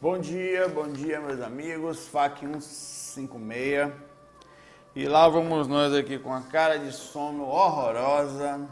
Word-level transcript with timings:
Bom 0.00 0.16
dia, 0.16 0.68
bom 0.68 0.86
dia 0.86 1.20
meus 1.20 1.40
amigos, 1.40 2.06
FAC 2.06 2.46
156. 2.46 3.92
E 4.94 5.08
lá 5.08 5.28
vamos 5.28 5.66
nós 5.66 5.92
aqui 5.92 6.20
com 6.20 6.32
a 6.32 6.40
cara 6.40 6.78
de 6.78 6.92
sono 6.92 7.42
horrorosa. 7.42 8.64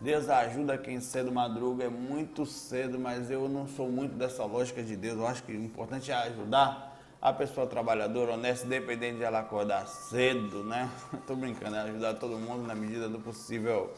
Deus 0.00 0.26
ajuda 0.30 0.78
quem 0.78 1.02
cedo 1.02 1.30
madruga, 1.30 1.84
é 1.84 1.90
muito 1.90 2.46
cedo, 2.46 2.98
mas 2.98 3.30
eu 3.30 3.46
não 3.46 3.68
sou 3.68 3.90
muito 3.90 4.14
dessa 4.14 4.42
lógica 4.46 4.82
de 4.82 4.96
Deus. 4.96 5.18
Eu 5.18 5.26
acho 5.26 5.42
que 5.42 5.52
o 5.52 5.62
importante 5.62 6.10
é 6.10 6.14
ajudar 6.14 6.98
a 7.20 7.30
pessoa 7.30 7.66
trabalhadora, 7.66 8.32
honesta, 8.32 8.64
independente 8.64 9.18
de 9.18 9.24
ela 9.24 9.40
acordar 9.40 9.86
cedo, 9.86 10.64
né? 10.64 10.90
Tô 11.26 11.36
brincando, 11.36 11.76
é 11.76 11.80
ajudar 11.80 12.14
todo 12.14 12.38
mundo 12.38 12.66
na 12.66 12.74
medida 12.74 13.06
do 13.06 13.20
possível. 13.20 13.92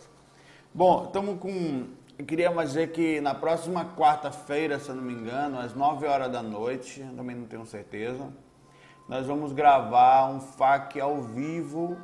Bom, 0.74 1.04
estamos 1.06 1.38
com 1.38 1.86
eu 2.18 2.24
queria 2.24 2.50
mais 2.50 2.70
dizer 2.70 2.92
que 2.92 3.20
na 3.20 3.34
próxima 3.34 3.84
quarta-feira, 3.94 4.78
se 4.78 4.88
eu 4.88 4.94
não 4.94 5.02
me 5.02 5.12
engano, 5.12 5.58
às 5.58 5.74
9 5.74 6.06
horas 6.06 6.32
da 6.32 6.42
noite, 6.42 7.04
também 7.14 7.36
não 7.36 7.46
tenho 7.46 7.66
certeza, 7.66 8.26
nós 9.06 9.26
vamos 9.26 9.52
gravar 9.52 10.26
um 10.30 10.40
FAQ 10.40 10.98
ao 11.00 11.20
vivo 11.20 11.96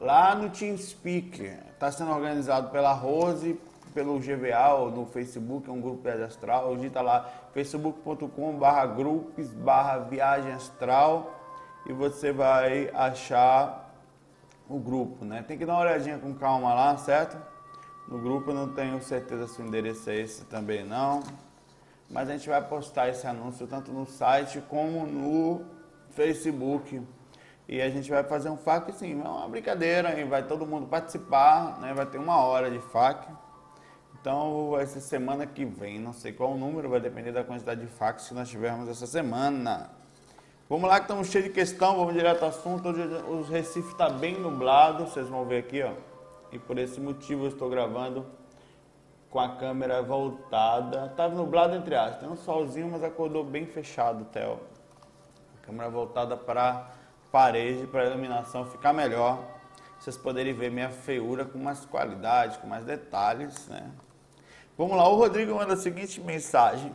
lá 0.00 0.34
no 0.34 0.48
TeamSpeak. 0.48 1.42
Está 1.72 1.92
sendo 1.92 2.10
organizado 2.10 2.70
pela 2.70 2.92
Rose, 2.92 3.60
pelo 3.92 4.18
GVA, 4.18 4.90
no 4.90 5.06
Facebook, 5.06 5.68
é 5.68 5.72
um 5.72 5.80
grupo 5.80 6.08
astral. 6.08 6.74
Digita 6.76 7.02
lá 7.02 7.28
facebook.com 7.52 8.58
barra 8.58 8.86
grupos 8.86 9.52
barra 9.52 9.98
viagem 9.98 10.52
astral 10.52 11.32
e 11.86 11.92
você 11.92 12.32
vai 12.32 12.90
achar 12.94 13.94
o 14.68 14.78
grupo, 14.78 15.24
né? 15.24 15.44
Tem 15.46 15.58
que 15.58 15.66
dar 15.66 15.74
uma 15.74 15.82
olhadinha 15.82 16.18
com 16.18 16.34
calma 16.34 16.72
lá, 16.72 16.96
certo? 16.96 17.53
No 18.06 18.18
grupo 18.18 18.52
não 18.52 18.68
tenho 18.68 19.02
certeza 19.02 19.48
se 19.48 19.62
o 19.62 19.66
endereço 19.66 20.10
é 20.10 20.16
esse 20.16 20.44
também 20.44 20.84
não. 20.84 21.22
Mas 22.10 22.28
a 22.28 22.32
gente 22.32 22.48
vai 22.48 22.62
postar 22.62 23.08
esse 23.08 23.26
anúncio 23.26 23.66
tanto 23.66 23.90
no 23.90 24.06
site 24.06 24.62
como 24.68 25.06
no 25.06 25.64
Facebook. 26.10 27.02
E 27.66 27.80
a 27.80 27.88
gente 27.88 28.10
vai 28.10 28.22
fazer 28.22 28.50
um 28.50 28.58
FAQ 28.58 28.92
sim, 28.92 29.18
é 29.18 29.26
uma 29.26 29.48
brincadeira 29.48 30.20
e 30.20 30.24
vai 30.24 30.42
todo 30.46 30.66
mundo 30.66 30.86
participar, 30.86 31.80
né? 31.80 31.94
Vai 31.94 32.04
ter 32.04 32.18
uma 32.18 32.36
hora 32.44 32.70
de 32.70 32.78
FAQ. 32.78 33.26
Então 34.20 34.74
ser 34.86 35.00
semana 35.00 35.46
que 35.46 35.64
vem, 35.64 35.98
não 35.98 36.12
sei 36.12 36.32
qual 36.32 36.52
o 36.52 36.58
número, 36.58 36.90
vai 36.90 37.00
depender 37.00 37.32
da 37.32 37.42
quantidade 37.42 37.80
de 37.80 37.86
fax 37.86 38.28
que 38.28 38.34
nós 38.34 38.48
tivermos 38.48 38.88
essa 38.88 39.06
semana. 39.06 39.90
Vamos 40.68 40.88
lá 40.88 40.96
que 40.96 41.04
estamos 41.04 41.28
cheios 41.28 41.46
de 41.46 41.52
questão, 41.52 41.96
vamos 41.96 42.14
direto 42.14 42.42
ao 42.42 42.48
assunto. 42.48 42.88
Hoje 42.88 43.02
o 43.28 43.42
Recife 43.42 43.92
está 43.92 44.08
bem 44.08 44.38
nublado, 44.38 45.06
vocês 45.06 45.28
vão 45.28 45.44
ver 45.44 45.58
aqui, 45.58 45.82
ó 45.82 46.13
e 46.54 46.58
por 46.58 46.78
esse 46.78 47.00
motivo 47.00 47.44
eu 47.44 47.48
estou 47.48 47.68
gravando 47.68 48.26
com 49.28 49.40
a 49.40 49.56
câmera 49.56 50.00
voltada. 50.00 51.06
Estava 51.06 51.30
tá 51.30 51.36
nublado 51.36 51.74
entre 51.74 51.96
aspas, 51.96 52.20
tem 52.20 52.28
um 52.28 52.36
solzinho, 52.36 52.88
mas 52.90 53.02
acordou 53.02 53.42
bem 53.42 53.66
fechado 53.66 54.24
Theo. 54.26 54.60
A 55.60 55.66
câmera 55.66 55.90
voltada 55.90 56.36
para 56.36 56.70
a 56.70 56.86
parede, 57.32 57.86
para 57.88 58.02
a 58.02 58.06
iluminação 58.06 58.64
ficar 58.66 58.92
melhor. 58.92 59.42
Vocês 59.98 60.16
poderem 60.16 60.52
ver 60.52 60.70
minha 60.70 60.90
feiura 60.90 61.44
com 61.44 61.58
mais 61.58 61.84
qualidade, 61.84 62.58
com 62.58 62.66
mais 62.66 62.84
detalhes, 62.84 63.66
né? 63.68 63.90
Vamos 64.76 64.96
lá, 64.96 65.08
o 65.08 65.16
Rodrigo 65.16 65.54
manda 65.54 65.74
a 65.74 65.76
seguinte 65.76 66.20
mensagem. 66.20 66.92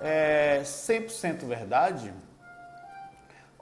É 0.00 0.60
100% 0.62 1.44
verdade? 1.46 2.12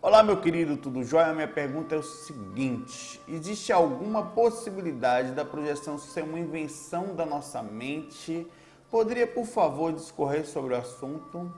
Olá, 0.05 0.21
meu 0.21 0.41
querido, 0.41 0.77
tudo 0.77 1.05
jóia? 1.05 1.33
Minha 1.33 1.47
pergunta 1.47 1.95
é 1.95 1.99
o 1.99 2.03
seguinte: 2.03 3.21
existe 3.29 3.73
alguma 3.73 4.21
possibilidade 4.31 5.31
da 5.31 5.45
projeção 5.45 5.97
ser 5.97 6.25
uma 6.25 6.41
invenção 6.41 7.15
da 7.15 7.25
nossa 7.25 7.63
mente? 7.63 8.45
Poderia, 8.91 9.29
por 9.29 9.47
favor, 9.47 9.93
discorrer 9.93 10.45
sobre 10.45 10.75
o 10.75 10.77
assunto? 10.77 11.55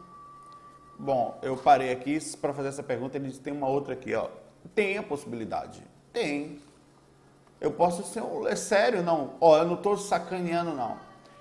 Bom, 0.99 1.39
eu 1.41 1.57
parei 1.57 1.91
aqui 1.91 2.19
para 2.37 2.53
fazer 2.53 2.69
essa 2.69 2.83
pergunta. 2.83 3.17
Ele 3.17 3.33
tem 3.33 3.51
uma 3.51 3.67
outra 3.67 3.95
aqui, 3.95 4.15
ó. 4.15 4.29
Tem 4.75 4.99
a 4.99 5.03
possibilidade? 5.03 5.83
Tem. 6.13 6.61
Eu 7.59 7.71
posso 7.71 8.05
ser 8.05 8.23
um. 8.23 8.47
É 8.47 8.57
sério, 8.57 9.03
não. 9.03 9.37
Ó, 9.41 9.57
eu 9.57 9.65
não 9.65 9.77
estou 9.77 9.97
sacaneando, 9.97 10.75
não. 10.75 10.99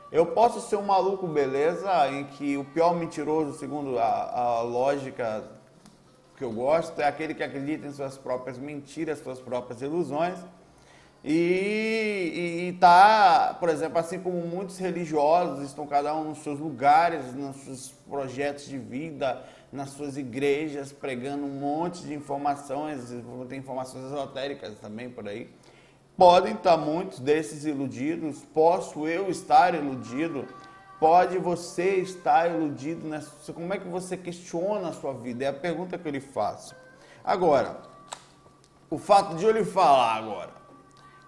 Eu 0.10 0.28
posso 0.28 0.62
ser 0.62 0.78
um 0.78 0.84
maluco, 0.84 1.28
beleza, 1.28 2.08
em 2.08 2.24
que 2.28 2.56
o 2.58 2.64
pior 2.64 2.96
mentiroso, 2.96 3.60
segundo 3.60 4.00
a, 4.00 4.60
a 4.60 4.62
lógica 4.62 5.44
que 6.44 6.46
eu 6.46 6.52
gosto 6.52 7.00
é 7.00 7.06
aquele 7.06 7.34
que 7.34 7.42
acredita 7.42 7.88
em 7.88 7.94
suas 7.94 8.18
próprias 8.18 8.58
mentiras, 8.58 9.20
suas 9.20 9.40
próprias 9.40 9.82
ilusões. 9.82 10.38
E 11.24 12.72
está, 12.74 13.56
por 13.58 13.70
exemplo, 13.70 13.98
assim 13.98 14.20
como 14.20 14.42
muitos 14.42 14.78
religiosos 14.78 15.64
estão 15.64 15.88
cada 15.88 16.14
um 16.14 16.26
nos 16.26 16.40
seus 16.40 16.60
lugares, 16.60 17.34
nos 17.34 17.56
seus 17.56 17.92
projetos 18.10 18.66
de 18.66 18.78
vida, 18.78 19.42
nas 19.72 19.92
suas 19.92 20.18
igrejas, 20.18 20.92
pregando 20.92 21.46
um 21.46 21.60
monte 21.60 22.04
de 22.04 22.14
informações, 22.14 23.14
tem 23.48 23.60
informações 23.60 24.04
esotéricas 24.04 24.78
também 24.82 25.10
por 25.10 25.30
aí. 25.30 25.50
Podem 26.18 26.56
estar 26.56 26.76
muitos 26.76 27.20
desses 27.20 27.64
iludidos, 27.64 28.44
posso 28.54 29.08
eu 29.08 29.30
estar 29.30 29.74
iludido, 29.74 30.46
pode 31.04 31.38
você 31.38 31.96
estar 31.96 32.50
iludido 32.50 33.06
nessa. 33.06 33.52
Como 33.52 33.74
é 33.74 33.78
que 33.78 33.90
você 33.90 34.16
questiona 34.16 34.88
a 34.88 34.94
sua 34.94 35.14
vida? 35.14 35.44
É 35.44 35.48
a 35.50 35.54
pergunta 35.54 35.98
que 35.98 36.08
eu 36.08 36.12
lhe 36.14 36.22
faço. 36.22 36.74
Agora, 37.22 37.82
o 38.90 38.98
fato 38.98 39.36
de 39.36 39.44
eu 39.44 39.52
lhe 39.52 39.66
falar 39.66 40.16
agora, 40.16 40.52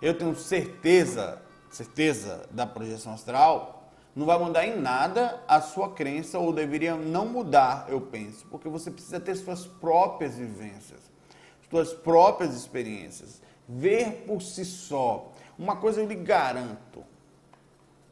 eu 0.02 0.18
tenho 0.18 0.34
certeza, 0.34 1.41
certeza 1.69 2.47
da 2.52 2.66
projeção 2.66 3.12
astral, 3.12 3.91
não 4.16 4.25
vai 4.25 4.40
mudar 4.40 4.66
em 4.66 4.80
nada 4.80 5.44
a 5.46 5.59
sua 5.59 5.92
crença, 5.92 6.40
ou 6.40 6.53
deveria 6.53 6.96
não 6.96 7.25
mudar, 7.25 7.88
eu 7.90 8.00
penso, 8.00 8.46
porque 8.50 8.69
você 8.69 8.90
precisa 8.90 9.19
ter 9.19 9.36
suas 9.36 9.66
próprias 9.66 10.38
vivências, 10.38 11.02
suas 11.69 11.94
próprias 11.94 12.56
experiências, 12.56 13.42
ver 13.68 14.24
por 14.25 14.42
si 14.42 14.63
só. 14.63 15.34
Uma 15.59 15.75
coisa 15.75 16.00
eu 16.00 16.07
lhe 16.07 16.16
garanto, 16.16 17.03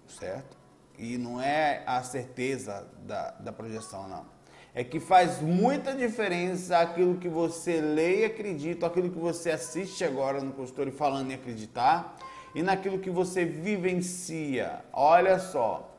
certo? 0.09 0.62
E 0.97 1.17
não 1.17 1.41
é 1.41 1.83
a 1.85 2.01
certeza 2.03 2.87
da, 3.05 3.31
da 3.31 3.51
projeção, 3.51 4.07
não. 4.07 4.25
É 4.75 4.83
que 4.83 4.99
faz 4.99 5.39
muita 5.39 5.93
diferença 5.93 6.79
aquilo 6.79 7.17
que 7.17 7.29
você 7.29 7.79
lê 7.79 8.21
e 8.21 8.25
acredita, 8.25 8.87
aquilo 8.87 9.11
que 9.11 9.19
você 9.19 9.51
assiste 9.51 10.03
agora 10.03 10.41
no 10.41 10.51
consultório 10.51 10.91
falando 10.91 11.29
e 11.29 11.35
acreditar, 11.35 12.17
e 12.55 12.63
naquilo 12.63 12.99
que 12.99 13.09
você 13.09 13.45
vivencia. 13.45 14.83
Olha 14.91 15.37
só, 15.37 15.92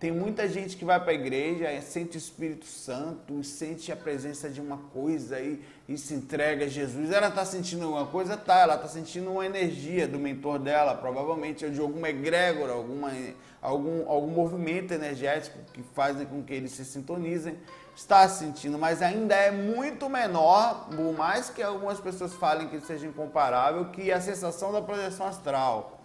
tem 0.00 0.10
muita 0.10 0.48
gente 0.48 0.78
que 0.78 0.84
vai 0.84 0.98
para 0.98 1.10
a 1.10 1.14
igreja, 1.14 1.78
sente 1.82 2.16
o 2.16 2.18
Espírito 2.18 2.64
Santo, 2.64 3.44
sente 3.44 3.92
a 3.92 3.96
presença 3.96 4.48
de 4.48 4.58
uma 4.58 4.78
coisa 4.94 5.38
e, 5.38 5.62
e 5.86 5.98
se 5.98 6.14
entrega 6.14 6.64
a 6.64 6.68
Jesus. 6.68 7.12
Ela 7.12 7.28
está 7.28 7.44
sentindo 7.44 7.84
alguma 7.84 8.06
coisa? 8.06 8.34
Tá, 8.34 8.60
ela 8.60 8.76
está 8.76 8.88
sentindo 8.88 9.30
uma 9.30 9.44
energia 9.44 10.08
do 10.08 10.18
mentor 10.18 10.58
dela, 10.58 10.94
provavelmente, 10.94 11.66
ou 11.66 11.70
de 11.70 11.78
alguma 11.78 12.08
egrégora, 12.08 12.72
alguma, 12.72 13.12
algum, 13.60 14.08
algum 14.08 14.30
movimento 14.30 14.94
energético 14.94 15.58
que 15.70 15.82
faz 15.94 16.16
com 16.26 16.42
que 16.42 16.54
eles 16.54 16.72
se 16.72 16.84
sintonizem. 16.86 17.58
Está 17.94 18.26
sentindo, 18.26 18.78
mas 18.78 19.02
ainda 19.02 19.34
é 19.34 19.50
muito 19.50 20.08
menor, 20.08 20.88
por 20.88 21.12
mais 21.12 21.50
que 21.50 21.62
algumas 21.62 22.00
pessoas 22.00 22.32
falem 22.32 22.68
que 22.68 22.80
seja 22.80 23.06
incomparável, 23.06 23.84
que 23.90 24.10
a 24.10 24.18
sensação 24.18 24.72
da 24.72 24.80
projeção 24.80 25.26
astral. 25.26 25.99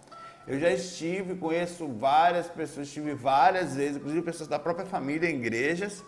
Eu 0.46 0.60
já 0.60 0.70
estive, 0.70 1.34
conheço 1.34 1.88
várias 1.88 2.46
pessoas, 2.46 2.86
estive 2.86 3.14
várias 3.14 3.74
vezes, 3.74 3.96
inclusive 3.96 4.22
pessoas 4.22 4.48
da 4.48 4.60
própria 4.60 4.86
família 4.86 5.28
em 5.28 5.34
igrejas. 5.34 6.04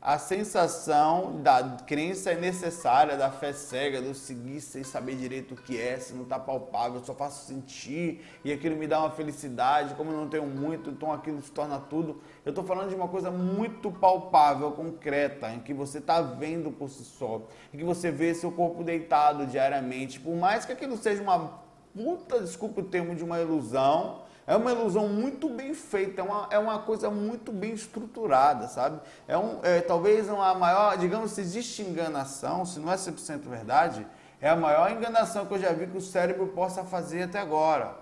A 0.00 0.18
sensação 0.18 1.42
da 1.42 1.76
crença 1.86 2.30
é 2.30 2.34
necessária, 2.34 3.18
da 3.18 3.30
fé 3.30 3.52
cega, 3.52 4.00
do 4.00 4.14
seguir 4.14 4.62
sem 4.62 4.82
saber 4.82 5.14
direito 5.14 5.52
o 5.52 5.56
que 5.58 5.78
é, 5.78 5.98
se 5.98 6.14
não 6.14 6.22
está 6.22 6.38
palpável, 6.38 7.04
só 7.04 7.14
faço 7.14 7.46
sentir 7.46 8.24
e 8.42 8.50
aquilo 8.50 8.76
me 8.76 8.86
dá 8.86 9.00
uma 9.00 9.10
felicidade. 9.10 9.94
Como 9.94 10.10
eu 10.10 10.16
não 10.16 10.26
tenho 10.26 10.46
muito, 10.46 10.88
então 10.88 11.12
aquilo 11.12 11.42
se 11.42 11.52
torna 11.52 11.78
tudo. 11.78 12.22
Eu 12.46 12.50
estou 12.50 12.64
falando 12.64 12.88
de 12.88 12.94
uma 12.94 13.08
coisa 13.08 13.30
muito 13.30 13.92
palpável, 13.92 14.72
concreta, 14.72 15.52
em 15.52 15.60
que 15.60 15.74
você 15.74 15.98
está 15.98 16.22
vendo 16.22 16.70
por 16.72 16.88
si 16.88 17.04
só, 17.04 17.42
em 17.74 17.76
que 17.76 17.84
você 17.84 18.10
vê 18.10 18.34
seu 18.34 18.50
corpo 18.50 18.82
deitado 18.82 19.44
diariamente. 19.44 20.18
Por 20.18 20.34
mais 20.34 20.64
que 20.64 20.72
aquilo 20.72 20.96
seja 20.96 21.22
uma 21.22 21.60
puta, 21.94 22.40
desculpa 22.40 22.80
o 22.80 22.84
termo, 22.84 23.14
de 23.14 23.24
uma 23.24 23.40
ilusão. 23.40 24.22
É 24.46 24.56
uma 24.56 24.72
ilusão 24.72 25.08
muito 25.08 25.48
bem 25.48 25.74
feita, 25.74 26.22
é 26.22 26.24
uma, 26.24 26.48
é 26.50 26.58
uma 26.58 26.80
coisa 26.80 27.08
muito 27.08 27.52
bem 27.52 27.72
estruturada, 27.72 28.66
sabe? 28.66 29.00
É, 29.28 29.38
um, 29.38 29.60
é 29.62 29.80
talvez 29.80 30.28
uma 30.28 30.52
maior, 30.54 30.96
digamos, 30.98 31.32
se 31.32 31.40
existe 31.40 31.82
enganação, 31.82 32.64
se 32.64 32.80
não 32.80 32.90
é 32.90 32.96
100% 32.96 33.48
verdade, 33.48 34.04
é 34.40 34.48
a 34.48 34.56
maior 34.56 34.90
enganação 34.90 35.46
que 35.46 35.54
eu 35.54 35.58
já 35.58 35.72
vi 35.72 35.86
que 35.86 35.96
o 35.96 36.00
cérebro 36.00 36.48
possa 36.48 36.82
fazer 36.82 37.24
até 37.24 37.38
agora. 37.38 37.94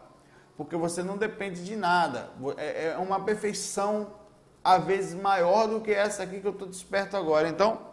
Porque 0.56 0.74
você 0.74 1.02
não 1.02 1.18
depende 1.18 1.62
de 1.62 1.76
nada. 1.76 2.30
É, 2.56 2.92
é 2.92 2.96
uma 2.96 3.20
perfeição, 3.20 4.08
às 4.64 4.82
vezes, 4.84 5.14
maior 5.14 5.66
do 5.66 5.80
que 5.80 5.90
essa 5.90 6.22
aqui 6.22 6.40
que 6.40 6.46
eu 6.46 6.52
estou 6.52 6.66
desperto 6.66 7.16
agora. 7.16 7.48
Então, 7.48 7.87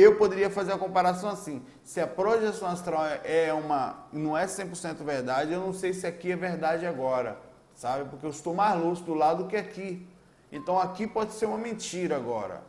eu 0.00 0.16
poderia 0.16 0.48
fazer 0.48 0.72
a 0.72 0.78
comparação 0.78 1.28
assim: 1.28 1.62
se 1.82 2.00
a 2.00 2.06
projeção 2.06 2.68
astral 2.68 3.04
é 3.24 3.52
uma, 3.52 4.06
não 4.12 4.38
é 4.38 4.46
100% 4.46 5.02
verdade, 5.04 5.52
eu 5.52 5.60
não 5.60 5.72
sei 5.72 5.92
se 5.92 6.06
aqui 6.06 6.30
é 6.30 6.36
verdade 6.36 6.86
agora, 6.86 7.38
sabe? 7.74 8.08
Porque 8.08 8.24
eu 8.24 8.30
estou 8.30 8.54
mais 8.54 8.80
lúcido 8.80 9.12
lá 9.12 9.34
do 9.34 9.46
que 9.46 9.56
aqui. 9.56 10.06
Então 10.52 10.78
aqui 10.78 11.06
pode 11.06 11.32
ser 11.32 11.46
uma 11.46 11.58
mentira 11.58 12.16
agora. 12.16 12.62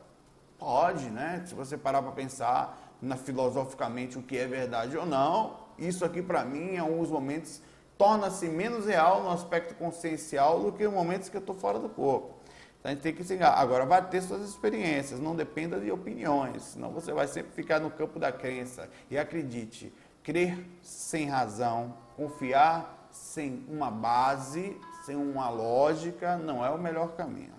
Pode, 0.57 1.09
né? 1.09 1.43
Se 1.45 1.53
você 1.53 1.77
parar 1.77 2.01
para 2.01 2.11
pensar 2.11 2.77
na 3.01 3.15
filosoficamente 3.15 4.17
o 4.17 4.23
que 4.23 4.37
é 4.37 4.45
verdade 4.45 4.97
ou 4.97 5.05
não, 5.05 5.57
isso 5.77 6.03
aqui 6.03 6.21
para 6.21 6.43
mim, 6.43 6.73
em 6.73 6.77
alguns 6.79 7.09
momentos, 7.09 7.61
torna-se 7.97 8.47
menos 8.47 8.85
real 8.85 9.23
no 9.23 9.29
aspecto 9.29 9.75
consciencial 9.75 10.59
do 10.61 10.71
que 10.71 10.83
em 10.83 10.87
momentos 10.87 11.29
que 11.29 11.37
eu 11.37 11.41
estou 11.41 11.55
fora 11.55 11.79
do 11.79 11.89
corpo. 11.89 12.38
Então 12.79 12.91
a 12.91 12.93
gente 12.93 13.03
tem 13.03 13.13
que 13.13 13.21
ensinar. 13.21 13.51
Agora, 13.51 13.85
vai 13.85 14.05
ter 14.07 14.21
suas 14.21 14.41
experiências, 14.47 15.19
não 15.19 15.35
dependa 15.35 15.79
de 15.79 15.91
opiniões, 15.91 16.63
senão 16.63 16.91
você 16.91 17.11
vai 17.11 17.27
sempre 17.27 17.51
ficar 17.51 17.79
no 17.79 17.91
campo 17.91 18.19
da 18.19 18.31
crença. 18.31 18.89
E 19.09 19.17
acredite, 19.17 19.93
crer 20.23 20.65
sem 20.81 21.27
razão, 21.27 21.93
confiar 22.15 23.07
sem 23.11 23.65
uma 23.67 23.91
base, 23.91 24.77
sem 25.05 25.15
uma 25.15 25.49
lógica, 25.49 26.37
não 26.37 26.65
é 26.65 26.69
o 26.69 26.77
melhor 26.77 27.15
caminho. 27.15 27.53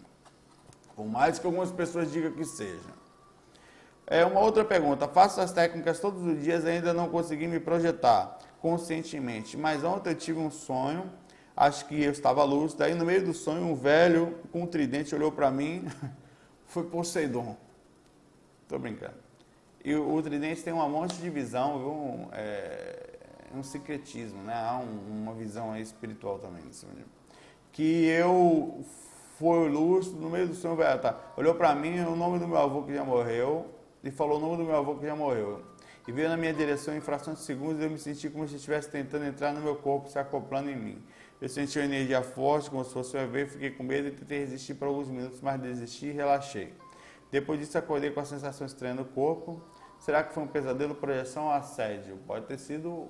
Por 0.94 1.06
mais 1.06 1.38
que 1.38 1.46
algumas 1.46 1.70
pessoas 1.70 2.10
digam 2.12 2.32
que 2.32 2.44
seja. 2.44 3.00
É 4.06 4.24
uma 4.24 4.40
outra 4.40 4.64
pergunta. 4.64 5.06
Faço 5.06 5.40
as 5.40 5.52
técnicas 5.52 6.00
todos 6.00 6.22
os 6.22 6.42
dias 6.42 6.64
e 6.64 6.68
ainda 6.68 6.92
não 6.92 7.08
consegui 7.08 7.46
me 7.46 7.60
projetar 7.60 8.38
conscientemente. 8.60 9.56
Mas 9.56 9.84
ontem 9.84 10.10
eu 10.10 10.14
tive 10.14 10.38
um 10.38 10.50
sonho, 10.50 11.10
acho 11.60 11.84
que 11.86 12.02
eu 12.02 12.10
estava 12.10 12.42
lúcido. 12.42 12.82
Aí 12.82 12.94
no 12.94 13.04
meio 13.04 13.22
do 13.22 13.34
sonho, 13.34 13.62
um 13.62 13.74
velho 13.74 14.38
com 14.50 14.62
um 14.62 14.66
tridente 14.66 15.14
olhou 15.14 15.30
para 15.30 15.50
mim. 15.50 15.84
Foi 16.66 16.84
Poseidon. 16.84 17.56
Tô 18.66 18.78
brincando. 18.78 19.14
E 19.84 19.94
o, 19.94 20.14
o 20.14 20.22
tridente 20.22 20.62
tem 20.62 20.72
uma 20.72 20.88
monte 20.88 21.16
de 21.16 21.28
visão, 21.28 21.78
viu? 21.78 22.28
É, 22.32 23.10
um 23.54 23.62
secretismo, 23.62 24.42
né? 24.42 24.54
Há 24.54 24.78
um, 24.78 25.22
uma 25.22 25.34
visão 25.34 25.76
espiritual 25.76 26.38
também. 26.38 26.62
Que 27.72 28.06
eu 28.06 28.82
foi 29.38 29.68
lúcido, 29.68 30.20
no 30.20 30.30
meio 30.30 30.48
do 30.48 30.54
sonho, 30.54 30.76
velho, 30.76 31.00
tá? 31.00 31.18
olhou 31.36 31.54
para 31.54 31.74
mim, 31.74 31.98
o 32.00 32.14
nome 32.14 32.38
do 32.38 32.46
meu 32.46 32.58
avô 32.58 32.82
que 32.82 32.94
já 32.94 33.02
morreu, 33.02 33.66
e 34.04 34.10
falou 34.10 34.36
o 34.36 34.40
nome 34.40 34.58
do 34.58 34.64
meu 34.64 34.76
avô 34.76 34.96
que 34.96 35.06
já 35.06 35.16
morreu. 35.16 35.62
E 36.06 36.12
veio 36.12 36.28
na 36.28 36.36
minha 36.36 36.52
direção 36.52 36.94
em 36.94 37.00
frações 37.00 37.38
de 37.38 37.44
segundos 37.44 37.80
e 37.80 37.84
eu 37.84 37.90
me 37.90 37.98
senti 37.98 38.28
como 38.28 38.46
se 38.46 38.56
estivesse 38.56 38.90
tentando 38.90 39.24
entrar 39.24 39.52
no 39.52 39.60
meu 39.60 39.76
corpo, 39.76 40.08
se 40.10 40.18
acoplando 40.18 40.70
em 40.70 40.76
mim. 40.76 41.02
Eu 41.40 41.48
senti 41.48 41.78
uma 41.78 41.86
energia 41.86 42.22
forte, 42.22 42.68
como 42.68 42.84
se 42.84 42.92
fosse 42.92 43.16
um 43.16 43.20
EV, 43.20 43.46
fiquei 43.46 43.70
com 43.70 43.82
medo 43.82 44.08
e 44.08 44.10
tentei 44.10 44.40
resistir 44.40 44.74
por 44.74 44.88
alguns 44.88 45.08
minutos, 45.08 45.40
mas 45.40 45.58
desisti 45.58 46.06
e 46.06 46.12
relaxei. 46.12 46.74
Depois 47.30 47.58
disso, 47.58 47.78
acordei 47.78 48.10
com 48.10 48.20
a 48.20 48.24
sensação 48.26 48.66
estranha 48.66 48.94
no 48.94 49.06
corpo. 49.06 49.62
Será 49.98 50.22
que 50.22 50.34
foi 50.34 50.42
um 50.42 50.46
pesadelo, 50.46 50.94
projeção 50.94 51.44
ou 51.44 51.50
assédio? 51.50 52.18
Pode 52.26 52.44
ter 52.44 52.58
sido 52.58 53.08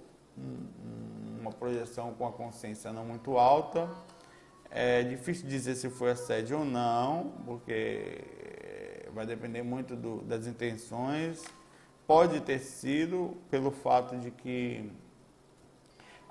uma 1.40 1.50
projeção 1.50 2.14
com 2.14 2.24
a 2.24 2.30
consciência 2.30 2.92
não 2.92 3.04
muito 3.04 3.36
alta. 3.36 3.90
É 4.70 5.02
difícil 5.02 5.48
dizer 5.48 5.74
se 5.74 5.90
foi 5.90 6.12
assédio 6.12 6.60
ou 6.60 6.64
não, 6.64 7.32
porque 7.44 8.22
vai 9.12 9.26
depender 9.26 9.62
muito 9.62 9.96
do, 9.96 10.22
das 10.22 10.46
intenções. 10.46 11.42
Pode 12.06 12.40
ter 12.42 12.60
sido 12.60 13.36
pelo 13.50 13.72
fato 13.72 14.16
de 14.16 14.30
que 14.30 14.88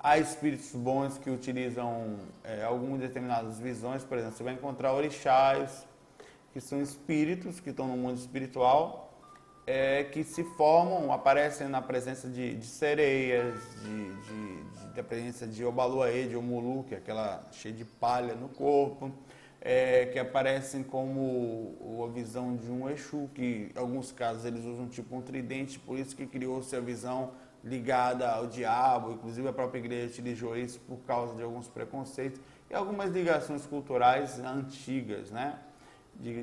há 0.02 0.18
espíritos 0.18 0.74
bons 0.74 1.18
que 1.18 1.30
utilizam 1.30 2.16
é, 2.42 2.64
algumas 2.64 3.00
determinadas 3.00 3.58
visões, 3.58 4.02
por 4.02 4.18
exemplo, 4.18 4.36
você 4.36 4.42
vai 4.42 4.54
encontrar 4.54 4.92
orixás, 4.92 5.86
que 6.52 6.60
são 6.60 6.82
espíritos 6.82 7.60
que 7.60 7.70
estão 7.70 7.86
no 7.86 7.96
mundo 7.96 8.18
espiritual 8.18 9.10
é, 9.70 10.02
que 10.04 10.24
se 10.24 10.42
formam, 10.42 11.12
aparecem 11.12 11.68
na 11.68 11.80
presença 11.80 12.28
de, 12.28 12.56
de 12.56 12.66
sereias, 12.66 13.54
de, 13.82 14.14
de, 14.14 14.62
de, 14.64 14.94
da 14.96 15.02
presença 15.02 15.46
de 15.46 15.64
Obaluaê, 15.64 16.26
de 16.26 16.36
Omulu, 16.36 16.82
que 16.84 16.94
é 16.94 16.98
aquela 16.98 17.46
cheia 17.52 17.72
de 17.72 17.84
palha 17.84 18.34
no 18.34 18.48
corpo, 18.48 19.12
é, 19.60 20.06
que 20.06 20.18
aparecem 20.18 20.82
como 20.82 22.04
a 22.04 22.12
visão 22.12 22.56
de 22.56 22.68
um 22.68 22.90
Exu, 22.90 23.30
que 23.32 23.70
em 23.72 23.78
alguns 23.78 24.10
casos 24.10 24.44
eles 24.44 24.64
usam 24.64 24.88
tipo 24.88 25.14
um 25.14 25.22
tridente, 25.22 25.78
por 25.78 25.96
isso 25.96 26.16
que 26.16 26.26
criou-se 26.26 26.74
a 26.74 26.80
visão 26.80 27.30
ligada 27.62 28.30
ao 28.30 28.46
diabo, 28.46 29.12
inclusive 29.12 29.46
a 29.48 29.52
própria 29.52 29.78
igreja 29.78 30.06
utilizou 30.06 30.56
isso 30.56 30.80
por 30.80 30.98
causa 31.06 31.34
de 31.34 31.42
alguns 31.42 31.68
preconceitos 31.68 32.40
e 32.70 32.74
algumas 32.74 33.10
ligações 33.10 33.66
culturais 33.66 34.38
antigas, 34.38 35.30
né, 35.30 35.58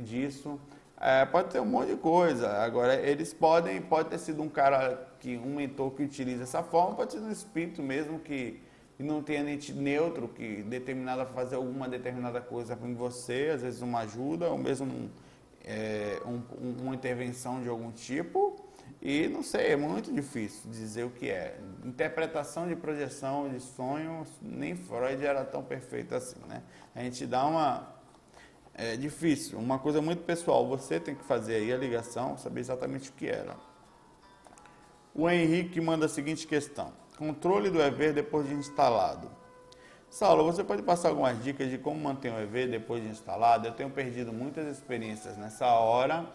disso. 0.03 0.59
É, 0.99 1.25
pode 1.25 1.49
ter 1.49 1.59
um 1.59 1.65
monte 1.65 1.89
de 1.89 1.97
coisa. 1.97 2.49
Agora, 2.63 2.95
eles 2.95 3.33
podem, 3.33 3.79
pode 3.81 4.09
ter 4.09 4.17
sido 4.17 4.41
um 4.41 4.49
cara 4.49 5.07
que, 5.19 5.37
um 5.37 5.55
mentor 5.55 5.91
que 5.91 6.03
utiliza 6.03 6.43
essa 6.43 6.63
forma, 6.63 6.95
pode 6.95 7.13
ser 7.13 7.19
um 7.19 7.31
espírito 7.31 7.83
mesmo 7.83 8.19
que, 8.19 8.59
não 8.99 9.21
tenha 9.21 9.43
neutro, 9.75 10.27
que 10.27 10.63
determinado 10.63 11.21
a 11.21 11.25
fazer 11.25 11.55
alguma 11.55 11.87
determinada 11.87 12.41
coisa 12.41 12.77
em 12.83 12.95
você, 12.95 13.51
às 13.53 13.61
vezes 13.61 13.81
uma 13.81 13.99
ajuda, 13.99 14.49
ou 14.49 14.57
mesmo 14.57 15.11
é, 15.63 16.19
um, 16.25 16.41
uma 16.81 16.95
intervenção 16.95 17.61
de 17.61 17.69
algum 17.69 17.91
tipo. 17.91 18.66
E 19.01 19.27
não 19.27 19.43
sei, 19.43 19.67
é 19.67 19.75
muito 19.75 20.11
difícil 20.11 20.69
dizer 20.71 21.03
o 21.03 21.09
que 21.09 21.29
é. 21.29 21.59
Interpretação 21.85 22.67
de 22.67 22.75
projeção 22.75 23.47
de 23.49 23.59
sonhos, 23.59 24.27
nem 24.41 24.75
Freud 24.75 25.23
era 25.23 25.45
tão 25.45 25.63
perfeito 25.63 26.15
assim, 26.15 26.39
né? 26.47 26.63
A 26.95 27.01
gente 27.01 27.25
dá 27.25 27.45
uma 27.45 27.97
é 28.77 28.95
difícil, 28.95 29.57
uma 29.57 29.79
coisa 29.79 29.99
muito 30.01 30.21
pessoal. 30.21 30.67
Você 30.67 30.99
tem 30.99 31.15
que 31.15 31.23
fazer 31.23 31.55
aí 31.55 31.73
a 31.73 31.77
ligação, 31.77 32.37
saber 32.37 32.59
exatamente 32.59 33.09
o 33.09 33.13
que 33.13 33.27
era. 33.27 33.55
O 35.15 35.27
Henrique 35.27 35.81
manda 35.81 36.05
a 36.05 36.09
seguinte 36.09 36.45
questão: 36.45 36.93
controle 37.17 37.71
do 37.71 37.81
EV 37.81 38.13
depois 38.13 38.47
de 38.47 38.53
instalado. 38.53 39.31
Saulo, 40.11 40.43
você 40.43 40.63
pode 40.63 40.83
passar 40.83 41.09
algumas 41.09 41.43
dicas 41.43 41.69
de 41.69 41.79
como 41.79 41.99
manter 41.99 42.31
o 42.31 42.39
EV 42.39 42.67
depois 42.67 43.01
de 43.01 43.09
instalado? 43.09 43.67
Eu 43.67 43.73
tenho 43.73 43.89
perdido 43.89 44.31
muitas 44.31 44.67
experiências 44.67 45.35
nessa 45.37 45.65
hora. 45.65 46.25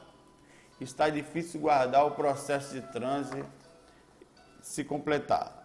Está 0.82 1.08
difícil 1.08 1.61
guardar 1.61 2.05
o 2.05 2.11
processo 2.11 2.75
de 2.75 2.81
transe 2.81 3.44
se 4.61 4.84
completar. 4.84 5.61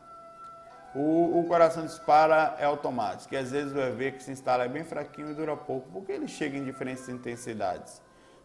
O, 0.96 1.40
o, 1.40 1.46
coração 1.48 1.86
dispara 1.86 2.56
é 2.60 2.66
automático, 2.66 3.34
e 3.34 3.38
às 3.38 3.52
vezes 3.52 3.74
o 3.74 3.80
EV 3.80 4.14
que 4.14 4.24
se 4.24 4.32
instala 4.32 4.64
é 4.64 4.68
bem 4.68 4.84
fraquinho 4.84 5.30
e 5.32 5.34
dura 5.34 5.56
pouco, 5.56 5.88
porque 5.92 6.12
ele 6.12 6.28
chega 6.28 6.58
em 6.58 6.64
diferentes 6.64 7.08
intensidades. 7.10 8.02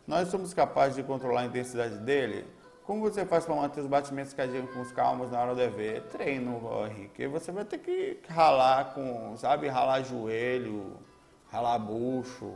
Nós 0.06 0.28
somos 0.28 0.52
capazes 0.52 0.96
de 0.96 1.02
controlar 1.02 1.42
a 1.42 1.44
intensidade 1.46 1.96
dele? 1.98 2.44
Como 2.84 3.00
você 3.00 3.24
faz 3.24 3.44
para 3.46 3.54
manter 3.54 3.80
os 3.80 3.86
batimentos 3.86 4.34
cardíacos 4.34 4.90
calmos 4.92 5.30
na 5.30 5.40
hora 5.40 5.54
do 5.54 5.62
EV? 5.62 6.00
Treino, 6.10 6.60
Henrique. 6.86 7.26
Você 7.28 7.52
vai 7.52 7.64
ter 7.64 7.78
que 7.78 8.18
ralar 8.28 8.92
com, 8.92 9.36
sabe, 9.36 9.68
ralar 9.68 10.02
joelho, 10.02 10.98
ralar 11.50 11.78
bucho, 11.78 12.52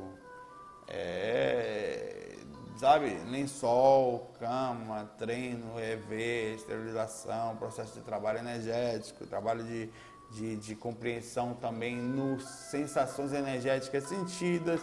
é, 0.88 2.35
sabe, 2.78 3.18
lençol, 3.30 4.30
cama, 4.38 5.10
treino, 5.16 5.80
EV, 5.80 6.54
esterilização, 6.56 7.56
processo 7.56 7.94
de 7.94 8.00
trabalho 8.00 8.38
energético, 8.38 9.26
trabalho 9.26 9.64
de, 9.64 9.90
de, 10.32 10.56
de 10.56 10.74
compreensão 10.74 11.54
também 11.54 11.96
nos 11.96 12.44
sensações 12.44 13.32
energéticas 13.32 14.04
sentidas. 14.04 14.80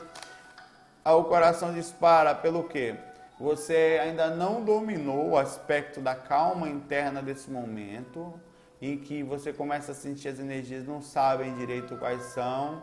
Ah, 1.06 1.16
o 1.16 1.26
coração 1.26 1.74
dispara 1.74 2.34
pelo 2.34 2.64
quê? 2.64 2.96
Você 3.40 4.00
ainda 4.02 4.30
não 4.30 4.64
dominou 4.64 5.32
o 5.32 5.38
aspecto 5.38 6.00
da 6.00 6.16
calma 6.16 6.70
interna 6.70 7.22
desse 7.22 7.52
momento, 7.52 8.34
em 8.82 8.98
que 8.98 9.22
você 9.22 9.54
começa 9.54 9.92
a 9.92 9.96
sentir 9.96 10.30
as 10.30 10.40
energias, 10.40 10.86
não 10.86 11.02
sabem 11.02 11.54
direito 11.56 11.96
quais 11.98 12.22
são, 12.24 12.82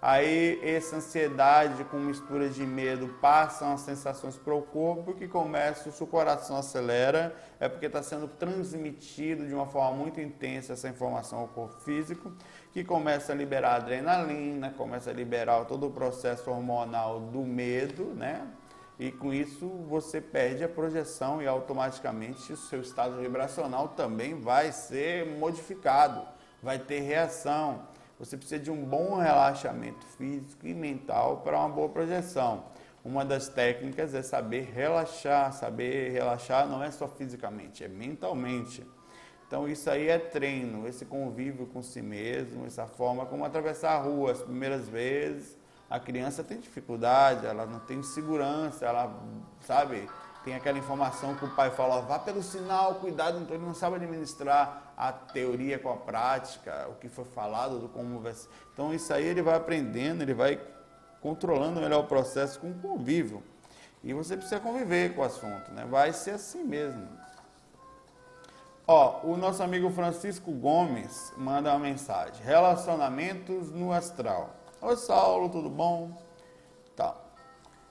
Aí 0.00 0.60
essa 0.62 0.96
ansiedade 0.96 1.82
com 1.84 1.98
mistura 1.98 2.48
de 2.48 2.64
medo 2.64 3.08
passam 3.20 3.72
as 3.72 3.80
sensações 3.80 4.36
para 4.36 4.54
o 4.54 4.62
corpo 4.62 5.12
que 5.12 5.26
começa, 5.26 5.88
o 5.88 5.92
seu 5.92 6.06
coração 6.06 6.56
acelera, 6.56 7.34
é 7.58 7.68
porque 7.68 7.86
está 7.86 8.00
sendo 8.00 8.28
transmitido 8.28 9.44
de 9.44 9.52
uma 9.52 9.66
forma 9.66 9.96
muito 9.96 10.20
intensa 10.20 10.74
essa 10.74 10.88
informação 10.88 11.40
ao 11.40 11.48
corpo 11.48 11.80
físico, 11.80 12.32
que 12.72 12.84
começa 12.84 13.32
a 13.32 13.34
liberar 13.34 13.74
adrenalina, 13.74 14.70
começa 14.70 15.10
a 15.10 15.12
liberar 15.12 15.64
todo 15.64 15.88
o 15.88 15.90
processo 15.90 16.48
hormonal 16.48 17.18
do 17.18 17.40
medo, 17.40 18.04
né? 18.14 18.46
E 19.00 19.10
com 19.10 19.32
isso 19.32 19.68
você 19.88 20.20
perde 20.20 20.62
a 20.62 20.68
projeção 20.68 21.42
e 21.42 21.46
automaticamente 21.46 22.52
o 22.52 22.56
seu 22.56 22.80
estado 22.80 23.16
vibracional 23.20 23.88
também 23.88 24.40
vai 24.40 24.70
ser 24.70 25.26
modificado, 25.26 26.22
vai 26.62 26.78
ter 26.78 27.00
reação. 27.00 27.87
Você 28.18 28.36
precisa 28.36 28.60
de 28.60 28.70
um 28.70 28.84
bom 28.84 29.16
relaxamento 29.16 30.04
físico 30.16 30.66
e 30.66 30.74
mental 30.74 31.38
para 31.38 31.58
uma 31.58 31.68
boa 31.68 31.88
projeção. 31.88 32.64
Uma 33.04 33.24
das 33.24 33.48
técnicas 33.48 34.12
é 34.12 34.22
saber 34.22 34.72
relaxar. 34.74 35.52
Saber 35.52 36.10
relaxar 36.10 36.66
não 36.66 36.82
é 36.82 36.90
só 36.90 37.06
fisicamente, 37.06 37.84
é 37.84 37.88
mentalmente. 37.88 38.84
Então 39.46 39.68
isso 39.68 39.88
aí 39.88 40.08
é 40.08 40.18
treino, 40.18 40.86
esse 40.86 41.06
convívio 41.06 41.66
com 41.66 41.82
si 41.82 42.02
mesmo, 42.02 42.66
essa 42.66 42.86
forma 42.86 43.24
como 43.24 43.44
atravessar 43.46 43.92
a 43.92 43.98
rua 43.98 44.32
as 44.32 44.42
primeiras 44.42 44.88
vezes. 44.88 45.56
A 45.88 45.98
criança 45.98 46.44
tem 46.44 46.58
dificuldade, 46.58 47.46
ela 47.46 47.64
não 47.64 47.78
tem 47.78 48.02
segurança, 48.02 48.84
ela 48.84 49.10
sabe, 49.60 50.06
tem 50.44 50.54
aquela 50.54 50.76
informação 50.76 51.34
que 51.34 51.46
o 51.46 51.54
pai 51.54 51.70
fala, 51.70 52.02
vá 52.02 52.18
pelo 52.18 52.42
sinal, 52.42 52.96
cuidado, 52.96 53.38
então 53.38 53.56
ele 53.56 53.64
não 53.64 53.72
sabe 53.72 53.96
administrar 53.96 54.87
a 54.98 55.12
teoria 55.12 55.78
com 55.78 55.90
a 55.90 55.96
prática, 55.96 56.88
o 56.90 56.96
que 56.96 57.08
foi 57.08 57.24
falado, 57.24 57.78
do 57.78 57.88
como 57.88 58.18
vai 58.18 58.34
ser. 58.34 58.48
Então 58.72 58.92
isso 58.92 59.14
aí 59.14 59.24
ele 59.24 59.40
vai 59.40 59.54
aprendendo, 59.54 60.22
ele 60.22 60.34
vai 60.34 60.60
controlando 61.20 61.80
melhor 61.80 62.00
o 62.00 62.08
processo 62.08 62.58
com 62.58 62.72
o 62.72 62.74
convívio. 62.74 63.40
E 64.02 64.12
você 64.12 64.36
precisa 64.36 64.58
conviver 64.58 65.14
com 65.14 65.20
o 65.20 65.24
assunto, 65.24 65.70
né? 65.70 65.86
Vai 65.88 66.12
ser 66.12 66.32
assim 66.32 66.64
mesmo. 66.64 67.06
Ó, 68.88 69.20
o 69.22 69.36
nosso 69.36 69.62
amigo 69.62 69.88
Francisco 69.90 70.50
Gomes 70.50 71.32
manda 71.36 71.70
uma 71.70 71.78
mensagem. 71.78 72.44
Relacionamentos 72.44 73.70
no 73.70 73.92
astral. 73.92 74.56
Oi, 74.80 74.96
Saulo, 74.96 75.48
tudo 75.48 75.70
bom? 75.70 76.20
Tá. 76.96 77.14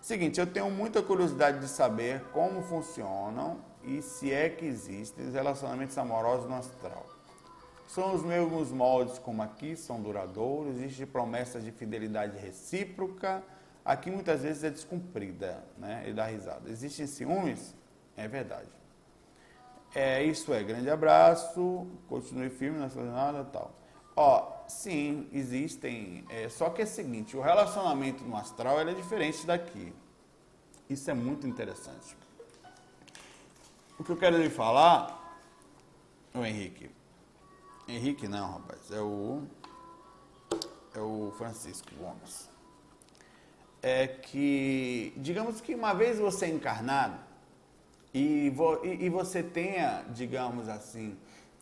Seguinte, 0.01 0.41
eu 0.41 0.47
tenho 0.47 0.69
muita 0.69 1.01
curiosidade 1.01 1.59
de 1.59 1.69
saber 1.69 2.21
como 2.33 2.61
funcionam 2.63 3.66
e 3.87 4.01
se 4.01 4.33
é 4.33 4.49
que 4.49 4.65
existem 4.65 5.27
os 5.27 5.33
relacionamentos 5.33 5.97
amorosos 5.97 6.47
no 6.47 6.55
astral. 6.55 7.07
São 7.87 8.13
os 8.13 8.21
mesmos 8.21 8.69
moldes 8.69 9.17
como 9.17 9.41
aqui, 9.41 9.77
são 9.77 10.01
duradouros, 10.01 10.75
existe 10.75 11.05
promessa 11.05 11.61
de 11.61 11.71
fidelidade 11.71 12.37
recíproca, 12.37 13.41
aqui 13.85 14.11
muitas 14.11 14.41
vezes 14.41 14.65
é 14.65 14.69
descumprida, 14.69 15.63
né? 15.77 16.01
Ele 16.03 16.13
dá 16.13 16.25
risada. 16.25 16.69
Existem 16.69 17.07
ciúmes? 17.07 17.73
É 18.17 18.27
verdade. 18.27 18.67
É, 19.95 20.21
isso 20.21 20.53
é, 20.53 20.61
grande 20.61 20.89
abraço, 20.89 21.87
continue 22.09 22.49
firme 22.49 22.77
na 22.77 22.89
sua 22.89 23.05
jornada 23.05 23.45
tal. 23.45 23.73
Ó, 24.17 24.65
sim, 24.67 25.29
existem, 25.31 26.25
é, 26.29 26.49
só 26.49 26.69
que 26.69 26.81
é 26.81 26.85
o 26.85 26.87
seguinte, 26.87 27.37
o 27.37 27.41
relacionamento 27.41 28.21
no 28.25 28.35
astral 28.35 28.81
é 28.81 28.93
diferente 28.93 29.47
daqui. 29.47 29.93
Isso 30.89 31.09
é 31.09 31.13
muito 31.13 31.47
interessante. 31.47 32.17
O 33.99 34.03
que 34.03 34.11
eu 34.11 34.17
quero 34.17 34.37
lhe 34.37 34.49
falar, 34.49 35.39
o 36.31 36.45
Henrique, 36.45 36.91
Henrique 37.87 38.27
não, 38.27 38.51
rapaz, 38.51 38.91
é 38.91 39.01
o, 39.01 39.41
é 40.93 40.99
o 40.99 41.33
Francisco 41.35 41.89
Gomes. 41.97 42.47
É 43.81 44.05
que, 44.05 45.11
digamos 45.17 45.59
que 45.61 45.73
uma 45.73 45.93
vez 45.93 46.19
você 46.19 46.45
é 46.45 46.49
encarnado, 46.49 47.17
e, 48.13 48.51
vo, 48.51 48.85
e, 48.85 49.05
e 49.05 49.09
você 49.09 49.41
tenha, 49.41 50.05
digamos 50.13 50.69
assim, 50.69 51.17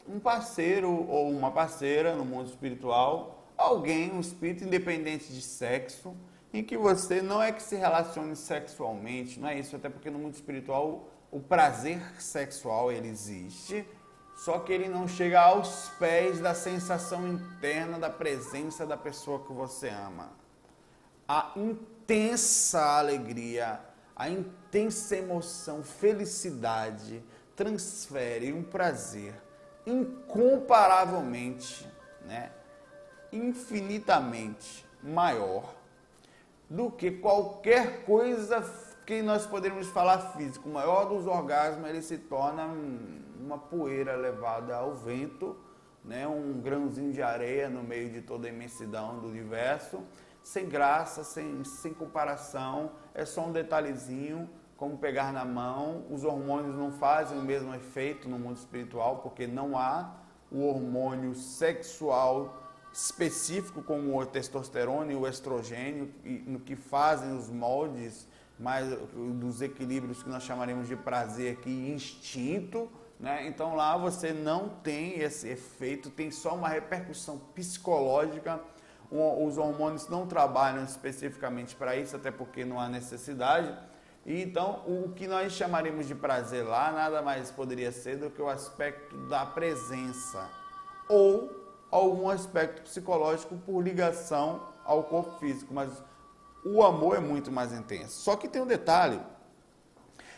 um 0.06 0.20
parceiro 0.20 0.90
ou 0.92 1.30
uma 1.32 1.52
parceira 1.52 2.18
no 2.18 2.26
mundo 2.26 2.50
espiritual, 2.50 3.46
alguém, 3.58 4.12
um 4.12 4.20
espírito 4.20 4.66
independente 4.66 5.32
de 5.32 5.42
sexo, 5.42 6.14
em 6.54 6.62
que 6.62 6.78
você 6.78 7.22
não 7.22 7.42
é 7.42 7.54
que 7.54 7.64
se 7.64 7.78
relacione 7.78 8.36
sexualmente, 8.36 9.40
não 9.40 9.48
é 9.48 9.58
isso, 9.58 9.76
até 9.78 9.88
porque 9.88 10.10
no 10.10 10.20
mundo 10.20 10.34
espiritual 10.34 11.15
o 11.32 11.40
prazer 11.40 12.22
sexual 12.22 12.92
ele 12.92 13.08
existe, 13.08 13.88
só 14.36 14.60
que 14.60 14.74
ele 14.74 14.90
não 14.90 15.08
chega 15.08 15.42
aos 15.42 15.90
pés 15.98 16.40
da 16.40 16.54
sensação 16.54 17.26
interna 17.28 17.98
da 17.98 18.10
presença 18.10 18.86
da 18.86 18.98
pessoa 18.98 19.40
que 19.40 19.54
você 19.54 19.88
ama. 19.90 20.30
A 21.28 21.54
intensa 21.56 22.98
alegria, 22.98 23.80
a 24.16 24.30
intensa 24.30 25.16
emoção, 25.16 25.84
felicidade, 25.84 27.24
transfere 27.56 28.54
um 28.54 28.64
prazer 28.64 29.34
incomparavelmente, 29.86 31.88
né, 32.26 32.52
infinitamente 33.32 34.86
maior 35.02 35.74
do 36.70 36.92
que 36.92 37.10
qualquer 37.12 38.04
coisa 38.04 38.62
que 39.06 39.22
nós 39.22 39.46
poderíamos 39.46 39.88
falar 39.88 40.20
físico. 40.36 40.68
O 40.68 40.74
maior 40.74 41.06
dos 41.06 41.28
orgasmos 41.28 41.90
ele 41.90 42.02
se 42.02 42.18
torna 42.18 42.68
uma 43.40 43.58
poeira 43.58 44.16
levada 44.16 44.76
ao 44.76 44.96
vento, 44.96 45.56
né, 46.04 46.28
um 46.28 46.60
grãozinho 46.62 47.12
de 47.12 47.22
areia 47.22 47.70
no 47.70 47.84
meio 47.84 48.12
de 48.12 48.22
toda 48.22 48.48
a 48.48 48.50
imensidão 48.50 49.20
do 49.20 49.28
universo 49.28 50.04
sem 50.46 50.70
graça, 50.70 51.24
sem, 51.24 51.64
sem 51.64 51.92
comparação, 51.92 52.92
é 53.16 53.26
só 53.26 53.48
um 53.48 53.52
detalhezinho, 53.52 54.48
como 54.78 54.96
pegar 54.96 55.34
na 55.34 55.44
mão. 55.44 56.06
Os 56.12 56.24
hormônios 56.24 56.76
não 56.76 56.92
fazem 56.92 57.38
o 57.40 57.42
mesmo 57.42 57.74
efeito 57.74 58.30
no 58.30 58.38
mundo 58.38 58.56
espiritual, 58.56 59.18
porque 59.18 59.48
não 59.48 59.76
há 59.76 60.14
o 60.52 60.62
hormônio 60.62 61.34
sexual 61.34 62.62
específico 62.94 63.82
como 63.82 64.22
o 64.22 64.26
testosterona 64.26 65.12
e 65.12 65.16
o 65.16 65.28
estrogênio, 65.28 66.14
no 66.46 66.60
que 66.60 66.76
fazem 66.76 67.36
os 67.36 67.50
moldes 67.50 68.28
mais 68.60 68.88
dos 69.14 69.62
equilíbrios 69.62 70.24
que 70.24 70.30
nós 70.30 70.44
chamaremos 70.44 70.88
de 70.88 70.96
prazer 70.96 71.54
aqui, 71.54 71.92
instinto, 71.94 72.90
né? 73.20 73.48
Então 73.48 73.76
lá 73.76 73.98
você 73.98 74.32
não 74.32 74.70
tem 74.70 75.20
esse 75.20 75.48
efeito, 75.48 76.10
tem 76.10 76.32
só 76.32 76.56
uma 76.56 76.70
repercussão 76.70 77.38
psicológica 77.54 78.62
os 79.12 79.58
hormônios 79.58 80.08
não 80.08 80.26
trabalham 80.26 80.84
especificamente 80.84 81.76
para 81.76 81.96
isso, 81.96 82.16
até 82.16 82.32
porque 82.32 82.66
não 82.66 82.80
há 82.80 82.90
necessidade. 82.90 83.74
E 84.26 84.42
então, 84.42 84.82
o 84.88 85.12
que 85.16 85.28
nós 85.28 85.54
chamaremos 85.54 86.08
de 86.08 86.16
prazer 86.16 86.66
lá 86.66 86.92
nada 86.92 87.22
mais 87.22 87.52
poderia 87.52 87.92
ser 87.92 88.18
do 88.18 88.30
que 88.30 88.42
o 88.42 88.50
aspecto 88.50 89.16
da 89.28 89.46
presença 89.46 90.50
ou 91.08 91.64
algum 91.92 92.30
aspecto 92.30 92.82
psicológico 92.82 93.56
por 93.58 93.82
ligação 93.82 94.68
ao 94.84 95.04
corpo 95.04 95.40
físico, 95.40 95.74
mas 95.74 96.04
o 96.66 96.84
amor 96.84 97.16
é 97.16 97.20
muito 97.20 97.52
mais 97.52 97.72
intenso. 97.72 98.20
Só 98.22 98.36
que 98.36 98.48
tem 98.48 98.62
um 98.62 98.66
detalhe. 98.66 99.22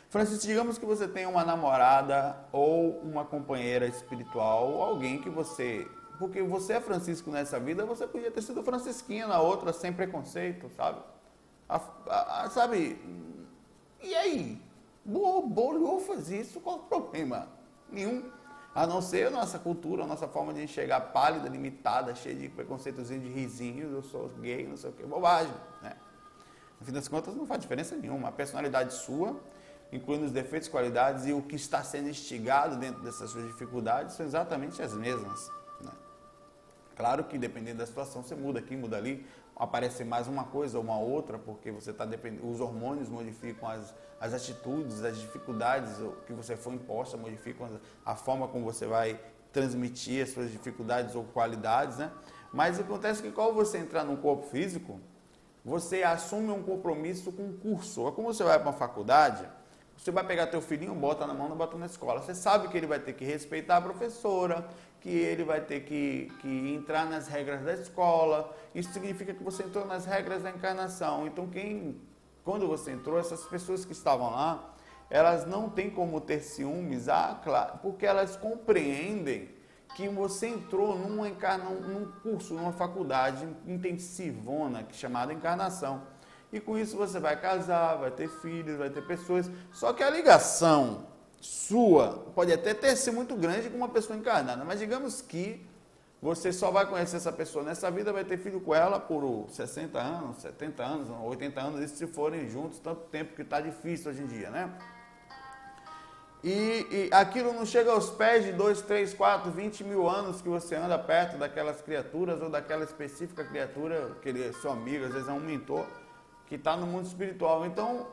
Francisco, 0.10 0.46
digamos 0.46 0.78
que 0.78 0.86
você 0.86 1.08
tem 1.08 1.26
uma 1.26 1.46
namorada 1.46 2.38
ou 2.52 3.00
uma 3.00 3.24
companheira 3.24 3.88
espiritual, 3.88 4.82
alguém 4.82 5.22
que 5.22 5.30
você 5.30 5.88
porque 6.20 6.42
você 6.42 6.74
é 6.74 6.82
Francisco 6.82 7.30
nessa 7.30 7.60
vida, 7.60 7.86
você 7.86 8.08
podia 8.08 8.32
ter 8.32 8.42
sido 8.42 8.64
francisquinha 8.64 9.28
na 9.28 9.40
outra, 9.40 9.72
sem 9.72 9.94
preconceito, 9.94 10.68
sabe? 10.76 11.00
A, 11.70 11.80
a, 12.08 12.44
a, 12.44 12.50
sabe? 12.50 13.00
E 14.02 14.16
aí? 14.16 14.60
Bolhou 15.06 16.00
fazer 16.00 16.42
isso, 16.42 16.60
qual 16.60 16.78
o 16.78 16.80
problema? 16.80 17.48
Nenhum. 17.90 18.24
A 18.74 18.88
não 18.88 19.00
ser 19.00 19.28
a 19.28 19.30
nossa 19.30 19.60
cultura, 19.60 20.04
a 20.04 20.08
nossa 20.08 20.28
forma 20.28 20.54
de 20.54 20.64
enxergar 20.64 21.00
pálida, 21.00 21.48
limitada, 21.48 22.14
cheia 22.16 22.36
de 22.36 22.50
preconceitozinho, 22.50 23.22
de 23.22 23.30
risinhos, 23.30 23.92
eu 23.92 24.02
sou 24.02 24.30
gay, 24.42 24.68
não 24.68 24.76
sei 24.76 24.90
o 24.90 24.94
que, 24.94 25.04
bobagem, 25.04 25.54
né? 25.84 25.96
No 26.80 26.86
fim 26.86 26.92
das 26.92 27.08
contas, 27.08 27.36
não 27.36 27.46
faz 27.46 27.62
diferença 27.62 27.96
nenhuma. 27.96 28.30
A 28.30 28.32
personalidade 28.32 28.94
sua, 28.94 29.40
incluindo 29.92 30.26
os 30.26 30.32
defeitos, 30.32 30.70
qualidades 30.70 31.26
e 31.26 31.34
o 31.34 31.42
que 31.42 31.56
está 31.56 31.84
sendo 31.84 32.10
instigado 32.10 32.78
dentro 32.78 33.02
dessas 33.02 33.32
suas 33.32 33.46
dificuldades, 33.48 34.16
são 34.16 34.26
exatamente 34.26 34.82
as 34.82 34.94
mesmas. 34.94 35.50
Claro 36.98 37.24
que 37.26 37.38
dependendo 37.38 37.78
da 37.78 37.86
situação 37.86 38.24
você 38.24 38.34
muda 38.34 38.58
aqui, 38.58 38.76
muda 38.76 38.98
ali, 38.98 39.24
aparece 39.56 40.04
mais 40.04 40.28
uma 40.28 40.46
coisa 40.46 40.80
ou 40.80 40.84
uma 40.84 40.98
outra, 40.98 41.38
porque 41.38 41.72
você 41.72 41.92
está 41.92 42.06
dependendo, 42.06 42.50
os 42.50 42.60
hormônios 42.60 43.08
modificam 43.08 43.70
as, 43.70 43.94
as 44.20 44.34
atitudes, 44.34 45.04
as 45.04 45.20
dificuldades 45.20 45.92
que 46.26 46.34
você 46.34 46.58
foi 46.58 46.74
imposta, 46.74 47.16
modificam 47.16 47.70
a 48.04 48.16
forma 48.16 48.48
como 48.48 48.66
você 48.66 48.88
vai 48.88 49.20
transmitir 49.54 50.24
as 50.24 50.32
suas 50.32 50.52
dificuldades 50.52 51.14
ou 51.14 51.24
qualidades, 51.24 52.00
né? 52.00 52.12
Mas 52.52 52.80
acontece 52.80 53.22
que 53.22 53.32
quando 53.32 53.54
você 53.54 53.78
entrar 53.78 54.04
num 54.04 54.16
corpo 54.16 54.48
físico, 54.48 55.00
você 55.64 56.04
assume 56.04 56.52
um 56.52 56.64
compromisso 56.64 57.32
com 57.32 57.44
um 57.44 57.58
curso. 57.58 58.02
Ou 58.02 58.12
como 58.12 58.34
você 58.34 58.44
vai 58.44 58.58
para 58.58 58.70
uma 58.70 58.74
faculdade, 58.74 59.48
você 59.98 60.12
vai 60.12 60.24
pegar 60.26 60.48
teu 60.48 60.62
filhinho, 60.62 60.94
bota 60.94 61.26
na 61.26 61.34
mão, 61.34 61.50
bota 61.56 61.78
na 61.78 61.86
escola. 61.88 62.22
Você 62.22 62.36
sabe 62.36 62.68
que 62.68 62.78
ele 62.78 62.88
vai 62.88 63.00
ter 63.00 63.14
que 63.14 63.26
respeitar 63.26 63.78
a 63.78 63.82
professora, 63.82 64.68
que 65.02 65.10
ele 65.10 65.44
vai 65.44 65.62
ter 65.62 65.82
que, 65.82 66.32
que 66.40 66.74
entrar 66.74 67.06
nas 67.06 67.28
regras 67.28 67.64
da 67.64 67.74
escola. 67.74 68.56
Isso 68.74 68.94
significa 68.94 69.34
que 69.34 69.44
você 69.44 69.64
entrou 69.64 69.86
nas 69.86 70.06
regras 70.06 70.44
da 70.44 70.50
encarnação. 70.52 71.26
Então, 71.26 71.48
quem, 71.48 72.00
quando 72.44 72.68
você 72.68 72.92
entrou, 72.92 73.20
essas 73.20 73.44
pessoas 73.46 73.84
que 73.84 73.92
estavam 73.92 74.30
lá, 74.32 74.74
elas 75.10 75.46
não 75.46 75.70
têm 75.70 75.90
como 75.90 76.20
ter 76.22 76.42
ciúmes, 76.42 77.08
ah, 77.10 77.40
claro, 77.44 77.80
porque 77.82 78.06
elas 78.06 78.36
compreendem 78.36 79.57
que 79.96 80.08
você 80.08 80.48
entrou 80.48 80.98
numa 80.98 81.28
encarna, 81.28 81.66
num 81.70 82.12
curso, 82.24 82.54
numa 82.54 82.72
faculdade 82.72 83.48
intensivona, 83.66 84.82
é 84.82 84.94
chamada 84.94 85.34
encarnação. 85.34 86.04
E 86.52 86.60
com 86.60 86.78
isso 86.78 86.96
você 86.96 87.20
vai 87.20 87.40
casar, 87.40 87.96
vai 87.96 88.12
ter 88.12 88.30
filhos, 88.30 88.78
vai 88.78 88.90
ter 88.90 89.06
pessoas. 89.06 89.50
Só 89.72 89.94
que 89.94 90.04
a 90.04 90.10
ligação 90.10 91.08
sua 91.42 92.32
pode 92.34 92.52
até 92.52 92.74
ter 92.74 92.96
sido 92.96 93.16
muito 93.16 93.36
grande 93.36 93.70
com 93.70 93.78
uma 93.78 93.90
pessoa 93.90 94.18
encarnada, 94.18 94.64
mas 94.64 94.80
digamos 94.80 95.22
que 95.22 95.66
você 96.22 96.52
só 96.52 96.72
vai 96.72 96.86
conhecer 96.88 97.18
essa 97.18 97.32
pessoa 97.32 97.64
nessa 97.64 97.92
vida, 97.92 98.12
vai 98.12 98.26
ter 98.26 98.38
filho 98.38 98.60
com 98.60 98.74
ela 98.74 99.00
por 99.00 99.46
60 99.50 100.00
anos, 100.00 100.42
70 100.42 100.84
anos, 100.84 101.10
80 101.10 101.62
anos, 101.62 101.82
isso 101.82 101.96
se 101.96 102.08
forem 102.08 102.50
juntos 102.50 102.80
tanto 102.80 103.02
tempo 103.10 103.36
que 103.36 103.44
está 103.44 103.62
difícil 103.62 104.10
hoje 104.10 104.24
em 104.24 104.28
dia, 104.28 104.50
né? 104.50 104.74
E, 106.44 106.50
e, 106.92 107.10
aquilo 107.12 107.52
não 107.52 107.66
chega 107.66 107.92
aos 107.92 108.10
pés 108.12 108.46
de 108.46 108.52
2, 108.52 108.82
3, 108.84 109.14
4, 109.14 109.52
20 109.52 109.84
mil 109.84 110.08
anos 110.08 110.42
que 110.42 110.48
você 110.48 110.76
anda 110.76 110.98
perto 110.98 111.38
daquelas 111.38 111.82
criaturas 111.82 112.42
ou 112.42 112.50
daquela 112.50 112.84
específica 112.84 113.44
criatura, 113.44 114.12
que 114.22 114.30
ele 114.30 114.48
é 114.48 114.54
seu 114.54 114.72
amigo, 114.72 115.06
às 115.06 115.14
vezes 115.14 115.28
é 115.28 115.32
um 115.32 115.40
mentor, 115.40 115.86
que 116.46 116.56
está 116.56 116.78
no 116.78 116.86
mundo 116.86 117.08
espiritual. 117.08 117.66
Então, 117.66 118.08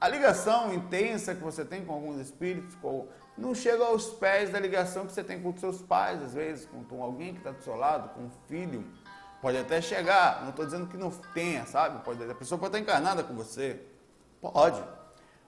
a 0.00 0.08
ligação 0.08 0.74
intensa 0.74 1.34
que 1.34 1.42
você 1.42 1.64
tem 1.64 1.84
com 1.84 1.92
alguns 1.92 2.20
espíritos 2.20 2.74
com, 2.74 3.06
não 3.38 3.54
chega 3.54 3.84
aos 3.84 4.06
pés 4.08 4.50
da 4.50 4.58
ligação 4.58 5.06
que 5.06 5.12
você 5.12 5.22
tem 5.22 5.40
com 5.40 5.56
seus 5.56 5.80
pais, 5.80 6.22
às 6.22 6.34
vezes, 6.34 6.68
com 6.88 7.02
alguém 7.02 7.32
que 7.32 7.38
está 7.38 7.52
do 7.52 7.62
seu 7.62 7.76
lado, 7.76 8.12
com 8.14 8.22
um 8.22 8.30
filho. 8.48 8.84
Pode 9.40 9.58
até 9.58 9.80
chegar, 9.80 10.42
não 10.42 10.50
estou 10.50 10.64
dizendo 10.64 10.86
que 10.88 10.96
não 10.96 11.10
tenha, 11.10 11.64
sabe? 11.66 12.04
Pode, 12.04 12.22
a 12.22 12.34
pessoa 12.34 12.58
pode 12.58 12.76
estar 12.76 12.80
encarnada 12.80 13.22
com 13.22 13.34
você. 13.34 13.80
Pode. 14.40 14.82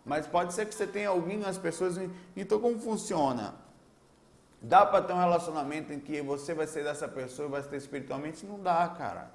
Mas 0.06 0.24
pode 0.24 0.54
ser 0.54 0.66
que 0.66 0.74
você 0.74 0.86
tenha 0.86 1.08
algumas 1.08 1.58
pessoas. 1.58 1.98
Então, 2.36 2.60
como 2.60 2.78
funciona? 2.78 3.56
Dá 4.62 4.86
para 4.86 5.02
ter 5.02 5.12
um 5.12 5.18
relacionamento 5.18 5.92
em 5.92 5.98
que 5.98 6.22
você 6.22 6.54
vai 6.54 6.68
ser 6.68 6.84
dessa 6.84 7.08
pessoa 7.08 7.48
e 7.48 7.50
vai 7.50 7.62
ser 7.64 7.76
espiritualmente? 7.76 8.46
Não 8.46 8.60
dá, 8.60 8.88
cara. 8.88 9.32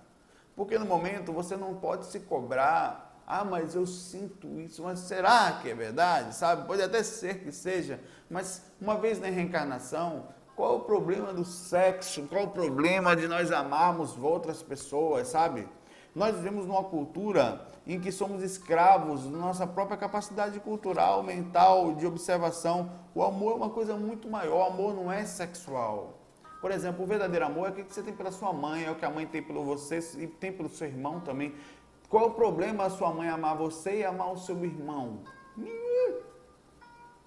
Porque 0.56 0.80
no 0.80 0.86
momento 0.86 1.34
você 1.34 1.58
não 1.58 1.76
pode 1.76 2.06
se 2.06 2.22
cobrar. 2.22 3.22
Ah, 3.28 3.44
mas 3.44 3.76
eu 3.76 3.86
sinto 3.86 4.60
isso. 4.62 4.82
Mas 4.84 5.00
será 5.00 5.60
que 5.62 5.70
é 5.70 5.76
verdade? 5.76 6.34
Sabe? 6.34 6.66
Pode 6.66 6.82
até 6.82 7.04
ser 7.04 7.40
que 7.40 7.52
seja. 7.52 8.00
Mas 8.30 8.64
uma 8.80 8.96
vez 8.96 9.20
na 9.20 9.28
reencarnação, 9.28 10.28
qual 10.56 10.78
o 10.78 10.82
problema 10.82 11.34
do 11.34 11.44
sexo? 11.44 12.24
Qual 12.30 12.46
o 12.46 12.52
problema 12.52 13.14
de 13.14 13.28
nós 13.28 13.52
amarmos 13.52 14.18
outras 14.18 14.64
pessoas, 14.64 15.28
sabe? 15.28 15.68
Nós 16.16 16.34
vivemos 16.36 16.66
numa 16.66 16.84
cultura 16.86 17.68
em 17.86 18.00
que 18.00 18.12
somos 18.12 18.44
escravos 18.44 19.24
da 19.24 19.38
nossa 19.38 19.66
própria 19.66 19.98
capacidade 19.98 20.60
cultural, 20.60 21.24
mental, 21.24 21.96
de 21.96 22.06
observação. 22.06 22.92
O 23.14 23.24
amor 23.24 23.54
é 23.54 23.56
uma 23.56 23.70
coisa 23.70 23.96
muito 23.96 24.30
maior, 24.30 24.70
o 24.70 24.74
amor 24.74 24.94
não 24.94 25.12
é 25.12 25.26
sexual. 25.26 26.14
Por 26.62 26.70
exemplo, 26.70 27.04
o 27.04 27.08
verdadeiro 27.08 27.46
amor 27.46 27.68
é 27.68 27.72
o 27.72 27.74
que 27.74 27.84
você 27.84 28.04
tem 28.04 28.14
pela 28.14 28.32
sua 28.32 28.54
mãe, 28.54 28.86
é 28.86 28.92
o 28.92 28.96
que 28.96 29.04
a 29.04 29.10
mãe 29.10 29.26
tem 29.26 29.42
pelo 29.42 29.64
você 29.64 30.00
e 30.20 30.28
tem 30.28 30.52
pelo 30.52 30.70
seu 30.70 30.88
irmão 30.88 31.20
também. 31.20 31.56
Qual 32.08 32.26
é 32.26 32.28
o 32.28 32.32
problema 32.32 32.86
a 32.86 32.90
sua 32.90 33.12
mãe 33.12 33.30
amar 33.30 33.58
você 33.58 34.00
e 34.00 34.06
amar 34.06 34.32
o 34.32 34.38
seu 34.38 34.64
irmão? 34.64 35.24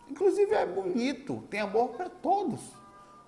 Inclusive 0.09 0.55
é 0.55 0.65
bonito, 0.65 1.43
tem 1.51 1.61
amor 1.61 1.89
para 1.89 2.09
todos. 2.09 2.61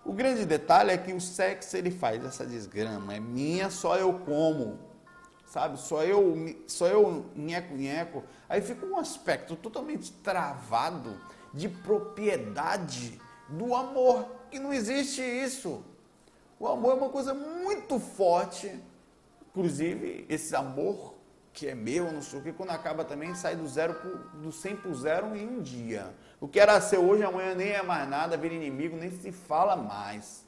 O 0.04 0.12
grande 0.12 0.44
detalhe 0.44 0.92
é 0.92 0.98
que 0.98 1.12
o 1.12 1.20
sexo 1.20 1.76
ele 1.76 1.90
faz 1.90 2.24
essa 2.24 2.46
desgrama, 2.46 3.14
é 3.14 3.18
minha, 3.18 3.70
só 3.70 3.96
eu 3.96 4.20
como 4.20 4.85
sabe? 5.56 5.78
Só 5.78 6.04
eu, 6.04 6.34
só 6.66 6.86
eu 6.86 7.24
nheco, 7.34 7.74
nheco. 7.74 8.22
Aí 8.46 8.60
fica 8.60 8.84
um 8.84 8.98
aspecto 8.98 9.56
totalmente 9.56 10.12
travado 10.12 11.18
de 11.50 11.66
propriedade 11.66 13.18
do 13.48 13.74
amor, 13.74 14.26
que 14.50 14.58
não 14.58 14.70
existe 14.70 15.22
isso. 15.22 15.82
O 16.60 16.68
amor 16.68 16.90
é 16.90 16.94
uma 16.94 17.08
coisa 17.08 17.32
muito 17.32 17.98
forte, 17.98 18.70
inclusive 19.48 20.26
esse 20.28 20.54
amor 20.54 21.14
que 21.54 21.66
é 21.68 21.74
meu, 21.74 22.12
não 22.12 22.20
sei 22.20 22.38
o 22.38 22.42
que, 22.42 22.52
quando 22.52 22.68
acaba 22.68 23.02
também 23.02 23.34
sai 23.34 23.56
do 23.56 23.66
zero 23.66 23.94
pro, 23.94 24.18
do 24.42 24.52
100 24.52 24.76
para 24.76 24.92
zero 24.92 25.34
em 25.34 25.48
um 25.48 25.62
dia. 25.62 26.14
O 26.38 26.46
que 26.46 26.60
era 26.60 26.78
ser 26.82 26.98
hoje, 26.98 27.22
amanhã 27.22 27.54
nem 27.54 27.70
é 27.70 27.82
mais 27.82 28.06
nada, 28.06 28.36
vira 28.36 28.52
inimigo, 28.52 28.94
nem 28.94 29.10
se 29.10 29.32
fala 29.32 29.74
mais. 29.74 30.44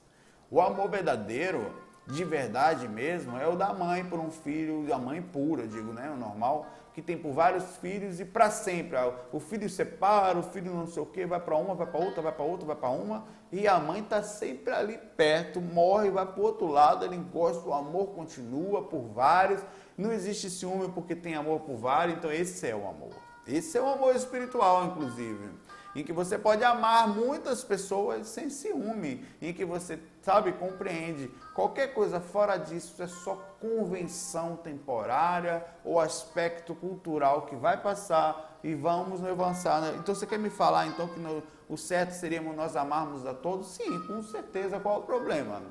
O 0.50 0.60
amor 0.60 0.90
verdadeiro 0.90 1.74
de 2.08 2.24
verdade 2.24 2.88
mesmo 2.88 3.36
é 3.36 3.46
o 3.46 3.54
da 3.54 3.72
mãe 3.74 4.02
por 4.02 4.18
um 4.18 4.30
filho, 4.30 4.86
da 4.86 4.98
mãe 4.98 5.20
pura, 5.20 5.66
digo, 5.66 5.92
né? 5.92 6.10
O 6.10 6.16
normal, 6.16 6.66
que 6.94 7.02
tem 7.02 7.18
por 7.18 7.32
vários 7.32 7.76
filhos 7.76 8.18
e 8.18 8.24
para 8.24 8.50
sempre. 8.50 8.96
Ah, 8.96 9.12
o 9.30 9.38
filho 9.38 9.68
separa, 9.68 10.38
o 10.38 10.42
filho 10.42 10.72
não 10.72 10.86
sei 10.86 11.02
o 11.02 11.06
que, 11.06 11.26
vai 11.26 11.38
para 11.38 11.54
uma, 11.56 11.74
vai 11.74 11.86
para 11.86 12.00
outra, 12.00 12.22
vai 12.22 12.32
para 12.32 12.44
outra, 12.44 12.66
vai 12.66 12.76
para 12.76 12.88
uma, 12.88 13.24
e 13.52 13.68
a 13.68 13.78
mãe 13.78 14.00
está 14.00 14.22
sempre 14.22 14.72
ali 14.72 14.98
perto, 15.16 15.60
morre, 15.60 16.10
vai 16.10 16.24
para 16.24 16.40
o 16.40 16.44
outro 16.44 16.66
lado, 16.66 17.04
ele 17.04 17.14
encosta, 17.14 17.68
o 17.68 17.74
amor 17.74 18.08
continua 18.08 18.82
por 18.82 19.02
vários. 19.02 19.60
Não 19.96 20.10
existe 20.10 20.48
ciúme 20.48 20.88
porque 20.88 21.14
tem 21.14 21.34
amor 21.34 21.60
por 21.60 21.76
vários, 21.76 22.16
então 22.16 22.32
esse 22.32 22.66
é 22.66 22.74
o 22.74 22.88
amor. 22.88 23.12
Esse 23.46 23.76
é 23.76 23.82
o 23.82 23.86
amor 23.86 24.16
espiritual, 24.16 24.86
inclusive 24.86 25.50
em 25.94 26.04
que 26.04 26.12
você 26.12 26.38
pode 26.38 26.62
amar 26.62 27.08
muitas 27.08 27.64
pessoas 27.64 28.28
sem 28.28 28.50
ciúme, 28.50 29.24
em 29.40 29.52
que 29.52 29.64
você, 29.64 29.98
sabe, 30.28 30.52
compreende. 30.52 31.30
Qualquer 31.54 31.94
coisa 31.94 32.20
fora 32.20 32.58
disso 32.58 33.02
é 33.02 33.06
só 33.06 33.34
convenção 33.58 34.56
temporária 34.56 35.64
ou 35.82 35.98
aspecto 35.98 36.74
cultural 36.74 37.46
que 37.46 37.56
vai 37.56 37.80
passar 37.80 38.60
e 38.62 38.74
vamos 38.74 39.24
avançar. 39.24 39.80
Né? 39.80 39.96
Então 39.98 40.14
você 40.14 40.26
quer 40.26 40.38
me 40.38 40.50
falar 40.50 40.86
então 40.86 41.08
que 41.08 41.18
no, 41.18 41.42
o 41.66 41.78
certo 41.78 42.10
seria 42.10 42.42
nós 42.42 42.76
amarmos 42.76 43.24
a 43.24 43.32
todos? 43.32 43.68
Sim, 43.68 44.06
com 44.06 44.22
certeza. 44.22 44.78
Qual 44.78 44.98
o 44.98 45.02
problema? 45.02 45.62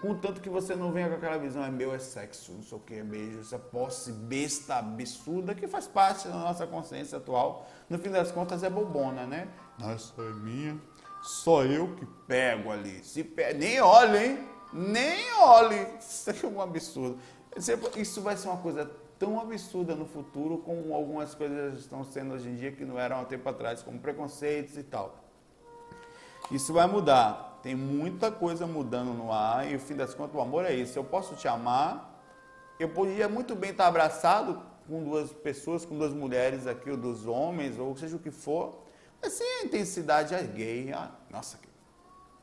Contanto 0.00 0.40
que 0.40 0.48
você 0.48 0.76
não 0.76 0.92
venha 0.92 1.08
com 1.08 1.16
aquela 1.16 1.38
visão, 1.38 1.64
é 1.64 1.70
meu, 1.70 1.92
é 1.92 1.98
sexo, 1.98 2.52
não 2.52 2.62
sei 2.62 2.78
o 2.78 2.80
que, 2.80 2.94
é 2.94 3.04
beijo, 3.04 3.40
essa 3.40 3.58
posse 3.58 4.12
besta, 4.12 4.76
absurda, 4.76 5.54
que 5.54 5.68
faz 5.68 5.86
parte 5.86 6.26
da 6.26 6.34
nossa 6.34 6.66
consciência 6.66 7.18
atual. 7.18 7.68
No 7.88 7.98
fim 7.98 8.10
das 8.10 8.30
contas 8.30 8.62
é 8.62 8.70
bobona, 8.70 9.26
né? 9.26 9.48
Nossa, 9.78 10.12
é 10.20 10.32
minha, 10.34 10.80
só 11.22 11.64
eu 11.64 11.94
que 11.94 12.04
pego 12.26 12.70
ali. 12.70 13.02
Se 13.04 13.22
pe... 13.22 13.54
Nem 13.54 13.80
olhe, 13.80 14.18
hein? 14.18 14.48
Nem 14.72 15.32
olhe. 15.34 15.86
Isso 15.98 16.30
é 16.30 16.46
um 16.46 16.60
absurdo. 16.60 17.18
Isso 17.96 18.20
vai 18.20 18.36
ser 18.36 18.48
uma 18.48 18.56
coisa 18.58 18.90
tão 19.18 19.38
absurda 19.40 19.94
no 19.94 20.04
futuro 20.04 20.58
como 20.58 20.92
algumas 20.94 21.34
coisas 21.34 21.78
estão 21.78 22.02
sendo 22.02 22.34
hoje 22.34 22.48
em 22.48 22.56
dia 22.56 22.72
que 22.72 22.84
não 22.84 22.98
eram 22.98 23.20
há 23.20 23.24
tempo 23.24 23.48
atrás, 23.48 23.82
como 23.82 23.98
preconceitos 24.00 24.76
e 24.76 24.82
tal. 24.82 25.14
Isso 26.50 26.72
vai 26.72 26.86
mudar. 26.86 27.60
Tem 27.62 27.76
muita 27.76 28.32
coisa 28.32 28.66
mudando 28.66 29.14
no 29.14 29.32
ar 29.32 29.70
e, 29.70 29.74
no 29.74 29.78
fim 29.78 29.94
das 29.94 30.12
contas, 30.12 30.34
o 30.34 30.40
amor 30.40 30.64
é 30.64 30.74
isso. 30.74 30.98
Eu 30.98 31.04
posso 31.04 31.36
te 31.36 31.46
amar, 31.46 32.20
eu 32.80 32.88
podia 32.88 33.28
muito 33.28 33.54
bem 33.54 33.70
estar 33.70 33.86
abraçado 33.86 34.60
com 34.88 35.04
duas 35.04 35.32
pessoas, 35.32 35.84
com 35.84 35.96
duas 35.96 36.12
mulheres 36.12 36.66
aqui, 36.66 36.90
ou 36.90 36.96
dos 36.96 37.24
homens, 37.24 37.78
ou 37.78 37.96
seja 37.96 38.16
o 38.16 38.18
que 38.18 38.32
for, 38.32 38.82
mas 39.22 39.34
sem 39.34 39.46
a 39.46 39.64
intensidade 39.64 40.34
é 40.34 40.42
gay, 40.42 40.92
ah, 40.92 41.10
nossa, 41.30 41.56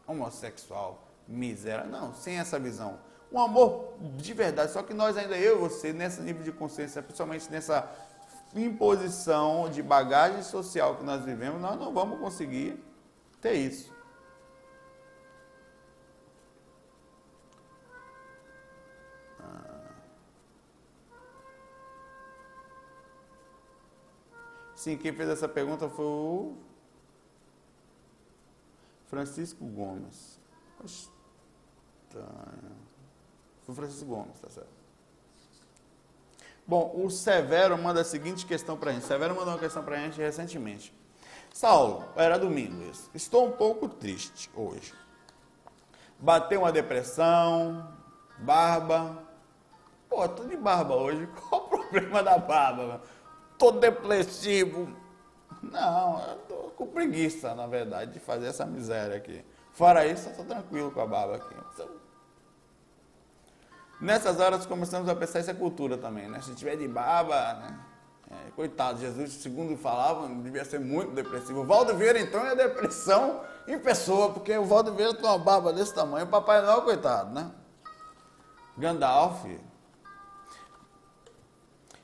homossexual, 0.08 1.06
miséria. 1.28 1.84
Não, 1.84 2.15
sem 2.15 2.39
essa 2.39 2.58
visão. 2.58 3.00
Um 3.32 3.39
amor 3.39 3.96
de 4.15 4.34
verdade, 4.34 4.72
só 4.72 4.82
que 4.82 4.94
nós 4.94 5.18
ainda, 5.18 5.38
eu 5.38 5.58
e 5.58 5.60
você, 5.60 5.92
nesse 5.92 6.22
nível 6.22 6.42
de 6.42 6.52
consciência, 6.54 7.04
principalmente 7.04 7.52
nessa 7.52 7.88
imposição 8.56 9.70
de 9.70 9.84
bagagem 9.84 10.42
social 10.42 10.96
que 10.96 11.04
nós 11.04 11.24
vivemos, 11.24 11.62
nós 11.62 11.78
não 11.78 11.94
vamos 11.94 12.20
conseguir 12.20 12.82
ter 13.42 13.54
isso. 13.54 13.94
Sim, 24.80 24.98
quem 24.98 25.12
fez 25.12 25.28
essa 25.28 25.46
pergunta 25.46 25.89
foi 25.89 26.06
o 26.06 26.68
Francisco 29.10 29.65
Gomes. 29.65 30.39
Foi 33.65 33.76
Francisco 33.76 34.06
Gomes, 34.06 34.39
tá 34.39 34.50
certo. 34.50 34.80
Bom, 36.65 36.93
o 37.04 37.10
Severo 37.10 37.78
manda 37.78 38.02
a 38.02 38.04
seguinte 38.04 38.45
questão 38.45 38.78
para 38.78 38.91
a 38.91 38.93
gente. 38.93 39.06
Severo 39.06 39.36
mandou 39.36 39.54
uma 39.54 39.60
questão 39.60 39.84
para 39.84 39.95
a 39.95 40.00
gente 40.00 40.19
recentemente. 40.19 40.93
Saulo, 41.52 42.06
era 42.15 42.38
domingo 42.38 42.84
isso. 42.84 43.10
Estou 43.13 43.48
um 43.48 43.52
pouco 43.52 43.89
triste 43.89 44.50
hoje. 44.56 44.93
Bateu 46.19 46.62
uma 46.62 46.72
depressão, 46.72 47.91
barba. 48.38 49.24
Pô, 50.08 50.28
tô 50.30 50.45
de 50.45 50.56
barba 50.56 50.95
hoje. 50.95 51.28
Qual 51.50 51.65
o 51.65 51.69
problema 51.69 52.22
da 52.22 52.38
barba? 52.38 53.02
tô 53.60 53.72
depressivo. 53.72 54.89
Não, 55.62 56.22
eu 56.28 56.36
tô 56.48 56.56
com 56.76 56.88
preguiça, 56.88 57.54
na 57.54 57.67
verdade, 57.67 58.13
de 58.13 58.19
fazer 58.19 58.48
essa 58.48 58.65
miséria 58.65 59.17
aqui. 59.17 59.43
Fora 59.74 60.06
isso, 60.06 60.30
eu 60.30 60.36
tô 60.36 60.43
tranquilo 60.43 60.91
com 60.91 61.02
a 61.02 61.06
barba 61.06 61.36
aqui. 61.36 61.56
Nessas 64.00 64.39
horas 64.39 64.65
começamos 64.65 65.10
a 65.10 65.15
pensar 65.15 65.39
essa 65.39 65.54
cultura 65.54 65.98
também, 65.98 66.30
né? 66.30 66.41
Se 66.41 66.56
tiver 66.56 66.78
de 66.78 66.88
barba, 66.88 67.54
né? 67.56 67.80
É, 68.32 68.52
coitado, 68.52 69.00
Jesus, 69.00 69.34
segundo 69.34 69.76
falavam, 69.76 70.41
devia 70.41 70.63
ser 70.63 70.80
muito 70.80 71.12
depressivo. 71.13 71.62
O 71.62 71.65
Valdo 71.65 71.95
Vieira, 71.98 72.19
então, 72.19 72.45
é 72.45 72.56
depressão 72.56 73.41
em 73.67 73.78
pessoa, 73.80 74.32
porque 74.32 74.56
o 74.56 74.65
Valdo 74.65 74.93
Vieira 74.93 75.13
tem 75.13 75.26
uma 75.26 75.39
barba 75.39 75.74
desse 75.74 75.93
tamanho. 75.93 76.26
O 76.26 76.30
Papai 76.30 76.62
Noel, 76.62 76.84
coitado, 76.84 77.34
né? 77.34 77.52
Gandalf, 78.78 79.43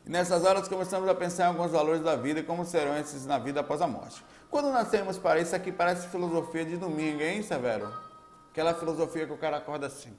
e 0.06 0.10
nessas 0.10 0.44
horas 0.44 0.68
começamos 0.68 1.10
a 1.10 1.16
pensar 1.16 1.46
em 1.46 1.48
alguns 1.48 1.72
valores 1.72 2.02
da 2.02 2.16
vida 2.16 2.40
e 2.40 2.44
como 2.44 2.64
serão 2.64 2.96
esses 2.98 3.26
na 3.26 3.40
vida 3.40 3.62
após 3.62 3.82
a 3.82 3.88
morte. 3.88 4.24
Quando 4.52 4.72
nascemos 4.72 5.18
para 5.18 5.40
isso 5.40 5.56
aqui 5.56 5.72
parece 5.72 6.08
filosofia 6.10 6.64
de 6.64 6.78
domingo, 6.78 7.22
hein, 7.22 7.42
Severo? 7.42 7.92
Aquela 8.52 8.74
filosofia 8.74 9.26
que 9.26 9.34
o 9.34 9.38
cara 9.38 9.58
acorda 9.58 9.88
assim. 9.88 10.16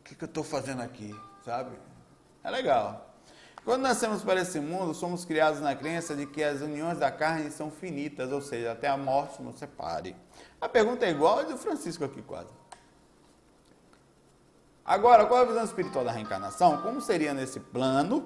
O 0.00 0.02
que, 0.04 0.14
que 0.14 0.24
eu 0.24 0.28
estou 0.28 0.42
fazendo 0.42 0.80
aqui? 0.80 1.14
Sabe? 1.44 1.76
É 2.42 2.50
legal. 2.50 3.06
Quando 3.64 3.82
nascemos 3.82 4.22
para 4.22 4.40
esse 4.40 4.58
mundo, 4.58 4.94
somos 4.94 5.24
criados 5.26 5.60
na 5.60 5.76
crença 5.76 6.16
de 6.16 6.26
que 6.26 6.42
as 6.42 6.62
uniões 6.62 6.98
da 6.98 7.10
carne 7.10 7.50
são 7.50 7.70
finitas, 7.70 8.32
ou 8.32 8.40
seja, 8.40 8.72
até 8.72 8.88
a 8.88 8.96
morte 8.96 9.42
nos 9.42 9.58
separe. 9.58 10.16
A 10.58 10.68
pergunta 10.68 11.04
é 11.04 11.10
igual 11.10 11.40
a 11.40 11.42
do 11.42 11.58
Francisco 11.58 12.02
aqui 12.02 12.22
quase. 12.22 12.59
Agora, 14.84 15.26
qual 15.26 15.40
é 15.40 15.42
a 15.42 15.46
visão 15.46 15.64
espiritual 15.64 16.04
da 16.04 16.10
reencarnação? 16.10 16.80
Como 16.82 17.00
seria 17.00 17.32
nesse 17.34 17.60
plano 17.60 18.24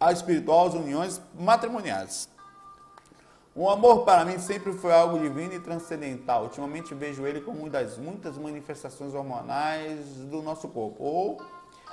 a 0.00 0.10
espiritual 0.10 0.66
as 0.68 0.74
uniões 0.74 1.20
matrimoniais? 1.38 2.28
O 3.54 3.68
amor 3.68 4.04
para 4.04 4.24
mim 4.24 4.38
sempre 4.38 4.72
foi 4.72 4.92
algo 4.92 5.18
divino 5.18 5.52
e 5.52 5.60
transcendental. 5.60 6.44
Ultimamente 6.44 6.94
vejo 6.94 7.26
ele 7.26 7.40
como 7.42 7.60
uma 7.60 7.70
das 7.70 7.98
muitas 7.98 8.38
manifestações 8.38 9.14
hormonais 9.14 10.06
do 10.30 10.40
nosso 10.40 10.68
corpo, 10.68 11.04
ou 11.04 11.42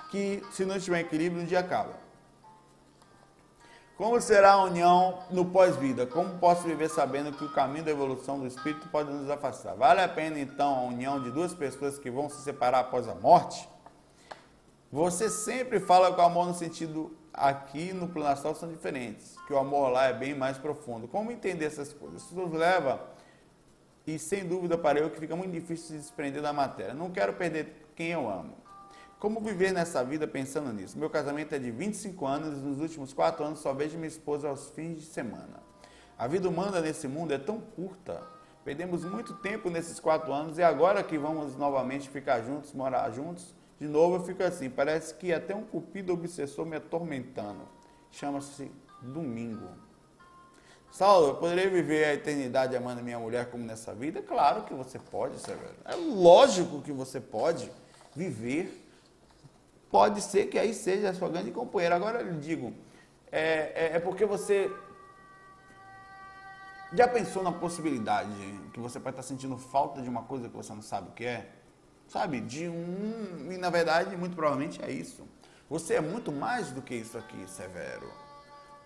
que, 0.10 0.42
se 0.52 0.64
não 0.66 0.78
estiver 0.78 1.00
em 1.00 1.02
equilíbrio, 1.02 1.44
um 1.44 1.46
dia 1.46 1.60
acaba. 1.60 2.09
Como 4.00 4.22
será 4.22 4.54
a 4.54 4.64
união 4.64 5.26
no 5.30 5.44
pós-vida? 5.44 6.08
Como 6.08 6.40
posso 6.40 6.64
viver 6.64 6.90
sabendo 6.90 7.34
que 7.34 7.44
o 7.44 7.52
caminho 7.52 7.84
da 7.84 7.92
evolução 7.92 8.40
do 8.40 8.48
espírito 8.48 8.88
pode 8.88 9.12
nos 9.12 9.30
afastar? 9.30 9.76
Vale 9.76 10.00
a 10.00 10.08
pena 10.08 10.40
então 10.40 10.74
a 10.74 10.82
união 10.84 11.22
de 11.22 11.30
duas 11.30 11.54
pessoas 11.54 12.00
que 12.00 12.10
vão 12.10 12.30
se 12.30 12.42
separar 12.42 12.80
após 12.80 13.10
a 13.10 13.16
morte? 13.16 13.68
Você 14.90 15.30
sempre 15.30 15.82
fala 15.82 16.14
que 16.14 16.22
o 16.22 16.24
amor 16.24 16.48
no 16.48 16.54
sentido 16.54 17.14
aqui 17.34 17.92
no 17.92 18.08
plano 18.08 18.30
astral 18.30 18.56
são 18.56 18.70
diferentes, 18.70 19.36
que 19.46 19.52
o 19.52 19.58
amor 19.58 19.90
lá 19.90 20.06
é 20.06 20.14
bem 20.14 20.34
mais 20.34 20.58
profundo. 20.58 21.06
Como 21.06 21.30
entender 21.30 21.66
essas 21.66 21.92
coisas? 21.92 22.24
Isso 22.24 22.34
nos 22.34 22.54
leva, 22.54 23.02
e 24.08 24.18
sem 24.18 24.48
dúvida 24.48 24.78
para 24.78 24.98
eu, 24.98 25.10
que 25.10 25.20
fica 25.20 25.36
muito 25.36 25.52
difícil 25.52 25.88
se 25.88 25.98
desprender 25.98 26.42
da 26.42 26.54
matéria. 26.54 26.94
Não 26.94 27.12
quero 27.12 27.34
perder 27.34 27.90
quem 27.98 28.12
eu 28.12 28.30
amo. 28.30 28.69
Como 29.20 29.42
viver 29.42 29.74
nessa 29.74 30.02
vida 30.02 30.26
pensando 30.26 30.72
nisso? 30.72 30.98
Meu 30.98 31.10
casamento 31.10 31.54
é 31.54 31.60
de 31.60 31.70
25 31.70 32.26
anos 32.26 32.58
e 32.58 32.62
nos 32.62 32.80
últimos 32.80 33.12
4 33.12 33.44
anos 33.44 33.60
só 33.60 33.74
vejo 33.74 33.98
minha 33.98 34.08
esposa 34.08 34.48
aos 34.48 34.70
fins 34.70 34.98
de 34.98 35.06
semana. 35.06 35.62
A 36.18 36.26
vida 36.26 36.48
humana 36.48 36.80
nesse 36.80 37.06
mundo 37.06 37.34
é 37.34 37.38
tão 37.38 37.60
curta. 37.60 38.24
Perdemos 38.64 39.04
muito 39.04 39.34
tempo 39.34 39.70
nesses 39.70 40.00
4 40.00 40.32
anos 40.32 40.58
e 40.58 40.64
agora 40.64 41.04
que 41.04 41.18
vamos 41.18 41.58
novamente 41.58 42.10
ficar 42.10 42.42
juntos, 42.44 42.72
morar 42.72 43.12
juntos, 43.12 43.54
de 43.78 43.88
novo 43.88 44.16
eu 44.16 44.24
fico 44.24 44.42
assim, 44.42 44.70
parece 44.70 45.14
que 45.16 45.34
até 45.34 45.54
um 45.54 45.66
cupido 45.66 46.14
obsessor 46.14 46.66
me 46.66 46.78
atormentando. 46.78 47.68
Chama-se 48.12 48.72
domingo. 49.02 49.68
Saulo, 50.92 51.28
eu 51.28 51.36
poderia 51.36 51.70
viver 51.70 52.06
a 52.06 52.14
eternidade 52.14 52.76
amando 52.76 53.04
minha 53.04 53.20
mulher 53.20 53.52
como 53.52 53.66
nessa 53.66 53.94
vida? 53.94 54.22
Claro 54.22 54.64
que 54.64 54.74
você 54.74 54.98
pode, 54.98 55.40
Severo. 55.40 55.76
É 55.84 55.96
lógico 55.96 56.82
que 56.82 56.92
você 56.94 57.20
pode 57.20 57.70
viver 58.16 58.89
pode 59.92 60.22
ser 60.22 60.48
que 60.48 60.58
aí 60.58 60.74
seja 60.74 61.10
a 61.10 61.14
sua 61.14 61.30
grande 61.30 61.52
companheira. 61.52 61.96
Agora 61.96 62.22
eu 62.22 62.32
lhe 62.32 62.40
digo, 62.40 62.74
é, 63.32 63.72
é, 63.76 63.96
é, 63.96 64.00
porque 64.00 64.26
você 64.26 64.72
já 66.94 67.08
pensou 67.08 67.44
na 67.44 67.52
possibilidade 67.52 68.32
que 68.74 68.80
você 68.80 69.00
pode 69.00 69.14
estar 69.14 69.24
sentindo 69.24 69.58
falta 69.58 70.02
de 70.02 70.10
uma 70.10 70.24
coisa 70.24 70.50
que 70.50 70.56
você 70.56 70.74
não 70.74 70.82
sabe 70.82 71.10
o 71.10 71.12
que 71.14 71.26
é? 71.26 71.50
Sabe? 72.08 72.42
De 72.42 72.68
um. 72.68 73.52
E 73.52 73.58
na 73.58 73.70
verdade, 73.70 74.16
muito 74.18 74.36
provavelmente 74.36 74.84
é 74.84 74.92
isso. 74.92 75.28
Você 75.70 75.96
é 75.96 76.02
muito 76.02 76.32
mais 76.32 76.72
do 76.72 76.82
que 76.82 76.96
isso 76.96 77.18
aqui, 77.18 77.48
Severo. 77.48 78.12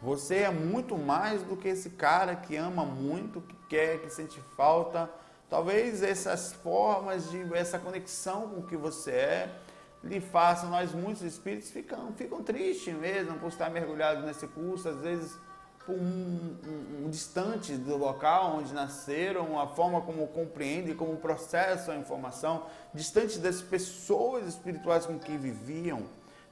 Você 0.02 0.40
é 0.40 0.52
muito 0.52 0.98
mais 0.98 1.42
do 1.44 1.56
que 1.56 1.70
esse 1.70 1.92
cara 1.92 2.36
que 2.36 2.58
ama 2.58 2.84
muito, 2.84 3.40
que 3.40 3.56
quer, 3.70 4.02
que 4.02 4.10
sente 4.10 4.42
falta. 4.58 5.10
Talvez 5.50 6.04
essas 6.04 6.52
formas 6.52 7.30
de 7.30 7.42
essa 7.54 7.80
conexão 7.80 8.50
com 8.50 8.60
o 8.60 8.68
que 8.68 8.76
você 8.76 9.12
é 9.12 9.60
lhe 10.04 10.20
façam, 10.20 10.70
nós 10.70 10.92
muitos 10.92 11.22
espíritos 11.22 11.72
ficam, 11.72 12.12
ficam 12.14 12.44
tristes 12.44 12.94
mesmo 12.94 13.40
por 13.40 13.48
estar 13.48 13.70
mergulhados 13.70 14.26
nesse 14.26 14.46
curso, 14.48 14.90
às 14.90 14.98
vezes 14.98 15.38
por 15.86 15.96
um, 15.96 16.58
um, 16.66 17.06
um, 17.06 17.10
distante 17.10 17.74
do 17.76 17.98
local 17.98 18.58
onde 18.58 18.74
nasceram, 18.74 19.60
a 19.60 19.68
forma 19.68 20.02
como 20.02 20.28
compreendem, 20.28 20.96
como 20.96 21.18
processam 21.18 21.94
a 21.96 21.98
informação, 21.98 22.66
distante 22.94 23.38
das 23.40 23.62
pessoas 23.62 24.48
espirituais 24.48 25.06
com 25.06 25.20
que 25.20 25.38
viviam, 25.38 26.04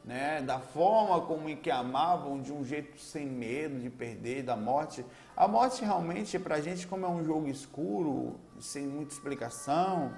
né, 0.04 0.42
da 0.42 0.60
forma 0.60 1.22
como 1.22 1.48
em 1.48 1.56
que 1.56 1.72
amavam, 1.72 2.42
de 2.42 2.52
um 2.52 2.66
jeito 2.66 3.00
sem 3.00 3.26
medo 3.26 3.80
de 3.80 3.90
perder, 3.90 4.44
da 4.44 4.56
morte. 4.56 5.06
A 5.36 5.48
morte 5.48 5.86
realmente, 5.86 6.38
para 6.40 6.56
a 6.56 6.62
gente, 6.62 6.88
como 6.88 7.06
é 7.06 7.10
um 7.10 7.24
jogo 7.24 7.48
escuro, 7.48 8.36
sem 8.60 8.86
muita 8.86 9.14
explicação, 9.14 10.12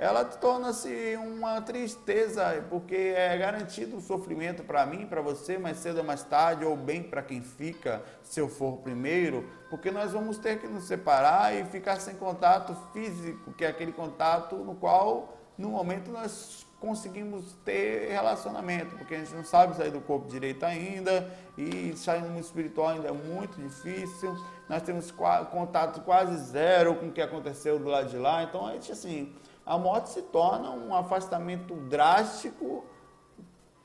ela 0.00 0.24
torna-se 0.24 1.14
uma 1.16 1.60
tristeza, 1.60 2.64
porque 2.70 2.94
é 2.94 3.36
garantido 3.36 3.98
o 3.98 4.00
sofrimento 4.00 4.62
para 4.64 4.86
mim, 4.86 5.06
para 5.06 5.20
você, 5.20 5.58
mais 5.58 5.76
cedo 5.76 5.98
ou 5.98 6.04
mais 6.04 6.22
tarde, 6.22 6.64
ou 6.64 6.74
bem 6.74 7.02
para 7.02 7.20
quem 7.20 7.42
fica, 7.42 8.02
se 8.22 8.40
eu 8.40 8.48
for 8.48 8.78
primeiro, 8.78 9.46
porque 9.68 9.90
nós 9.90 10.12
vamos 10.12 10.38
ter 10.38 10.58
que 10.58 10.66
nos 10.66 10.84
separar 10.84 11.54
e 11.54 11.66
ficar 11.66 12.00
sem 12.00 12.14
contato 12.14 12.74
físico, 12.94 13.52
que 13.52 13.62
é 13.62 13.68
aquele 13.68 13.92
contato 13.92 14.56
no 14.56 14.74
qual, 14.74 15.36
no 15.58 15.68
momento, 15.68 16.10
nós 16.10 16.66
conseguimos 16.80 17.52
ter 17.62 18.08
relacionamento, 18.10 18.96
porque 18.96 19.14
a 19.14 19.18
gente 19.18 19.34
não 19.34 19.44
sabe 19.44 19.76
sair 19.76 19.90
do 19.90 20.00
corpo 20.00 20.26
direito 20.28 20.64
ainda, 20.64 21.30
e 21.58 21.94
sair 21.94 22.22
no 22.22 22.30
mundo 22.30 22.40
espiritual 22.40 22.88
ainda 22.88 23.08
é 23.08 23.12
muito 23.12 23.60
difícil, 23.60 24.34
nós 24.66 24.80
temos 24.80 25.10
contato 25.50 26.00
quase 26.00 26.38
zero 26.38 26.94
com 26.94 27.08
o 27.08 27.12
que 27.12 27.20
aconteceu 27.20 27.78
do 27.78 27.84
lado 27.84 28.08
de 28.08 28.16
lá, 28.16 28.42
então 28.44 28.66
a 28.66 28.72
gente, 28.72 28.90
assim 28.90 29.30
a 29.64 29.78
morte 29.78 30.10
se 30.10 30.22
torna 30.22 30.70
um 30.70 30.94
afastamento 30.94 31.74
drástico, 31.74 32.84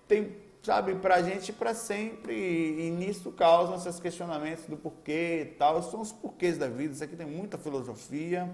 tem, 0.07 0.35
sabe, 0.63 0.95
para 0.95 1.15
a 1.15 1.21
gente 1.21 1.51
para 1.53 1.73
sempre, 1.73 2.33
e, 2.33 2.89
nisso 2.89 3.31
causam 3.31 3.75
esses 3.75 3.99
questionamentos 3.99 4.65
do 4.65 4.77
porquê 4.77 5.41
e 5.41 5.55
tal. 5.57 5.81
São 5.83 6.01
os 6.01 6.11
porquês 6.11 6.57
da 6.57 6.67
vida, 6.67 6.93
isso 6.93 7.03
aqui 7.03 7.15
tem 7.15 7.27
muita 7.27 7.57
filosofia, 7.57 8.49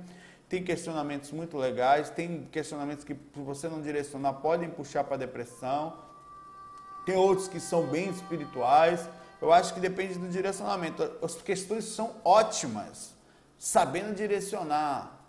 tem 0.49 0.63
questionamentos 0.63 1.31
muito 1.31 1.57
legais, 1.57 2.09
tem 2.09 2.47
questionamentos 2.51 3.03
que, 3.03 3.13
se 3.13 3.39
você 3.39 3.69
não 3.69 3.81
direcionar, 3.81 4.33
podem 4.33 4.69
puxar 4.69 5.03
para 5.03 5.15
a 5.15 5.19
depressão, 5.19 5.93
tem 7.05 7.15
outros 7.15 7.47
que 7.47 7.59
são 7.59 7.87
bem 7.87 8.09
espirituais. 8.09 9.07
Eu 9.41 9.51
acho 9.51 9.73
que 9.73 9.79
depende 9.79 10.19
do 10.19 10.27
direcionamento. 10.27 11.09
As 11.21 11.35
questões 11.35 11.85
são 11.85 12.15
ótimas, 12.23 13.15
sabendo 13.57 14.13
direcionar 14.13 15.20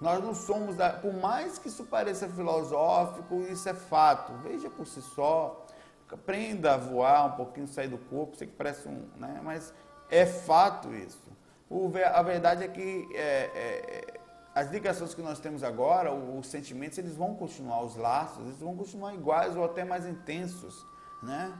nós 0.00 0.22
não 0.22 0.34
somos, 0.34 0.76
da, 0.76 0.90
por 0.90 1.12
mais 1.12 1.58
que 1.58 1.68
isso 1.68 1.84
pareça 1.84 2.26
filosófico, 2.28 3.42
isso 3.42 3.68
é 3.68 3.74
fato. 3.74 4.32
Veja 4.42 4.70
por 4.70 4.86
si 4.86 5.02
só, 5.02 5.66
aprenda 6.10 6.74
a 6.74 6.76
voar 6.76 7.26
um 7.26 7.32
pouquinho, 7.32 7.68
sair 7.68 7.88
do 7.88 7.98
corpo, 7.98 8.36
sei 8.36 8.46
que 8.46 8.54
parece 8.54 8.88
um, 8.88 9.06
né? 9.16 9.40
mas 9.44 9.74
é 10.08 10.24
fato 10.24 10.94
isso. 10.94 11.30
O, 11.68 11.92
a 12.12 12.22
verdade 12.22 12.64
é 12.64 12.68
que 12.68 13.08
é, 13.14 13.50
é, 13.54 14.20
as 14.54 14.70
ligações 14.70 15.14
que 15.14 15.22
nós 15.22 15.38
temos 15.38 15.62
agora, 15.62 16.12
os 16.12 16.46
sentimentos, 16.46 16.98
eles 16.98 17.14
vão 17.14 17.34
continuar, 17.34 17.82
os 17.82 17.94
laços, 17.94 18.44
eles 18.46 18.58
vão 18.58 18.74
continuar 18.76 19.14
iguais 19.14 19.56
ou 19.56 19.64
até 19.64 19.84
mais 19.84 20.06
intensos, 20.06 20.84
né? 21.22 21.52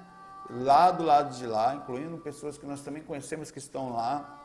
Lá 0.48 0.90
do 0.90 1.05
lado 1.05 1.37
de 1.37 1.46
lá, 1.46 1.76
incluindo 1.76 2.18
pessoas 2.18 2.59
que 2.59 2.66
nós 2.66 2.81
também 2.81 3.05
conhecemos 3.05 3.53
que 3.53 3.59
estão 3.59 3.92
lá. 3.92 4.40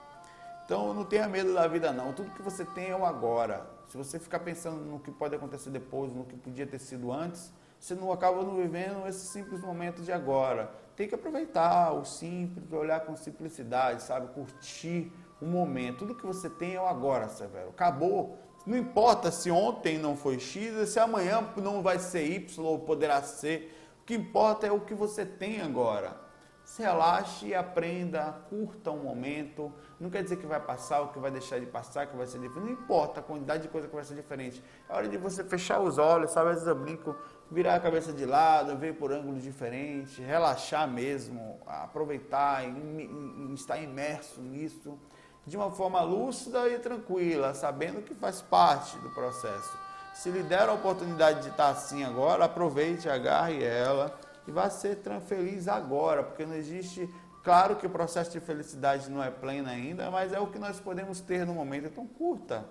Então, 0.63 0.93
não 0.93 1.03
tenha 1.03 1.27
medo 1.27 1.51
da 1.53 1.67
vida, 1.67 1.91
não. 1.91 2.13
Tudo 2.13 2.29
que 2.29 2.43
você 2.43 2.63
tem 2.63 2.89
é 2.89 2.95
o 2.95 3.05
agora. 3.05 3.74
Se 3.87 3.97
você 3.97 4.19
ficar 4.19 4.39
pensando 4.39 4.77
no 4.77 4.99
que 4.99 5.11
pode 5.11 5.35
acontecer 5.35 5.69
depois, 5.69 6.13
no 6.13 6.25
que 6.25 6.35
podia 6.35 6.65
ter 6.65 6.79
sido 6.79 7.11
antes, 7.11 7.53
você 7.79 7.93
não 7.93 8.11
acaba 8.11 8.43
não 8.43 8.55
vivendo 8.55 9.07
esse 9.07 9.27
simples 9.27 9.61
momento 9.61 10.01
de 10.01 10.11
agora. 10.11 10.71
Tem 10.95 11.07
que 11.07 11.15
aproveitar 11.15 11.93
o 11.93 12.05
simples, 12.05 12.71
olhar 12.71 13.01
com 13.01 13.15
simplicidade, 13.15 14.01
sabe? 14.01 14.27
Curtir 14.33 15.11
o 15.41 15.45
momento. 15.45 15.99
Tudo 15.99 16.15
que 16.15 16.25
você 16.25 16.49
tem 16.49 16.75
é 16.75 16.81
o 16.81 16.87
agora, 16.87 17.29
Severo. 17.29 17.69
Acabou. 17.69 18.37
Não 18.65 18.77
importa 18.77 19.29
se 19.29 19.51
ontem 19.51 19.99
não 19.99 20.17
foi 20.17 20.39
X, 20.39 20.89
se 20.89 20.99
amanhã 20.99 21.47
não 21.57 21.83
vai 21.83 21.99
ser 21.99 22.25
Y 22.25 22.65
ou 22.65 22.79
poderá 22.79 23.21
ser. 23.21 23.77
O 24.01 24.05
que 24.05 24.15
importa 24.15 24.65
é 24.65 24.71
o 24.71 24.79
que 24.79 24.95
você 24.95 25.25
tem 25.25 25.61
agora 25.61 26.24
se 26.65 26.81
relaxe 26.81 27.45
e 27.45 27.55
aprenda, 27.55 28.35
curta 28.49 28.89
um 28.89 29.03
momento. 29.03 29.71
Não 29.99 30.09
quer 30.09 30.23
dizer 30.23 30.37
que 30.37 30.47
vai 30.47 30.59
passar 30.59 31.01
ou 31.01 31.09
que 31.09 31.19
vai 31.19 31.29
deixar 31.29 31.59
de 31.59 31.67
passar, 31.67 32.07
que 32.07 32.17
vai 32.17 32.25
ser 32.25 32.39
diferente. 32.39 32.65
Não 32.65 32.73
importa 32.73 33.19
a 33.19 33.23
quantidade 33.23 33.63
de 33.63 33.69
coisa 33.69 33.87
que 33.87 33.93
vai 33.93 34.03
ser 34.03 34.15
diferente. 34.15 34.63
É 34.89 34.93
hora 34.93 35.07
de 35.07 35.15
você 35.15 35.43
fechar 35.43 35.79
os 35.79 35.99
olhos, 35.99 36.31
sabe? 36.31 36.49
Às 36.49 36.55
vezes 36.55 36.67
eu 36.67 36.75
brinco, 36.75 37.15
virar 37.51 37.75
a 37.75 37.79
cabeça 37.79 38.11
de 38.11 38.25
lado, 38.25 38.75
ver 38.75 38.95
por 38.95 39.13
ângulos 39.13 39.43
diferentes, 39.43 40.17
relaxar 40.17 40.87
mesmo, 40.87 41.59
aproveitar 41.67 42.67
e, 42.67 43.53
estar 43.53 43.77
imerso 43.77 44.41
nisso 44.41 44.97
de 45.45 45.55
uma 45.55 45.69
forma 45.69 46.01
lúcida 46.01 46.67
e 46.67 46.79
tranquila, 46.79 47.53
sabendo 47.53 48.01
que 48.01 48.15
faz 48.15 48.41
parte 48.41 48.97
do 48.97 49.11
processo. 49.11 49.77
Se 50.15 50.31
lhe 50.31 50.41
der 50.41 50.67
a 50.67 50.73
oportunidade 50.73 51.43
de 51.43 51.49
estar 51.49 51.69
assim 51.69 52.03
agora, 52.03 52.45
aproveite, 52.45 53.07
agarre 53.07 53.63
ela 53.63 54.17
e 54.47 54.51
vá 54.51 54.69
ser 54.69 54.97
feliz 55.27 55.67
agora, 55.67 56.23
porque 56.23 56.45
não 56.45 56.55
existe. 56.55 57.09
Claro 57.43 57.75
que 57.75 57.85
o 57.85 57.89
processo 57.89 58.31
de 58.31 58.39
felicidade 58.39 59.09
não 59.09 59.23
é 59.23 59.29
pleno 59.29 59.69
ainda, 59.69 60.09
mas 60.09 60.33
é 60.33 60.39
o 60.39 60.47
que 60.47 60.57
nós 60.57 60.79
podemos 60.79 61.19
ter 61.19 61.45
no 61.45 61.53
momento. 61.53 61.87
Então, 61.87 62.07
curta, 62.07 62.65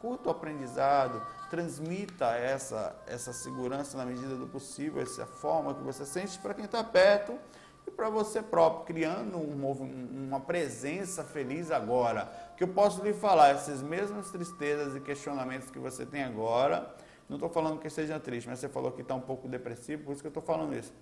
curta 0.00 0.28
o 0.28 0.32
aprendizado, 0.32 1.22
transmita 1.48 2.26
essa, 2.36 2.94
essa 3.06 3.32
segurança 3.32 3.96
na 3.96 4.04
medida 4.04 4.36
do 4.36 4.46
possível, 4.46 5.02
essa 5.02 5.26
forma 5.26 5.74
que 5.74 5.82
você 5.82 6.04
sente 6.04 6.38
para 6.38 6.52
quem 6.52 6.66
está 6.66 6.84
perto 6.84 7.38
e 7.86 7.90
para 7.90 8.10
você 8.10 8.42
próprio, 8.42 8.84
criando 8.84 9.38
um, 9.38 10.26
uma 10.28 10.40
presença 10.40 11.24
feliz 11.24 11.70
agora. 11.70 12.30
Que 12.56 12.64
eu 12.64 12.68
posso 12.68 13.02
lhe 13.02 13.14
falar, 13.14 13.48
essas 13.48 13.82
mesmas 13.82 14.30
tristezas 14.30 14.94
e 14.94 15.00
questionamentos 15.00 15.70
que 15.70 15.78
você 15.78 16.04
tem 16.04 16.22
agora, 16.22 16.94
não 17.30 17.36
estou 17.36 17.48
falando 17.48 17.78
que 17.78 17.88
seja 17.88 18.20
triste, 18.20 18.46
mas 18.46 18.58
você 18.58 18.68
falou 18.68 18.92
que 18.92 19.00
está 19.00 19.14
um 19.14 19.20
pouco 19.20 19.48
depressivo, 19.48 20.04
por 20.04 20.12
isso 20.12 20.20
que 20.20 20.26
eu 20.26 20.30
estou 20.30 20.42
falando 20.42 20.74
isso 20.74 20.92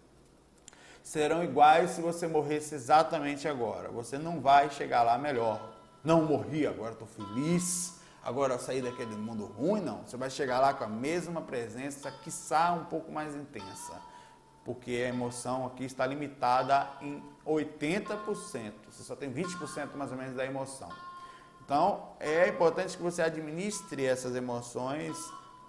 serão 1.07 1.45
iguais 1.45 1.91
se 1.91 2.01
você 2.01 2.27
morresse 2.27 2.75
exatamente 2.75 3.47
agora. 3.47 3.89
Você 3.91 4.19
não 4.19 4.41
vai 4.41 4.69
chegar 4.71 5.05
lá 5.05 5.17
melhor. 5.17 5.61
Não 6.03 6.25
morri, 6.25 6.67
agora 6.67 6.95
estou 6.95 7.07
feliz, 7.07 8.01
agora 8.25 8.55
eu 8.55 8.59
saí 8.59 8.83
daquele 8.83 9.15
mundo 9.15 9.45
ruim, 9.45 9.81
não. 9.81 10.03
Você 10.03 10.17
vai 10.17 10.29
chegar 10.29 10.59
lá 10.59 10.75
com 10.75 10.83
a 10.83 10.89
mesma 10.89 11.41
presença, 11.41 12.11
quiçá 12.11 12.73
um 12.73 12.87
pouco 12.87 13.13
mais 13.13 13.37
intensa. 13.37 14.03
porque 14.65 14.91
a 14.91 15.09
emoção 15.11 15.65
aqui 15.65 15.85
está 15.85 16.05
limitada 16.05 16.89
em 17.01 17.23
80%. 17.47 18.73
Você 18.91 19.05
só 19.05 19.15
tem 19.15 19.33
20% 19.33 19.95
mais 19.95 20.11
ou 20.11 20.19
menos 20.19 20.35
da 20.35 20.45
emoção. 20.45 20.89
Então, 21.65 22.09
é 22.19 22.49
importante 22.49 22.97
que 22.97 23.03
você 23.03 23.23
administre 23.23 24.05
essas 24.05 24.35
emoções 24.35 25.17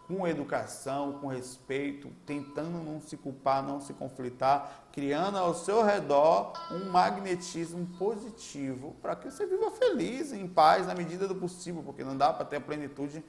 com 0.07 0.25
educação, 0.25 1.19
com 1.19 1.27
respeito, 1.27 2.09
tentando 2.25 2.77
não 2.81 3.01
se 3.01 3.17
culpar, 3.17 3.61
não 3.61 3.81
se 3.81 3.93
conflitar, 3.93 4.87
criando 4.93 5.37
ao 5.37 5.53
seu 5.53 5.83
redor 5.83 6.53
um 6.71 6.89
magnetismo 6.89 7.85
positivo 7.99 8.95
para 9.01 9.17
que 9.17 9.29
você 9.29 9.45
viva 9.45 9.69
feliz, 9.71 10.31
em 10.31 10.47
paz, 10.47 10.87
na 10.87 10.95
medida 10.95 11.27
do 11.27 11.35
possível, 11.35 11.83
porque 11.83 12.05
não 12.05 12.15
dá 12.15 12.31
para 12.31 12.45
ter 12.45 12.55
a 12.55 12.61
plenitude 12.61 13.21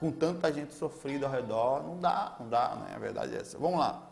com 0.00 0.10
tanta 0.10 0.52
gente 0.52 0.74
sofrida 0.74 1.26
ao 1.26 1.32
redor, 1.32 1.84
não 1.84 1.96
dá, 1.98 2.36
não 2.40 2.48
dá, 2.48 2.74
né? 2.74 2.92
A 2.94 2.98
verdade 2.98 3.34
é 3.36 3.40
essa. 3.40 3.56
Vamos 3.56 3.78
lá. 3.78 4.02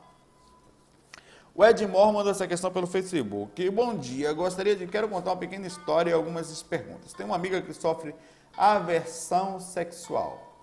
O 1.53 1.65
Edmore 1.65 2.13
mandou 2.13 2.31
essa 2.31 2.47
questão 2.47 2.71
pelo 2.71 2.87
Facebook. 2.87 3.69
Bom 3.71 3.97
dia, 3.97 4.33
gostaria 4.33 4.77
de 4.77 4.87
quero 4.87 5.09
contar 5.09 5.31
uma 5.31 5.37
pequena 5.37 5.67
história 5.67 6.11
e 6.11 6.13
algumas 6.13 6.63
perguntas. 6.63 7.13
Tem 7.13 7.27
uma 7.27 7.37
amiga 7.37 7.61
que 7.61 7.73
sofre 7.75 8.15
aversão 8.57 9.59
sexual. 9.59 10.54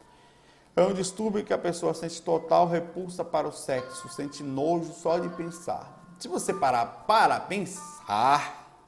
É 0.73 0.81
um 0.83 0.93
distúrbio 0.93 1.43
que 1.43 1.53
a 1.53 1.57
pessoa 1.57 1.93
sente 1.93 2.21
total 2.21 2.65
repulsa 2.65 3.25
para 3.25 3.45
o 3.47 3.51
sexo, 3.51 4.07
sente 4.07 4.41
nojo 4.41 4.93
só 4.93 5.19
de 5.19 5.27
pensar. 5.29 6.01
Se 6.17 6.29
você 6.29 6.53
parar 6.53 6.85
para 7.05 7.39
pensar, 7.41 8.79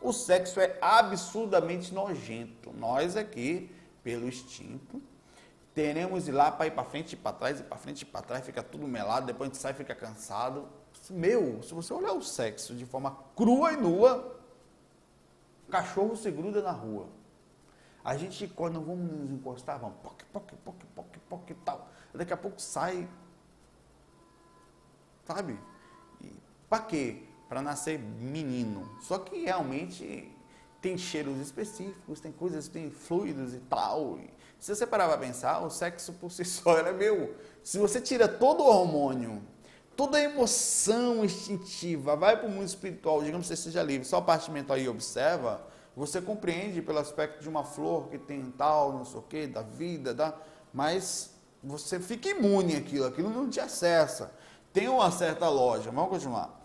o 0.00 0.12
sexo 0.12 0.60
é 0.60 0.76
absurdamente 0.80 1.94
nojento. 1.94 2.70
Nós 2.74 3.16
aqui, 3.16 3.74
pelo 4.04 4.28
instinto, 4.28 5.00
teremos 5.74 6.28
ir 6.28 6.32
lá 6.32 6.50
para 6.50 6.66
ir 6.66 6.72
para 6.72 6.84
frente 6.84 7.14
e 7.14 7.16
para 7.16 7.32
trás, 7.32 7.60
e 7.60 7.62
para 7.62 7.78
frente 7.78 8.02
e 8.02 8.04
para 8.04 8.20
trás, 8.20 8.44
fica 8.44 8.62
tudo 8.62 8.86
melado, 8.86 9.24
depois 9.24 9.48
a 9.48 9.52
gente 9.52 9.62
sai 9.62 9.72
fica 9.72 9.94
cansado. 9.94 10.68
Meu, 11.08 11.62
se 11.62 11.72
você 11.72 11.94
olhar 11.94 12.12
o 12.12 12.22
sexo 12.22 12.74
de 12.74 12.84
forma 12.84 13.16
crua 13.34 13.72
e 13.72 13.76
nua, 13.78 14.38
cachorro 15.70 16.14
se 16.14 16.30
gruda 16.30 16.60
na 16.60 16.72
rua. 16.72 17.06
A 18.04 18.16
gente, 18.16 18.48
quando 18.48 18.80
vamos 18.80 19.10
nos 19.12 19.30
encostar, 19.30 19.78
vamos 19.78 19.96
poc, 20.02 20.24
poc, 20.32 20.52
poc, 20.64 20.84
poc, 20.94 21.18
poc 21.28 21.50
e 21.50 21.54
tal. 21.54 21.88
Daqui 22.12 22.32
a 22.32 22.36
pouco 22.36 22.60
sai, 22.60 23.08
sabe? 25.24 25.58
Para 26.68 26.84
quê? 26.84 27.22
Para 27.48 27.62
nascer 27.62 27.98
menino. 27.98 28.90
Só 29.02 29.18
que 29.18 29.44
realmente 29.44 30.30
tem 30.80 30.98
cheiros 30.98 31.38
específicos, 31.38 32.18
tem 32.18 32.32
coisas, 32.32 32.66
tem 32.66 32.90
fluidos 32.90 33.54
e 33.54 33.60
tal. 33.60 34.18
Se 34.58 34.74
você 34.74 34.86
parar 34.86 35.08
para 35.08 35.18
pensar, 35.18 35.60
o 35.60 35.70
sexo 35.70 36.12
por 36.14 36.30
si 36.30 36.44
só 36.46 36.78
é 36.78 36.92
meu. 36.92 37.36
Se 37.62 37.78
você 37.78 38.00
tira 38.00 38.26
todo 38.26 38.62
o 38.62 38.66
hormônio, 38.66 39.40
toda 39.96 40.18
a 40.18 40.22
emoção 40.22 41.24
instintiva, 41.24 42.16
vai 42.16 42.36
para 42.36 42.48
o 42.48 42.50
mundo 42.50 42.66
espiritual, 42.66 43.22
digamos 43.22 43.48
que 43.48 43.54
você 43.54 43.62
seja 43.62 43.82
livre, 43.82 44.06
só 44.06 44.16
a 44.16 44.22
parte 44.22 44.50
mental 44.50 44.76
e 44.78 44.88
observa, 44.88 45.64
você 45.96 46.20
compreende 46.20 46.80
pelo 46.80 46.98
aspecto 46.98 47.42
de 47.42 47.48
uma 47.48 47.64
flor 47.64 48.08
que 48.08 48.18
tem 48.18 48.50
tal, 48.52 48.92
não 48.92 49.04
sei 49.04 49.18
o 49.18 49.22
quê, 49.22 49.46
da 49.46 49.62
vida, 49.62 50.14
da, 50.14 50.34
mas 50.72 51.34
você 51.62 52.00
fica 52.00 52.28
imune 52.30 52.76
àquilo, 52.76 53.06
aquilo 53.06 53.30
não 53.30 53.48
te 53.48 53.60
acessa. 53.60 54.32
Tem 54.72 54.88
uma 54.88 55.10
certa 55.10 55.48
lógica. 55.48 55.92
Vamos 55.92 56.10
continuar. 56.10 56.62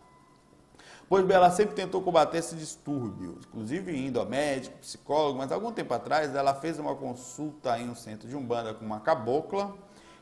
Pois 1.10 1.26
bem, 1.26 1.38
ela 1.38 1.50
sempre 1.50 1.74
tentou 1.74 2.02
combater 2.02 2.40
esse 2.40 2.54
distúrbio, 2.56 3.40
inclusive 3.48 3.96
indo 3.98 4.20
a 4.20 4.26
médico, 4.26 4.78
psicólogo, 4.80 5.38
mas 5.38 5.54
algum 5.54 5.72
tempo 5.72 5.94
atrás 5.94 6.36
ela 6.36 6.54
fez 6.54 6.80
uma 6.80 6.96
consulta 6.96 7.80
em 7.80 7.90
um 7.90 7.96
centro 7.96 8.28
de 8.28 8.36
Umbanda 8.36 8.74
com 8.74 8.86
uma 8.86 9.00
cabocla, 9.00 9.74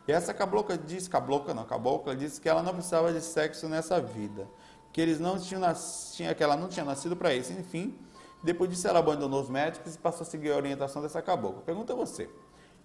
e 0.07 0.11
essa 0.11 0.31
cabocla 0.31 0.77
disse, 0.77 1.09
cabocla 1.09 1.55
não, 1.55 1.65
cabocla 1.65 2.15
disse 2.15 2.39
que 2.39 2.47
ela 2.47 2.61
não 2.61 2.71
precisava 2.71 3.11
de 3.11 3.19
sexo 3.21 3.67
nessa 3.67 3.99
vida, 3.99 4.47
que 4.93 5.01
eles 5.01 5.19
não 5.19 5.39
tinham, 5.39 5.63
que 6.37 6.43
ela 6.43 6.55
não 6.55 6.67
tinha 6.67 6.85
nascido 6.85 7.15
para 7.15 7.33
isso, 7.33 7.51
enfim, 7.51 7.97
depois 8.45 8.69
disso, 8.69 8.87
ela 8.87 8.99
abandonou 8.99 9.41
os 9.41 9.49
médicos 9.49 9.95
e 9.95 9.97
passou 9.97 10.21
a 10.21 10.29
seguir 10.29 10.51
a 10.51 10.55
orientação 10.55 11.01
dessa 11.01 11.21
cabocla. 11.21 11.61
Pergunta 11.63 11.93
a 11.93 11.95
você. 11.95 12.29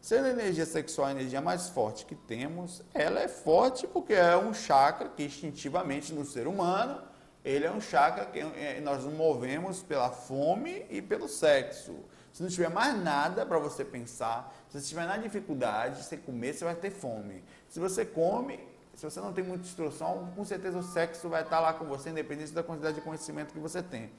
Sendo 0.01 0.27
a 0.27 0.31
energia 0.31 0.64
sexual 0.64 1.09
a 1.09 1.11
energia 1.11 1.42
mais 1.42 1.68
forte 1.68 2.07
que 2.07 2.14
temos, 2.14 2.83
ela 2.94 3.20
é 3.20 3.29
forte 3.29 3.87
porque 3.87 4.14
é 4.14 4.35
um 4.37 4.55
chakra 4.55 5.11
que 5.11 5.23
instintivamente 5.23 6.14
no 6.14 6.25
ser 6.25 6.46
humano, 6.46 7.03
ele 7.44 7.66
é 7.66 7.70
um 7.70 7.81
chakra 7.81 8.25
que 8.25 8.38
é, 8.38 8.81
nós 8.81 9.05
nos 9.05 9.12
movemos 9.12 9.83
pela 9.83 10.11
fome 10.11 10.87
e 10.88 11.03
pelo 11.03 11.29
sexo. 11.29 11.94
Se 12.33 12.42
não 12.42 12.49
tiver 12.49 12.70
mais 12.70 12.96
nada 13.03 13.44
para 13.44 13.59
você 13.59 13.85
pensar, 13.85 14.55
se 14.70 14.81
você 14.81 14.88
tiver 14.88 15.07
na 15.07 15.18
dificuldade, 15.18 16.03
você 16.03 16.16
comer, 16.16 16.55
você 16.55 16.64
vai 16.64 16.75
ter 16.75 16.90
fome. 16.90 17.44
Se 17.68 17.79
você 17.79 18.05
come, 18.05 18.59
se 18.94 19.05
você 19.05 19.20
não 19.20 19.33
tem 19.33 19.44
muita 19.44 19.64
instrução, 19.64 20.33
com 20.35 20.44
certeza 20.44 20.79
o 20.79 20.83
sexo 20.83 21.29
vai 21.29 21.42
estar 21.42 21.61
lá 21.61 21.73
com 21.73 21.85
você, 21.85 22.11
independente 22.11 22.53
da 22.53 22.62
quantidade 22.62 22.96
de 22.96 23.01
conhecimento 23.01 23.53
que 23.53 23.59
você 23.59 23.83
tem. 23.83 24.11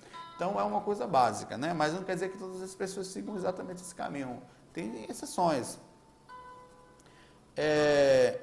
Então 0.42 0.60
é 0.60 0.64
uma 0.64 0.82
coisa 0.82 1.06
básica, 1.06 1.56
né? 1.56 1.72
Mas 1.72 1.94
não 1.94 2.04
quer 2.04 2.16
dizer 2.16 2.30
que 2.30 2.38
todas 2.40 2.64
as 2.64 2.74
pessoas 2.74 3.06
sigam 3.06 3.36
exatamente 3.36 3.84
esse 3.84 3.94
caminho. 3.94 4.42
Tem 4.74 5.06
exceções. 5.08 5.78
É, 7.56 8.40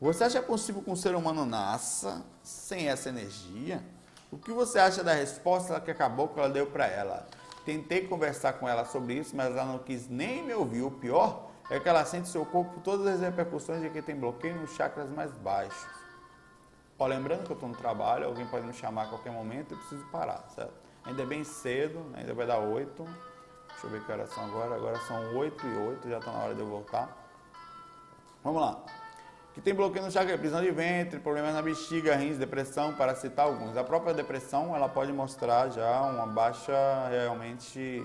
você 0.00 0.22
acha 0.22 0.40
possível 0.40 0.80
que 0.82 0.88
um 0.88 0.94
ser 0.94 1.16
humano 1.16 1.44
nasça 1.44 2.24
sem 2.44 2.88
essa 2.88 3.08
energia? 3.08 3.82
O 4.30 4.38
que 4.38 4.52
você 4.52 4.78
acha 4.78 5.02
da 5.02 5.14
resposta 5.14 5.80
que 5.80 5.90
acabou 5.90 6.28
que 6.28 6.38
ela 6.38 6.48
deu 6.48 6.68
para 6.68 6.86
ela? 6.86 7.26
Tentei 7.64 8.06
conversar 8.06 8.52
com 8.52 8.68
ela 8.68 8.84
sobre 8.84 9.14
isso, 9.14 9.34
mas 9.34 9.48
ela 9.50 9.64
não 9.64 9.80
quis 9.80 10.08
nem 10.08 10.44
me 10.44 10.54
ouvir. 10.54 10.82
O 10.82 10.92
pior 10.92 11.50
é 11.68 11.80
que 11.80 11.88
ela 11.88 12.04
sente 12.04 12.28
seu 12.28 12.46
corpo 12.46 12.78
todas 12.84 13.04
as 13.04 13.20
repercussões 13.20 13.82
de 13.82 13.90
que 13.90 14.00
tem 14.00 14.14
bloqueio 14.14 14.54
nos 14.60 14.76
chakras 14.76 15.10
mais 15.10 15.32
baixos. 15.32 15.88
Ó, 16.96 17.04
lembrando 17.04 17.42
que 17.42 17.50
eu 17.50 17.54
estou 17.54 17.68
no 17.68 17.74
trabalho, 17.74 18.26
alguém 18.26 18.46
pode 18.46 18.64
me 18.64 18.72
chamar 18.72 19.06
a 19.06 19.08
qualquer 19.08 19.32
momento 19.32 19.72
eu 19.72 19.78
preciso 19.78 20.04
parar, 20.12 20.48
certo? 20.54 20.85
Ainda 21.06 21.22
é 21.22 21.26
bem 21.26 21.44
cedo, 21.44 22.04
ainda 22.14 22.34
vai 22.34 22.46
dar 22.46 22.58
8. 22.58 23.04
Deixa 23.68 23.86
eu 23.86 23.90
ver 23.90 24.04
que 24.04 24.10
horas 24.10 24.28
são 24.30 24.44
agora. 24.44 24.74
Agora 24.74 24.98
são 25.00 25.36
8 25.36 25.66
e 25.66 25.76
8, 25.76 26.08
já 26.08 26.18
está 26.18 26.32
na 26.32 26.38
hora 26.38 26.54
de 26.54 26.60
eu 26.60 26.66
voltar. 26.66 27.08
Vamos 28.42 28.60
lá. 28.60 28.80
Que 29.54 29.60
tem 29.60 29.74
bloqueio 29.74 30.04
no 30.04 30.10
chakra, 30.10 30.36
prisão 30.36 30.60
de 30.60 30.70
ventre, 30.70 31.18
problemas 31.18 31.54
na 31.54 31.62
bexiga, 31.62 32.14
rins, 32.14 32.36
depressão, 32.36 32.94
para 32.94 33.14
citar 33.14 33.46
alguns. 33.46 33.76
A 33.76 33.82
própria 33.82 34.12
depressão, 34.12 34.74
ela 34.76 34.88
pode 34.88 35.12
mostrar 35.12 35.70
já 35.70 36.02
uma 36.02 36.26
baixa, 36.26 36.74
realmente, 37.08 38.02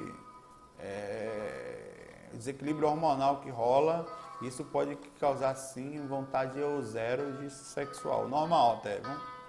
é, 0.79 2.27
desequilíbrio 2.33 2.87
hormonal 2.87 3.41
que 3.41 3.49
rola. 3.49 4.05
Isso 4.41 4.63
pode 4.63 4.95
causar, 5.19 5.53
sim, 5.55 6.05
vontade 6.07 6.59
ou 6.61 6.81
zero 6.81 7.33
de 7.33 7.49
sexual. 7.49 8.27
Normal 8.27 8.77
até, 8.77 8.99
viu? 8.99 9.40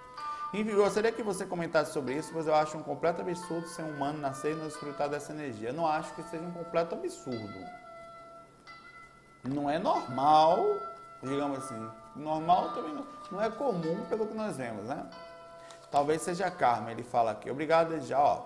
Enfim, 0.53 0.75
gostaria 0.75 1.11
que 1.11 1.23
você 1.23 1.47
comentasse 1.47 1.91
sobre 1.91 2.13
isso, 2.13 2.31
pois 2.31 2.45
eu 2.45 2.53
acho 2.53 2.77
um 2.77 2.83
completo 2.83 3.21
absurdo 3.21 3.67
ser 3.67 3.81
humano 3.81 4.19
nascer 4.19 4.51
e 4.51 4.55
não 4.55 4.67
desfrutar 4.67 5.09
dessa 5.09 5.31
energia. 5.31 5.69
Eu 5.69 5.73
não 5.73 5.87
acho 5.87 6.13
que 6.13 6.21
seja 6.23 6.43
um 6.43 6.51
completo 6.51 6.93
absurdo. 6.93 7.65
Não 9.43 9.67
é 9.67 9.79
normal, 9.79 10.63
digamos 11.23 11.57
assim. 11.57 11.91
Normal 12.15 12.71
também 12.73 12.93
não, 12.93 13.07
não 13.31 13.41
é 13.41 13.49
comum 13.49 14.05
pelo 14.05 14.27
que 14.27 14.35
nós 14.35 14.55
vemos, 14.55 14.85
né? 14.85 15.09
Talvez 15.89 16.21
seja 16.21 16.51
karma, 16.51 16.91
ele 16.91 17.03
fala 17.03 17.31
aqui. 17.31 17.49
Obrigado, 17.49 17.99
já, 18.01 18.19
ó. 18.19 18.45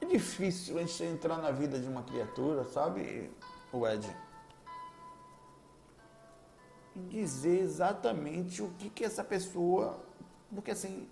É 0.00 0.04
difícil 0.04 0.78
a 0.78 0.82
gente 0.82 1.02
entrar 1.02 1.38
na 1.38 1.50
vida 1.50 1.76
de 1.78 1.88
uma 1.88 2.04
criatura, 2.04 2.64
sabe, 2.64 3.32
o 3.72 3.84
Ed? 3.86 4.08
Dizer 6.94 7.60
exatamente 7.60 8.62
o 8.62 8.68
que, 8.78 8.90
que 8.90 9.04
essa 9.04 9.24
pessoa. 9.24 9.98
Porque 10.54 10.70
assim, 10.70 11.08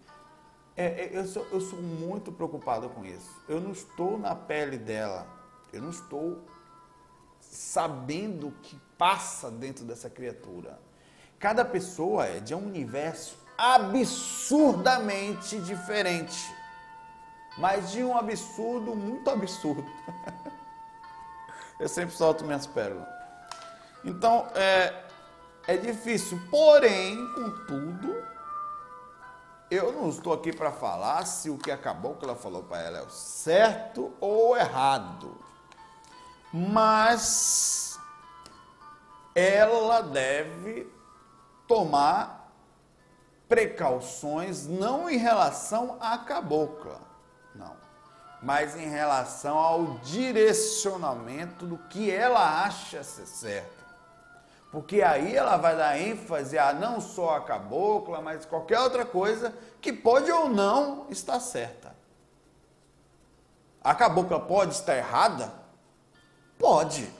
é, 0.77 0.85
é, 0.85 1.11
eu, 1.12 1.27
sou, 1.27 1.47
eu 1.51 1.61
sou 1.61 1.81
muito 1.81 2.33
preocupado 2.33 2.88
com 2.88 3.05
isso. 3.05 3.31
Eu 3.49 3.61
não 3.61 3.73
estou 3.73 4.19
na 4.19 4.35
pele 4.35 4.79
dela. 4.79 5.27
Eu 5.73 5.83
não 5.83 5.90
estou 5.90 6.43
sabendo 7.40 8.49
o 8.49 8.53
que 8.62 8.79
passa 8.97 9.51
dentro 9.51 9.85
dessa 9.85 10.09
criatura. 10.09 10.79
Cada 11.38 11.64
pessoa 11.64 12.27
é 12.27 12.40
de 12.40 12.55
um 12.55 12.66
universo 12.66 13.38
absurdamente 13.57 15.59
diferente. 15.61 16.55
Mas 17.59 17.93
de 17.93 18.03
um 18.03 18.16
absurdo 18.16 18.95
muito 18.95 19.29
absurdo. 19.29 19.85
eu 21.81 21.88
sempre 21.88 22.14
solto 22.14 22.45
minhas 22.45 22.66
pérolas. 22.66 23.09
Então, 24.05 24.47
é, 24.55 25.10
é 25.70 25.76
difícil. 25.76 26.40
Porém, 26.50 27.33
contudo, 27.33 28.14
eu 29.70 29.92
não 29.92 30.09
estou 30.09 30.33
aqui 30.33 30.52
para 30.52 30.72
falar 30.72 31.24
se 31.26 31.48
o 31.48 31.56
que 31.56 31.70
acabou 31.70 32.16
que 32.16 32.24
ela 32.24 32.35
falou 32.35 32.64
para 32.64 32.83
ela 32.83 32.98
é 32.98 33.02
o 33.02 33.11
certo 33.11 34.12
ou 34.20 34.56
errado. 34.56 35.37
Mas 36.52 37.98
ela 39.33 40.00
deve 40.00 40.92
tomar 41.68 42.52
precauções 43.48 44.66
não 44.66 45.09
em 45.09 45.16
relação 45.16 45.96
à 46.00 46.18
cabocla, 46.18 47.00
não, 47.54 47.76
mas 48.42 48.76
em 48.76 48.88
relação 48.88 49.56
ao 49.56 49.98
direcionamento 49.98 51.64
do 51.64 51.78
que 51.78 52.11
ela 52.11 52.64
acha 52.64 53.04
ser 53.04 53.26
certo. 53.26 53.80
Porque 54.70 55.02
aí 55.02 55.35
ela 55.35 55.56
vai 55.56 55.76
dar 55.76 55.98
ênfase 55.98 56.56
a 56.56 56.72
não 56.72 57.00
só 57.00 57.37
a 57.37 57.40
cabocla, 57.40 58.20
mas 58.20 58.46
qualquer 58.46 58.78
outra 58.78 59.04
coisa 59.04 59.52
que 59.80 59.92
pode 59.92 60.30
ou 60.30 60.48
não 60.48 61.06
estar 61.11 61.40
certa. 61.40 61.94
A 63.83 63.94
cabocla 63.94 64.38
pode 64.38 64.74
estar 64.74 64.96
errada? 64.96 65.52
Pode. 66.59 67.12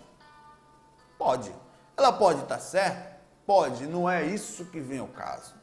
Pode. 1.19 1.53
Ela 1.97 2.13
pode 2.13 2.43
estar 2.43 2.59
certa? 2.59 3.19
Pode. 3.45 3.87
Não 3.87 4.09
é 4.09 4.25
isso 4.25 4.67
que 4.67 4.79
vem 4.79 5.01
ao 5.01 5.09
caso. 5.09 5.55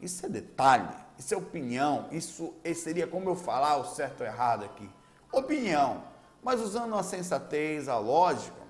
Isso 0.00 0.24
é 0.24 0.28
detalhe, 0.28 0.94
isso 1.18 1.32
é 1.32 1.36
opinião, 1.36 2.06
isso 2.12 2.54
seria 2.74 3.06
como 3.06 3.30
eu 3.30 3.34
falar 3.34 3.78
o 3.78 3.84
certo 3.84 4.20
ou 4.20 4.26
errado 4.26 4.64
aqui. 4.64 4.88
Opinião. 5.32 6.04
Mas 6.42 6.60
usando 6.60 6.94
a 6.94 7.02
sensatez, 7.02 7.88
a 7.88 7.98
lógica, 7.98 8.65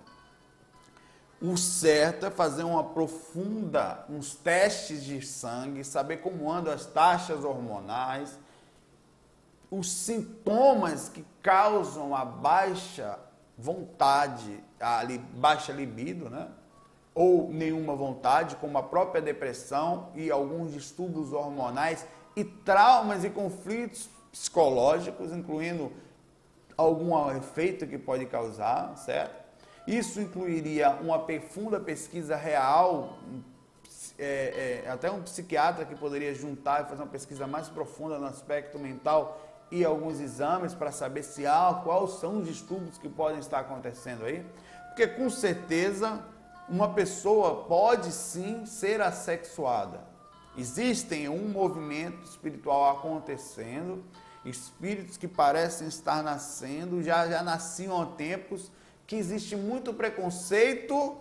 o 1.41 1.57
certo 1.57 2.27
é 2.27 2.31
fazer 2.31 2.65
uma 2.65 2.83
profunda, 2.83 4.05
uns 4.09 4.35
testes 4.35 5.05
de 5.05 5.25
sangue, 5.25 5.85
saber 5.85 6.19
como 6.19 6.51
andam 6.51 6.73
as 6.73 6.87
taxas 6.87 7.45
hormonais, 7.45 8.39
os 9.71 9.91
sintomas 9.91 11.09
que 11.09 11.25
causam 11.43 12.15
a 12.15 12.25
baixa 12.25 13.19
vontade, 13.59 14.63
a 14.81 15.03
baixa 15.35 15.73
libido, 15.73 16.31
né? 16.31 16.49
Ou 17.15 17.51
nenhuma 17.51 17.95
vontade, 17.95 18.57
como 18.57 18.77
a 18.79 18.83
própria 18.83 19.21
depressão 19.21 20.11
e 20.15 20.31
alguns 20.31 20.73
distúrbios 20.73 21.33
hormonais 21.33 22.07
e 22.35 22.45
traumas 22.45 23.25
e 23.25 23.31
conflitos 23.31 24.09
psicológicos, 24.31 25.33
incluindo 25.33 25.93
algum 26.77 27.31
efeito 27.35 27.87
que 27.87 27.97
pode 27.97 28.27
causar, 28.27 28.97
certo? 28.99 29.46
Isso 29.87 30.21
incluiria 30.21 30.91
uma 30.91 31.21
profunda 31.21 31.79
pesquisa 31.79 32.35
real, 32.35 33.19
é, 34.19 34.83
é, 34.85 34.91
até 34.91 35.11
um 35.11 35.23
psiquiatra 35.23 35.85
que 35.85 35.95
poderia 35.95 36.35
juntar 36.35 36.83
e 36.83 36.89
fazer 36.89 37.03
uma 37.03 37.09
pesquisa 37.09 37.47
mais 37.47 37.69
profunda 37.69 38.19
no 38.19 38.27
aspecto 38.27 38.79
mental 38.79 39.41
e 39.71 39.85
alguns 39.85 40.21
exames 40.21 40.75
para 40.75 40.91
saber 40.91 41.23
se 41.23 41.47
há, 41.47 41.81
quais 41.85 42.13
são 42.13 42.39
os 42.39 42.49
distúrbios 42.49 42.99
que 42.99 43.09
podem 43.09 43.39
estar 43.39 43.61
acontecendo 43.61 44.25
aí. 44.25 44.45
Porque 44.89 45.07
com 45.07 45.31
certeza 45.31 46.21
uma 46.69 46.93
pessoa 46.93 47.65
pode 47.65 48.11
sim 48.11 48.67
ser 48.67 49.01
assexuada. 49.01 50.01
Existem 50.57 51.29
um 51.29 51.49
movimento 51.49 52.25
espiritual 52.25 52.97
acontecendo, 52.97 54.03
espíritos 54.45 55.17
que 55.17 55.29
parecem 55.29 55.87
estar 55.87 56.23
nascendo, 56.23 57.03
já, 57.03 57.29
já 57.29 57.43
nasciam 57.43 58.01
há 58.01 58.07
tempos 58.07 58.73
que 59.07 59.17
existe 59.17 59.55
muito 59.55 59.95
preconceito 59.95 61.17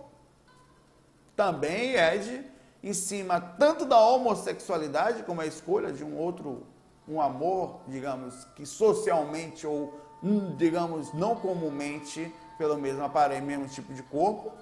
também, 1.36 1.94
Ed, 1.94 2.44
em 2.82 2.92
cima 2.92 3.40
tanto 3.40 3.84
da 3.84 3.98
homossexualidade 3.98 5.22
como 5.22 5.40
a 5.40 5.46
escolha 5.46 5.92
de 5.92 6.02
um 6.02 6.16
outro, 6.16 6.66
um 7.06 7.20
amor, 7.20 7.80
digamos, 7.86 8.44
que 8.56 8.66
socialmente 8.66 9.66
ou, 9.66 9.94
hum, 10.22 10.56
digamos, 10.56 11.12
não 11.12 11.36
comumente 11.36 12.34
pelo 12.58 12.76
mesmo 12.76 13.04
aparelho, 13.04 13.44
mesmo 13.44 13.68
tipo 13.68 13.92
de 13.92 14.02
corpo, 14.02 14.52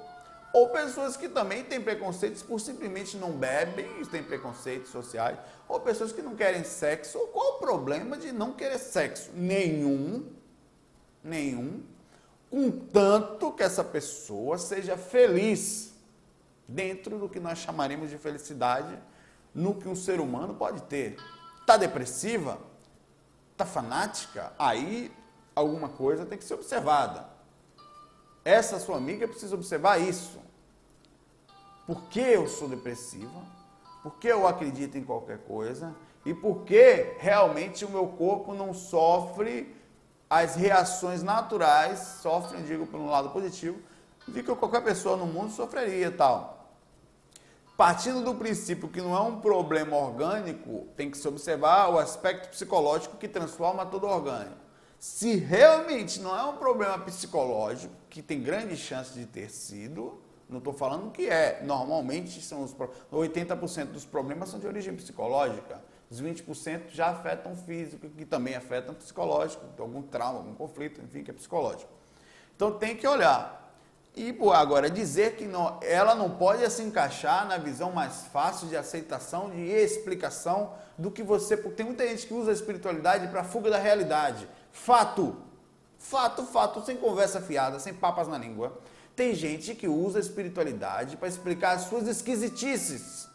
ou 0.53 0.69
pessoas 0.69 1.17
que 1.17 1.29
também 1.29 1.65
têm 1.65 1.81
preconceitos 1.81 2.43
por 2.43 2.61
simplesmente 2.61 3.17
não 3.17 3.33
bebem, 3.33 3.87
têm 4.07 4.23
preconceitos 4.23 4.91
sociais, 4.91 5.39
ou 5.69 5.81
pessoas 5.81 6.13
que 6.13 6.23
não 6.23 6.37
querem 6.37 6.63
sexo. 6.63 7.19
Qual 7.33 7.55
o 7.55 7.59
problema 7.59 8.17
de 8.17 8.31
não 8.33 8.53
querer 8.53 8.79
sexo? 8.79 9.31
Nenhum, 9.35 10.27
nenhum 11.23 11.83
contanto 12.55 13.51
que 13.51 13.65
essa 13.65 13.83
pessoa 13.83 14.57
seja 14.59 14.97
feliz 14.97 15.93
dentro 16.69 17.19
do 17.19 17.29
que 17.29 17.41
nós 17.41 17.59
chamaremos 17.59 18.11
de 18.11 18.17
felicidade 18.17 18.97
no 19.53 19.75
que 19.75 19.89
um 19.89 19.97
ser 19.97 20.21
humano 20.21 20.55
pode 20.55 20.83
ter. 20.83 21.17
Está 21.61 21.77
depressiva? 21.77 22.61
Está 23.51 23.67
fanática? 23.67 24.53
Aí 24.57 25.13
alguma 25.53 25.89
coisa 25.89 26.25
tem 26.25 26.39
que 26.39 26.45
ser 26.45 26.55
observada. 26.55 27.29
Essa 28.45 28.79
sua 28.79 28.99
amiga 28.99 29.27
precisa 29.27 29.57
observar 29.57 30.01
isso. 30.01 30.39
Por 31.89 32.03
que 32.05 32.21
eu 32.21 32.47
sou 32.47 32.69
depressiva? 32.69 33.43
Por 34.01 34.15
que 34.15 34.29
eu 34.29 34.47
acredito 34.47 34.97
em 34.97 35.03
qualquer 35.03 35.39
coisa? 35.39 35.93
E 36.25 36.33
por 36.33 36.63
que 36.65 37.17
realmente 37.19 37.85
o 37.85 37.91
meu 37.91 38.07
corpo 38.07 38.55
não 38.55 38.73
sofre 38.73 39.75
as 40.43 40.57
reações 40.57 41.23
naturais 41.23 42.19
sofrem, 42.21 42.65
digo 42.65 42.87
por 42.87 42.99
um 42.99 43.09
lado 43.09 43.31
positivo, 43.31 43.79
de 44.27 44.43
que 44.43 44.55
qualquer 44.55 44.83
pessoa 44.83 45.17
no 45.17 45.27
mundo 45.27 45.53
sofreria 45.53 46.11
tal. 46.11 46.73
Partindo 47.77 48.23
do 48.23 48.35
princípio 48.35 48.89
que 48.89 49.01
não 49.01 49.17
é 49.17 49.21
um 49.21 49.41
problema 49.41 49.97
orgânico, 49.97 50.89
tem 50.97 51.09
que 51.11 51.19
se 51.19 51.29
observar 51.29 51.89
o 51.89 51.99
aspecto 51.99 52.49
psicológico 52.49 53.17
que 53.17 53.29
transforma 53.29 53.87
todo 53.87 54.09
orgânico. 54.09 54.57
Se 54.99 55.37
realmente 55.37 56.21
não 56.21 56.37
é 56.37 56.43
um 56.45 56.57
problema 56.57 56.99
psicológico, 56.99 57.95
que 58.11 58.23
tem 58.23 58.43
grande 58.43 58.77
chance 58.77 59.13
de 59.13 59.27
ter 59.27 59.51
sido, 59.51 60.21
não 60.49 60.59
estou 60.59 60.73
falando 60.73 61.11
que 61.11 61.29
é, 61.29 61.63
normalmente 61.65 62.41
são 62.41 62.63
os 62.63 62.75
80% 63.13 63.87
dos 63.87 64.05
problemas 64.05 64.49
são 64.49 64.59
de 64.59 64.67
origem 64.67 64.95
psicológica. 64.97 65.81
Os 66.11 66.21
20% 66.21 66.91
já 66.91 67.09
afetam 67.09 67.57
físico, 67.57 68.09
que 68.09 68.25
também 68.25 68.55
afetam 68.55 68.95
psicológico, 68.95 69.65
algum 69.79 70.03
trauma, 70.03 70.39
algum 70.39 70.55
conflito, 70.55 71.01
enfim, 71.03 71.23
que 71.23 71.31
é 71.31 71.35
psicológico. 71.35 71.91
Então 72.55 72.73
tem 72.73 72.97
que 72.97 73.07
olhar. 73.07 73.63
E 74.17 74.37
agora, 74.55 74.89
dizer 74.89 75.35
que 75.35 75.45
não, 75.45 75.81
ela 75.83 76.15
não 76.15 76.31
pode 76.31 76.69
se 76.71 76.83
encaixar 76.83 77.49
na 77.49 77.59
visão 77.59 77.91
mais 77.91 78.27
fácil 78.33 78.69
de 78.69 78.77
aceitação, 78.77 79.51
de 79.51 79.61
explicação 79.61 80.73
do 80.97 81.11
que 81.11 81.21
você. 81.21 81.57
Porque 81.57 81.79
tem 81.79 81.87
muita 81.87 82.07
gente 82.07 82.27
que 82.27 82.33
usa 82.33 82.53
a 82.53 82.55
espiritualidade 82.55 83.27
para 83.27 83.43
fuga 83.43 83.71
da 83.71 83.79
realidade. 83.79 84.49
Fato. 84.71 85.37
Fato, 85.99 86.45
fato, 86.45 86.85
sem 86.85 86.97
conversa 86.97 87.41
fiada, 87.41 87.81
sem 87.81 87.93
papas 87.93 88.29
na 88.29 88.39
língua. 88.39 88.79
Tem 89.17 89.35
gente 89.35 89.75
que 89.75 89.89
usa 89.89 90.19
a 90.19 90.21
espiritualidade 90.21 91.17
para 91.17 91.27
explicar 91.27 91.73
as 91.73 91.83
suas 91.83 92.07
esquisitices 92.07 93.29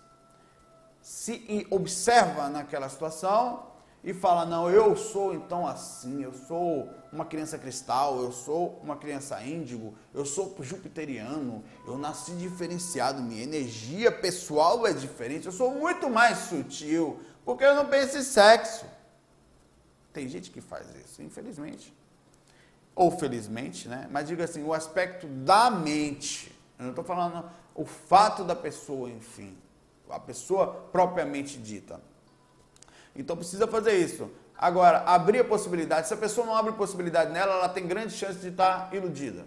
se 1.09 1.65
observa 1.71 2.49
naquela 2.49 2.87
situação 2.87 3.63
e 4.03 4.13
fala: 4.13 4.45
Não, 4.45 4.69
eu 4.69 4.95
sou 4.95 5.33
então 5.33 5.65
assim, 5.65 6.21
eu 6.21 6.31
sou 6.31 6.87
uma 7.11 7.25
criança 7.25 7.57
cristal, 7.57 8.21
eu 8.21 8.31
sou 8.31 8.79
uma 8.83 8.95
criança 8.95 9.41
índigo, 9.41 9.95
eu 10.13 10.23
sou 10.23 10.55
jupiteriano, 10.59 11.63
eu 11.87 11.97
nasci 11.97 12.33
diferenciado, 12.33 13.23
minha 13.23 13.41
energia 13.41 14.11
pessoal 14.11 14.85
é 14.85 14.93
diferente, 14.93 15.47
eu 15.47 15.51
sou 15.51 15.71
muito 15.71 16.07
mais 16.11 16.37
sutil, 16.37 17.19
porque 17.43 17.63
eu 17.63 17.73
não 17.73 17.87
penso 17.87 18.19
em 18.19 18.21
sexo. 18.21 18.85
Tem 20.13 20.29
gente 20.29 20.51
que 20.51 20.61
faz 20.61 20.85
isso, 21.03 21.23
infelizmente. 21.23 21.91
Ou 22.93 23.09
felizmente, 23.09 23.87
né? 23.87 24.07
Mas 24.11 24.27
diga 24.27 24.43
assim: 24.43 24.63
o 24.63 24.73
aspecto 24.73 25.25
da 25.25 25.71
mente. 25.71 26.55
Eu 26.77 26.83
não 26.83 26.91
estou 26.91 27.03
falando 27.03 27.49
o 27.73 27.83
fato 27.83 28.43
da 28.43 28.55
pessoa, 28.55 29.09
enfim 29.09 29.57
a 30.09 30.19
pessoa 30.19 30.87
propriamente 30.91 31.57
dita. 31.57 32.01
Então 33.15 33.35
precisa 33.35 33.67
fazer 33.67 33.93
isso. 33.93 34.29
Agora, 34.57 34.99
abrir 35.05 35.39
a 35.39 35.43
possibilidade. 35.43 36.07
Se 36.07 36.13
a 36.13 36.17
pessoa 36.17 36.45
não 36.45 36.55
abre 36.55 36.73
possibilidade 36.73 37.31
nela, 37.31 37.53
ela 37.53 37.69
tem 37.69 37.87
grande 37.87 38.13
chance 38.13 38.39
de 38.39 38.49
estar 38.49 38.93
iludida. 38.93 39.45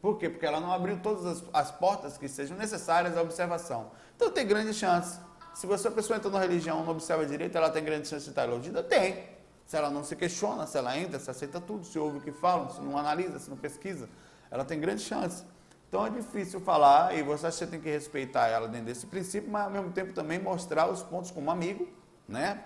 Por 0.00 0.18
quê? 0.18 0.28
Porque 0.28 0.46
ela 0.46 0.60
não 0.60 0.72
abriu 0.72 0.98
todas 1.00 1.26
as, 1.26 1.44
as 1.52 1.70
portas 1.70 2.16
que 2.16 2.28
sejam 2.28 2.56
necessárias 2.56 3.16
à 3.16 3.22
observação. 3.22 3.90
Então 4.16 4.30
tem 4.30 4.46
grande 4.46 4.74
chance. 4.74 5.18
Se 5.54 5.66
você, 5.66 5.88
a 5.88 5.90
pessoa 5.90 6.16
entra 6.16 6.30
na 6.30 6.38
religião 6.38 6.84
não 6.84 6.92
observa 6.92 7.26
direito, 7.26 7.56
ela 7.56 7.70
tem 7.70 7.82
grande 7.82 8.06
chance 8.06 8.24
de 8.24 8.30
estar 8.30 8.46
iludida? 8.46 8.82
Tem. 8.82 9.28
Se 9.66 9.76
ela 9.76 9.90
não 9.90 10.02
se 10.02 10.14
questiona, 10.16 10.66
se 10.66 10.78
ela 10.78 10.96
entra, 10.96 11.18
se 11.18 11.30
aceita 11.30 11.60
tudo, 11.60 11.84
se 11.84 11.98
ouve 11.98 12.18
o 12.18 12.20
que 12.20 12.32
falam, 12.32 12.70
se 12.70 12.80
não 12.80 12.96
analisa, 12.96 13.38
se 13.38 13.50
não 13.50 13.56
pesquisa, 13.56 14.08
ela 14.50 14.64
tem 14.64 14.80
grande 14.80 15.02
chance. 15.02 15.44
Então 15.88 16.04
é 16.04 16.10
difícil 16.10 16.60
falar 16.60 17.16
e 17.16 17.22
você 17.22 17.66
tem 17.66 17.80
que 17.80 17.88
respeitar 17.88 18.48
ela 18.48 18.68
dentro 18.68 18.86
desse 18.86 19.06
princípio, 19.06 19.50
mas 19.50 19.64
ao 19.64 19.70
mesmo 19.70 19.90
tempo 19.90 20.12
também 20.12 20.38
mostrar 20.38 20.90
os 20.90 21.02
pontos 21.02 21.30
como 21.30 21.50
amigo, 21.50 21.88
né? 22.28 22.62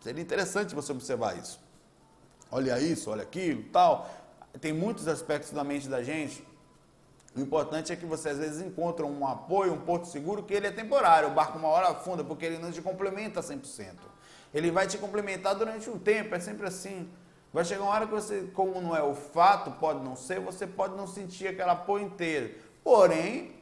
Seria 0.00 0.22
interessante 0.22 0.74
você 0.74 0.92
observar 0.92 1.38
isso. 1.38 1.58
Olha 2.50 2.78
isso, 2.78 3.10
olha 3.10 3.22
aquilo, 3.22 3.62
tal. 3.72 4.08
Tem 4.60 4.70
muitos 4.72 5.08
aspectos 5.08 5.50
da 5.50 5.64
mente 5.64 5.88
da 5.88 6.02
gente. 6.02 6.46
O 7.34 7.40
importante 7.40 7.90
é 7.90 7.96
que 7.96 8.04
você 8.04 8.28
às 8.28 8.38
vezes 8.38 8.64
encontra 8.64 9.04
um 9.06 9.26
apoio, 9.26 9.72
um 9.72 9.80
porto 9.80 10.06
seguro, 10.06 10.42
que 10.42 10.52
ele 10.52 10.66
é 10.66 10.70
temporário. 10.70 11.30
O 11.30 11.32
barco 11.32 11.58
uma 11.58 11.68
hora 11.68 11.88
afunda, 11.88 12.22
porque 12.22 12.44
ele 12.44 12.58
não 12.58 12.70
te 12.70 12.82
complementa 12.82 13.40
100%. 13.40 13.94
Ele 14.52 14.70
vai 14.70 14.86
te 14.86 14.98
complementar 14.98 15.54
durante 15.54 15.88
um 15.90 15.98
tempo, 15.98 16.34
é 16.34 16.38
sempre 16.38 16.66
assim. 16.66 17.10
Vai 17.54 17.64
chegar 17.64 17.84
uma 17.84 17.92
hora 17.92 18.04
que 18.04 18.12
você, 18.12 18.50
como 18.52 18.80
não 18.80 18.96
é 18.96 19.02
o 19.04 19.14
fato, 19.14 19.70
pode 19.70 20.00
não 20.02 20.16
ser, 20.16 20.40
você 20.40 20.66
pode 20.66 20.96
não 20.96 21.06
sentir 21.06 21.46
aquele 21.46 21.70
apoio 21.70 22.04
inteiro. 22.04 22.52
Porém, 22.82 23.54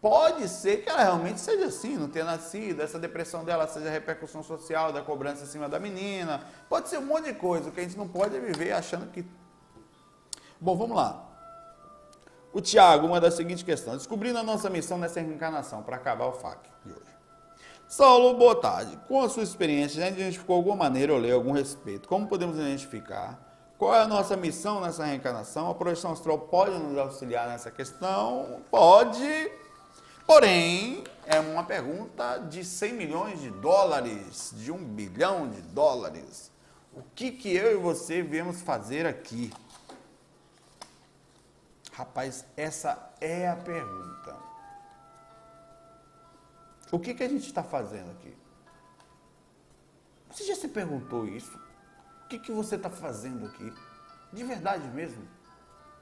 pode 0.00 0.48
ser 0.48 0.84
que 0.84 0.88
ela 0.88 1.02
realmente 1.02 1.40
seja 1.40 1.64
assim, 1.64 1.96
não 1.96 2.08
tenha 2.08 2.24
nascido, 2.24 2.80
essa 2.80 2.96
depressão 2.96 3.44
dela 3.44 3.66
seja 3.66 3.90
repercussão 3.90 4.40
social 4.40 4.92
da 4.92 5.02
cobrança 5.02 5.42
em 5.42 5.48
cima 5.48 5.68
da 5.68 5.80
menina. 5.80 6.46
Pode 6.68 6.88
ser 6.88 6.98
um 6.98 7.06
monte 7.06 7.24
de 7.24 7.34
coisa, 7.34 7.72
que 7.72 7.80
a 7.80 7.82
gente 7.82 7.98
não 7.98 8.06
pode 8.06 8.36
é 8.36 8.38
viver 8.38 8.70
achando 8.70 9.10
que. 9.10 9.26
Bom, 10.60 10.76
vamos 10.76 10.96
lá. 10.96 11.26
O 12.52 12.60
Tiago 12.60 13.08
manda 13.08 13.26
a 13.26 13.32
seguinte 13.32 13.64
questão: 13.64 13.96
descobrindo 13.96 14.38
a 14.38 14.44
nossa 14.44 14.70
missão 14.70 14.96
nessa 14.96 15.20
reencarnação, 15.20 15.82
para 15.82 15.96
acabar 15.96 16.26
o 16.26 16.32
FAQ 16.34 16.70
de 16.84 16.92
hoje. 16.92 17.19
Saulo, 17.90 18.34
boa 18.34 18.54
tarde. 18.54 18.96
Com 19.08 19.20
a 19.20 19.28
sua 19.28 19.42
experiência, 19.42 20.00
já 20.00 20.08
identificou 20.08 20.54
alguma 20.54 20.76
maneira 20.76 21.12
ou 21.12 21.18
leu 21.18 21.34
algum 21.34 21.50
respeito? 21.50 22.08
Como 22.08 22.28
podemos 22.28 22.56
identificar? 22.56 23.36
Qual 23.76 23.92
é 23.92 23.98
a 23.98 24.06
nossa 24.06 24.36
missão 24.36 24.80
nessa 24.80 25.04
reencarnação? 25.04 25.68
A 25.68 25.74
projeção 25.74 26.12
astral 26.12 26.38
pode 26.38 26.78
nos 26.78 26.96
auxiliar 26.96 27.48
nessa 27.48 27.68
questão? 27.68 28.62
Pode. 28.70 29.50
Porém, 30.24 31.02
é 31.26 31.40
uma 31.40 31.64
pergunta 31.64 32.38
de 32.38 32.64
100 32.64 32.92
milhões 32.92 33.40
de 33.40 33.50
dólares, 33.50 34.54
de 34.56 34.70
um 34.70 34.78
bilhão 34.78 35.50
de 35.50 35.60
dólares. 35.60 36.52
O 36.94 37.02
que, 37.12 37.32
que 37.32 37.52
eu 37.56 37.72
e 37.72 37.76
você 37.76 38.22
viemos 38.22 38.62
fazer 38.62 39.04
aqui? 39.04 39.52
Rapaz, 41.90 42.44
essa 42.56 43.10
é 43.20 43.48
a 43.48 43.56
pergunta. 43.56 44.39
O 46.90 46.98
que, 46.98 47.14
que 47.14 47.22
a 47.22 47.28
gente 47.28 47.46
está 47.46 47.62
fazendo 47.62 48.10
aqui? 48.10 48.36
Você 50.30 50.44
já 50.44 50.54
se 50.54 50.68
perguntou 50.68 51.26
isso? 51.26 51.56
O 52.24 52.28
que, 52.28 52.38
que 52.38 52.52
você 52.52 52.76
está 52.76 52.90
fazendo 52.90 53.46
aqui? 53.46 53.72
De 54.32 54.44
verdade 54.44 54.86
mesmo? 54.88 55.26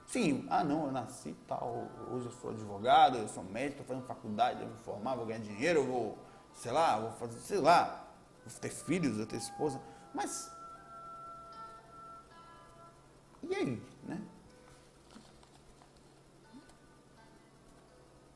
Sim, 0.07 0.47
ah 0.49 0.65
não, 0.65 0.87
eu 0.87 0.93
nasci 0.93 1.37
tal, 1.47 1.87
hoje 2.11 2.27
eu 2.27 2.33
sou 2.33 2.51
advogado, 2.51 3.19
eu 3.19 3.29
sou 3.29 3.45
médico, 3.45 3.83
estou 3.83 3.87
fazendo 3.87 4.07
faculdade, 4.07 4.63
eu 4.63 4.69
vou 4.69 4.79
formar, 4.79 5.15
vou 5.15 5.27
ganhar 5.27 5.41
dinheiro, 5.41 5.81
eu 5.81 5.87
vou, 5.87 6.19
sei 6.55 6.73
lá, 6.73 6.99
vou 6.99 7.13
fazer, 7.13 7.39
sei 7.41 7.59
lá, 7.59 8.09
vou 8.43 8.59
ter 8.59 8.71
filhos, 8.71 9.19
vou 9.19 9.27
ter 9.27 9.37
esposa, 9.37 9.79
mas 10.15 10.51
e 13.43 13.55
aí, 13.55 13.83
né? 14.05 14.21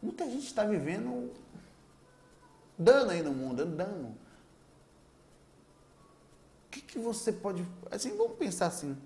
Muita 0.02 0.24
gente 0.26 0.46
está 0.46 0.64
vivendo 0.64 1.32
dando 2.82 3.10
aí 3.10 3.22
no 3.22 3.32
mundo, 3.32 3.62
andando. 3.62 4.06
O 6.66 6.70
que, 6.70 6.80
que 6.80 6.98
você 6.98 7.32
pode. 7.32 7.66
Assim, 7.90 8.16
vamos 8.16 8.36
pensar 8.36 8.66
assim. 8.66 8.96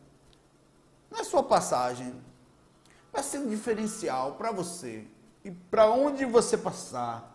Na 1.11 1.25
sua 1.25 1.43
passagem, 1.43 2.15
vai 3.13 3.23
ser 3.23 3.39
um 3.39 3.49
diferencial 3.49 4.35
para 4.35 4.51
você 4.51 5.07
e 5.45 5.51
para 5.51 5.91
onde 5.91 6.25
você 6.25 6.57
passar. 6.57 7.35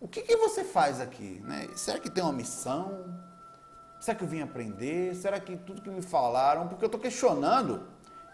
O 0.00 0.08
que, 0.08 0.22
que 0.22 0.36
você 0.36 0.64
faz 0.64 1.00
aqui? 1.00 1.40
Né? 1.44 1.68
Será 1.76 1.98
que 1.98 2.10
tem 2.10 2.22
uma 2.22 2.32
missão? 2.32 3.14
Será 4.00 4.16
que 4.16 4.24
eu 4.24 4.28
vim 4.28 4.42
aprender? 4.42 5.14
Será 5.14 5.38
que 5.38 5.56
tudo 5.56 5.80
que 5.80 5.88
me 5.88 6.02
falaram? 6.02 6.66
Porque 6.66 6.84
eu 6.84 6.86
estou 6.86 7.00
questionando, 7.00 7.86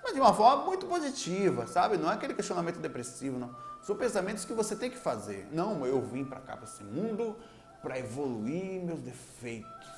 mas 0.02 0.14
de 0.14 0.20
uma 0.20 0.32
forma 0.32 0.64
muito 0.64 0.86
positiva, 0.86 1.66
sabe? 1.66 1.98
Não 1.98 2.10
é 2.10 2.14
aquele 2.14 2.32
questionamento 2.32 2.78
depressivo, 2.78 3.38
não. 3.38 3.54
São 3.82 3.96
pensamentos 3.96 4.44
que 4.44 4.52
você 4.52 4.76
tem 4.76 4.90
que 4.90 4.98
fazer. 4.98 5.48
Não, 5.52 5.86
eu 5.86 6.00
vim 6.00 6.24
para 6.24 6.40
cá, 6.40 6.56
para 6.56 6.64
esse 6.64 6.84
mundo, 6.84 7.36
para 7.82 7.98
evoluir 7.98 8.82
meus 8.82 9.00
defeitos. 9.00 9.88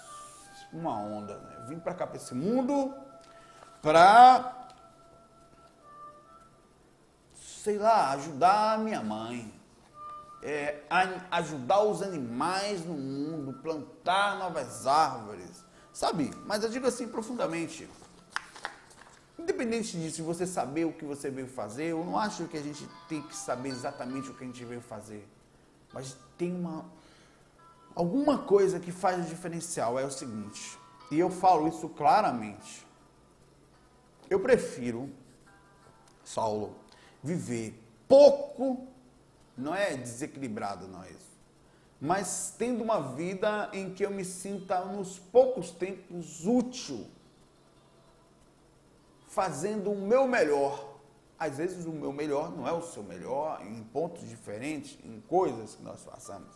Uma 0.72 0.96
onda, 0.96 1.36
né? 1.36 1.56
Eu 1.60 1.66
vim 1.66 1.78
para 1.78 1.94
cá, 1.94 2.06
para 2.06 2.16
esse 2.16 2.34
mundo, 2.34 2.94
para, 3.82 4.68
sei 7.34 7.76
lá, 7.78 8.12
ajudar 8.12 8.74
a 8.74 8.78
minha 8.78 9.02
mãe. 9.02 9.52
É, 10.42 10.84
ajudar 11.30 11.82
os 11.82 12.00
animais 12.00 12.82
no 12.86 12.94
mundo, 12.94 13.52
plantar 13.60 14.38
novas 14.38 14.86
árvores, 14.86 15.62
sabe? 15.92 16.30
Mas 16.46 16.64
eu 16.64 16.70
digo 16.70 16.86
assim 16.86 17.06
profundamente, 17.06 17.86
Independente 19.40 19.98
disso, 19.98 20.22
você 20.22 20.46
saber 20.46 20.84
o 20.84 20.92
que 20.92 21.04
você 21.04 21.30
veio 21.30 21.46
fazer, 21.46 21.84
eu 21.84 22.04
não 22.04 22.18
acho 22.18 22.46
que 22.46 22.58
a 22.58 22.62
gente 22.62 22.86
tem 23.08 23.22
que 23.22 23.34
saber 23.34 23.70
exatamente 23.70 24.28
o 24.28 24.34
que 24.34 24.44
a 24.44 24.46
gente 24.46 24.62
veio 24.66 24.82
fazer. 24.82 25.26
Mas 25.94 26.14
tem 26.36 26.54
uma 26.54 26.84
alguma 27.94 28.36
coisa 28.38 28.78
que 28.78 28.92
faz 28.92 29.24
o 29.24 29.28
diferencial, 29.28 29.98
é 29.98 30.04
o 30.04 30.10
seguinte, 30.10 30.78
e 31.10 31.18
eu 31.18 31.30
falo 31.30 31.68
isso 31.68 31.88
claramente. 31.88 32.86
Eu 34.28 34.40
prefiro, 34.40 35.10
Saulo, 36.22 36.76
viver 37.22 37.82
pouco, 38.06 38.86
não 39.56 39.74
é 39.74 39.96
desequilibrado, 39.96 40.86
não 40.86 41.02
é 41.02 41.10
isso, 41.10 41.40
mas 41.98 42.54
tendo 42.58 42.84
uma 42.84 43.00
vida 43.14 43.70
em 43.72 43.92
que 43.94 44.04
eu 44.04 44.10
me 44.10 44.24
sinta 44.24 44.84
nos 44.84 45.18
poucos 45.18 45.70
tempos 45.70 46.46
útil 46.46 47.06
fazendo 49.30 49.92
o 49.92 49.96
meu 49.96 50.26
melhor. 50.26 50.98
Às 51.38 51.56
vezes 51.56 51.86
o 51.86 51.92
meu 51.92 52.12
melhor 52.12 52.54
não 52.54 52.68
é 52.68 52.72
o 52.72 52.82
seu 52.82 53.02
melhor, 53.02 53.62
em 53.64 53.82
pontos 53.84 54.28
diferentes, 54.28 54.98
em 55.02 55.20
coisas 55.20 55.74
que 55.76 55.82
nós 55.82 56.02
façamos. 56.04 56.52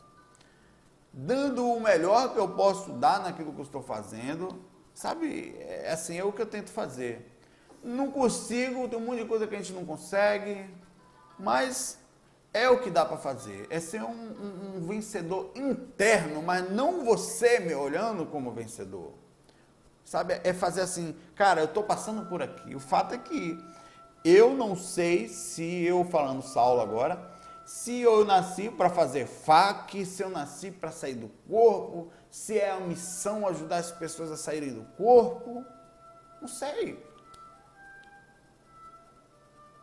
Dando 1.11 1.67
o 1.67 1.81
melhor 1.81 2.35
que 2.35 2.39
eu 2.39 2.49
posso 2.49 2.91
dar 2.95 3.23
naquilo 3.23 3.53
que 3.53 3.61
eu 3.61 3.65
estou 3.65 3.83
fazendo, 3.83 4.61
sabe? 4.93 5.57
É 5.59 5.93
assim, 5.93 6.19
é 6.19 6.25
o 6.25 6.33
que 6.33 6.43
eu 6.43 6.47
tento 6.47 6.71
fazer. 6.71 7.31
Não 7.83 8.11
consigo, 8.11 8.89
tem 8.89 8.99
um 8.99 9.07
monte 9.07 9.23
de 9.23 9.29
coisa 9.29 9.47
que 9.47 9.55
a 9.55 9.59
gente 9.59 9.73
não 9.73 9.87
consegue, 9.87 10.69
mas 11.39 11.99
é 12.53 12.69
o 12.69 12.81
que 12.81 12.91
dá 12.91 13.05
para 13.05 13.17
fazer. 13.17 13.67
É 13.71 13.79
ser 13.79 14.03
um, 14.03 14.11
um, 14.11 14.77
um 14.77 14.87
vencedor 14.87 15.53
interno, 15.55 16.43
mas 16.43 16.69
não 16.71 17.05
você 17.05 17.61
me 17.61 17.75
olhando 17.75 18.27
como 18.27 18.51
vencedor. 18.51 19.24
Sabe? 20.05 20.41
É 20.45 20.53
fazer 20.53 20.83
assim, 20.83 21.17
cara, 21.35 21.63
eu 21.63 21.67
estou 21.67 21.83
passando 21.83 22.27
por 22.27 22.43
aqui. 22.43 22.75
O 22.75 22.81
fato 22.81 23.15
é 23.15 23.19
que 23.19 23.59
eu 24.25 24.55
não 24.55 24.77
sei 24.77 25.29
se 25.29 25.85
eu, 25.85 26.05
falando 26.05 26.43
Saulo 26.43 26.81
agora, 26.81 27.31
se 27.65 28.01
eu 28.01 28.25
nasci 28.25 28.71
para 28.71 28.91
fazer 28.91 29.27
fac, 29.27 30.05
se 30.05 30.23
eu 30.23 30.29
nasci 30.29 30.71
para 30.71 30.91
sair 30.91 31.15
do 31.15 31.29
corpo, 31.49 32.11
se 32.31 32.59
é 32.59 32.71
a 32.71 32.81
missão 32.81 33.47
ajudar 33.49 33.79
as 33.79 33.91
pessoas 33.91 34.31
a 34.31 34.37
saírem 34.37 34.73
do 34.75 34.85
corpo. 34.97 35.65
Não 36.41 36.49
sei. 36.49 37.03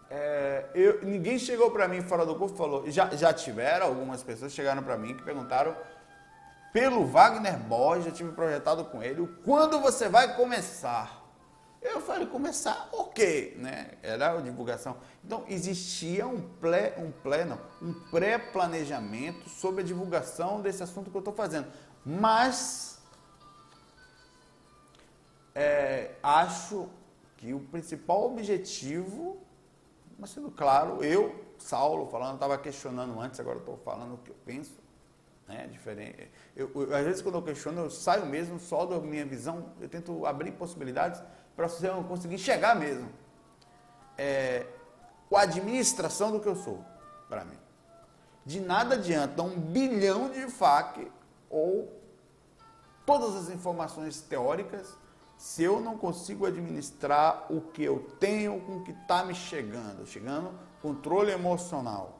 É, 0.10 0.66
eu, 0.76 1.02
ninguém 1.04 1.40
chegou 1.40 1.72
para 1.72 1.88
mim 1.88 2.02
fora 2.02 2.26
do 2.26 2.36
corpo 2.36 2.56
falou. 2.56 2.90
Já, 2.92 3.10
já 3.16 3.34
tiveram, 3.34 3.88
algumas 3.88 4.22
pessoas 4.22 4.52
chegaram 4.52 4.84
para 4.84 4.98
mim 4.98 5.16
que 5.16 5.24
perguntaram 5.24 5.76
pelo 6.72 7.06
Wagner 7.06 7.58
Borges, 7.58 8.06
já 8.06 8.12
tive 8.12 8.32
projetado 8.32 8.86
com 8.86 9.04
ele, 9.04 9.28
quando 9.44 9.80
você 9.80 10.08
vai 10.08 10.36
começar? 10.36 11.22
Eu 11.82 12.00
falei, 12.00 12.28
começar 12.28 12.90
o 12.94 13.06
quê? 13.06 13.56
Né? 13.58 13.94
Era 14.04 14.38
a 14.38 14.42
divulgação. 14.42 14.98
Então, 15.24 15.44
existia 15.48 16.28
um 16.28 16.40
pré, 16.40 16.96
um 16.98 17.12
pré, 17.12 17.44
não, 17.44 17.60
um 17.82 17.92
pré-planejamento 18.12 19.50
sobre 19.50 19.82
a 19.82 19.84
divulgação 19.84 20.62
desse 20.62 20.84
assunto 20.84 21.10
que 21.10 21.18
eu 21.18 21.22
estou 21.22 21.34
fazendo. 21.34 21.68
Mas, 22.06 23.02
é, 25.56 26.12
acho 26.22 26.88
que 27.38 27.52
o 27.52 27.60
principal 27.60 28.26
objetivo, 28.26 29.42
mas 30.20 30.30
sendo 30.30 30.52
claro, 30.52 31.04
eu, 31.04 31.44
Saulo, 31.58 32.06
falando, 32.12 32.36
estava 32.36 32.60
questionando 32.60 33.20
antes, 33.20 33.40
agora 33.40 33.58
estou 33.58 33.78
falando 33.78 34.14
o 34.14 34.18
que 34.20 34.30
eu 34.30 34.38
penso, 34.46 34.81
né? 35.52 35.68
Diferente. 35.68 36.32
Eu, 36.56 36.72
eu, 36.74 36.96
às 36.96 37.04
vezes, 37.04 37.22
quando 37.22 37.36
eu 37.36 37.42
questiono, 37.42 37.82
eu 37.82 37.90
saio 37.90 38.26
mesmo 38.26 38.60
só 38.60 38.86
da 38.86 39.00
minha 39.00 39.26
visão, 39.26 39.66
eu 39.80 39.90
tento 39.90 40.26
abrir 40.26 40.52
possibilidades 40.54 41.22
para 41.56 41.68
você 41.68 41.90
conseguir 42.08 42.38
chegar 42.38 42.76
mesmo. 42.76 43.10
É, 44.18 44.66
a 45.34 45.42
administração 45.42 46.32
do 46.32 46.40
que 46.40 46.48
eu 46.48 46.56
sou, 46.56 46.84
para 47.30 47.44
mim. 47.44 47.58
De 48.46 48.60
nada 48.60 48.96
adianta 48.96 49.44
um 49.44 49.60
bilhão 49.60 50.30
de 50.30 50.50
FAQ 50.50 51.12
ou 51.50 51.92
todas 53.06 53.36
as 53.36 53.50
informações 53.50 54.22
teóricas 54.22 54.98
se 55.38 55.64
eu 55.64 55.80
não 55.80 55.98
consigo 55.98 56.46
administrar 56.46 57.46
o 57.50 57.62
que 57.62 57.84
eu 57.84 58.00
tenho 58.20 58.60
com 58.62 58.78
o 58.78 58.84
que 58.84 58.92
está 58.92 59.24
me 59.24 59.34
chegando. 59.34 60.06
Chegando, 60.06 60.52
controle 60.82 61.32
emocional. 61.32 62.20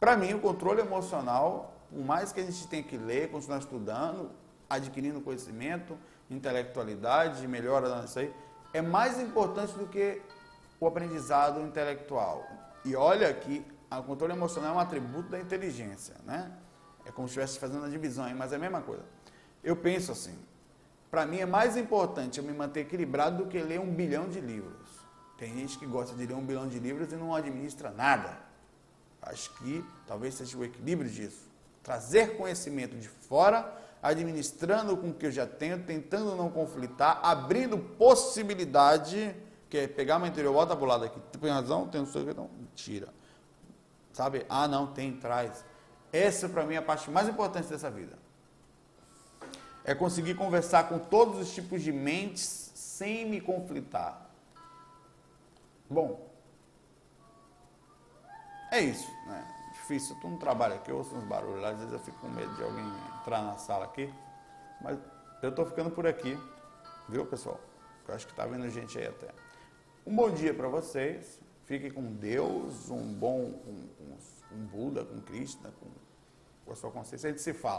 Para 0.00 0.16
mim, 0.16 0.34
o 0.34 0.40
controle 0.40 0.80
emocional 0.80 1.71
por 1.92 2.04
mais 2.04 2.32
que 2.32 2.40
a 2.40 2.44
gente 2.44 2.66
tenha 2.68 2.82
que 2.82 2.96
ler, 2.96 3.30
continuar 3.30 3.58
estudando, 3.58 4.30
adquirindo 4.68 5.20
conhecimento, 5.20 5.96
intelectualidade, 6.30 7.46
melhora 7.46 8.00
nisso 8.00 8.18
aí, 8.18 8.34
é 8.72 8.80
mais 8.80 9.20
importante 9.20 9.74
do 9.74 9.86
que 9.86 10.22
o 10.80 10.86
aprendizado 10.86 11.60
intelectual. 11.60 12.48
E 12.84 12.96
olha 12.96 13.32
que 13.34 13.64
o 13.90 14.02
controle 14.02 14.32
emocional 14.32 14.72
é 14.72 14.76
um 14.78 14.80
atributo 14.80 15.28
da 15.28 15.38
inteligência, 15.38 16.16
né? 16.24 16.50
É 17.04 17.12
como 17.12 17.28
se 17.28 17.32
estivesse 17.32 17.58
fazendo 17.58 17.84
a 17.84 17.88
divisão 17.88 18.24
aí, 18.24 18.34
mas 18.34 18.52
é 18.52 18.56
a 18.56 18.58
mesma 18.58 18.80
coisa. 18.80 19.04
Eu 19.62 19.76
penso 19.76 20.12
assim, 20.12 20.38
para 21.10 21.26
mim 21.26 21.40
é 21.40 21.46
mais 21.46 21.76
importante 21.76 22.38
eu 22.38 22.44
me 22.44 22.52
manter 22.52 22.80
equilibrado 22.80 23.44
do 23.44 23.50
que 23.50 23.60
ler 23.60 23.78
um 23.78 23.92
bilhão 23.94 24.28
de 24.28 24.40
livros. 24.40 24.88
Tem 25.36 25.54
gente 25.54 25.78
que 25.78 25.84
gosta 25.84 26.16
de 26.16 26.24
ler 26.24 26.34
um 26.34 26.44
bilhão 26.44 26.66
de 26.66 26.78
livros 26.78 27.12
e 27.12 27.16
não 27.16 27.34
administra 27.34 27.90
nada. 27.90 28.38
Acho 29.20 29.52
que 29.56 29.84
talvez 30.06 30.34
seja 30.34 30.56
o 30.56 30.64
equilíbrio 30.64 31.10
disso 31.10 31.51
trazer 31.82 32.36
conhecimento 32.36 32.96
de 32.96 33.08
fora, 33.08 33.72
administrando 34.02 34.96
com 34.96 35.10
o 35.10 35.14
que 35.14 35.26
eu 35.26 35.32
já 35.32 35.46
tenho, 35.46 35.82
tentando 35.82 36.34
não 36.36 36.50
conflitar, 36.50 37.20
abrindo 37.22 37.78
possibilidade 37.78 39.34
quer 39.72 39.88
pegar 39.88 40.18
meu 40.18 40.28
interior, 40.28 40.52
bota 40.52 40.76
pro 40.76 40.84
lado 40.84 41.06
aqui. 41.06 41.18
Tem 41.40 41.50
razão? 41.50 41.88
Tem 41.88 42.02
não 42.02 42.06
sei 42.06 42.26
que, 42.26 42.34
não. 42.34 42.50
Tira. 42.74 43.08
Sabe? 44.12 44.44
Ah, 44.46 44.68
não, 44.68 44.88
tem, 44.92 45.16
traz. 45.16 45.64
Essa 46.12 46.46
para 46.46 46.66
mim 46.66 46.74
é 46.74 46.76
a 46.76 46.82
parte 46.82 47.10
mais 47.10 47.26
importante 47.26 47.68
dessa 47.68 47.90
vida. 47.90 48.18
É 49.82 49.94
conseguir 49.94 50.34
conversar 50.34 50.90
com 50.90 50.98
todos 50.98 51.40
os 51.40 51.54
tipos 51.54 51.82
de 51.82 51.90
mentes 51.90 52.70
sem 52.74 53.24
me 53.24 53.40
conflitar. 53.40 54.30
Bom, 55.88 56.30
é 58.70 58.80
isso, 58.80 59.10
né? 59.26 59.51
Difícil, 59.92 60.16
tu 60.22 60.28
não 60.28 60.38
trabalha 60.38 60.76
aqui, 60.76 60.90
eu 60.90 60.96
ouço 60.96 61.14
uns 61.14 61.24
barulhos 61.24 61.60
lá, 61.60 61.68
às 61.68 61.76
vezes 61.76 61.92
eu 61.92 61.98
fico 61.98 62.18
com 62.18 62.28
medo 62.30 62.54
de 62.54 62.62
alguém 62.62 62.82
entrar 63.20 63.42
na 63.42 63.58
sala 63.58 63.84
aqui. 63.84 64.10
Mas 64.80 64.98
eu 65.42 65.50
estou 65.50 65.66
ficando 65.66 65.90
por 65.90 66.06
aqui, 66.06 66.38
viu 67.10 67.26
pessoal? 67.26 67.60
Eu 68.08 68.14
acho 68.14 68.26
que 68.26 68.32
está 68.32 68.46
vendo 68.46 68.66
gente 68.70 68.98
aí 68.98 69.06
até. 69.06 69.28
Um 70.06 70.16
bom 70.16 70.30
dia 70.30 70.54
para 70.54 70.66
vocês, 70.66 71.38
fiquem 71.66 71.90
com 71.90 72.10
Deus, 72.14 72.88
um 72.88 73.12
bom, 73.12 73.40
um, 73.66 73.86
um, 74.00 74.56
um 74.56 74.64
Buda, 74.64 75.04
com 75.04 75.20
Krishna, 75.20 75.70
com, 75.78 75.90
com 76.64 76.72
a 76.72 76.74
sua 76.74 76.90
consciência, 76.90 77.28
a 77.28 77.30
gente 77.30 77.42
se 77.42 77.52
fala. 77.52 77.70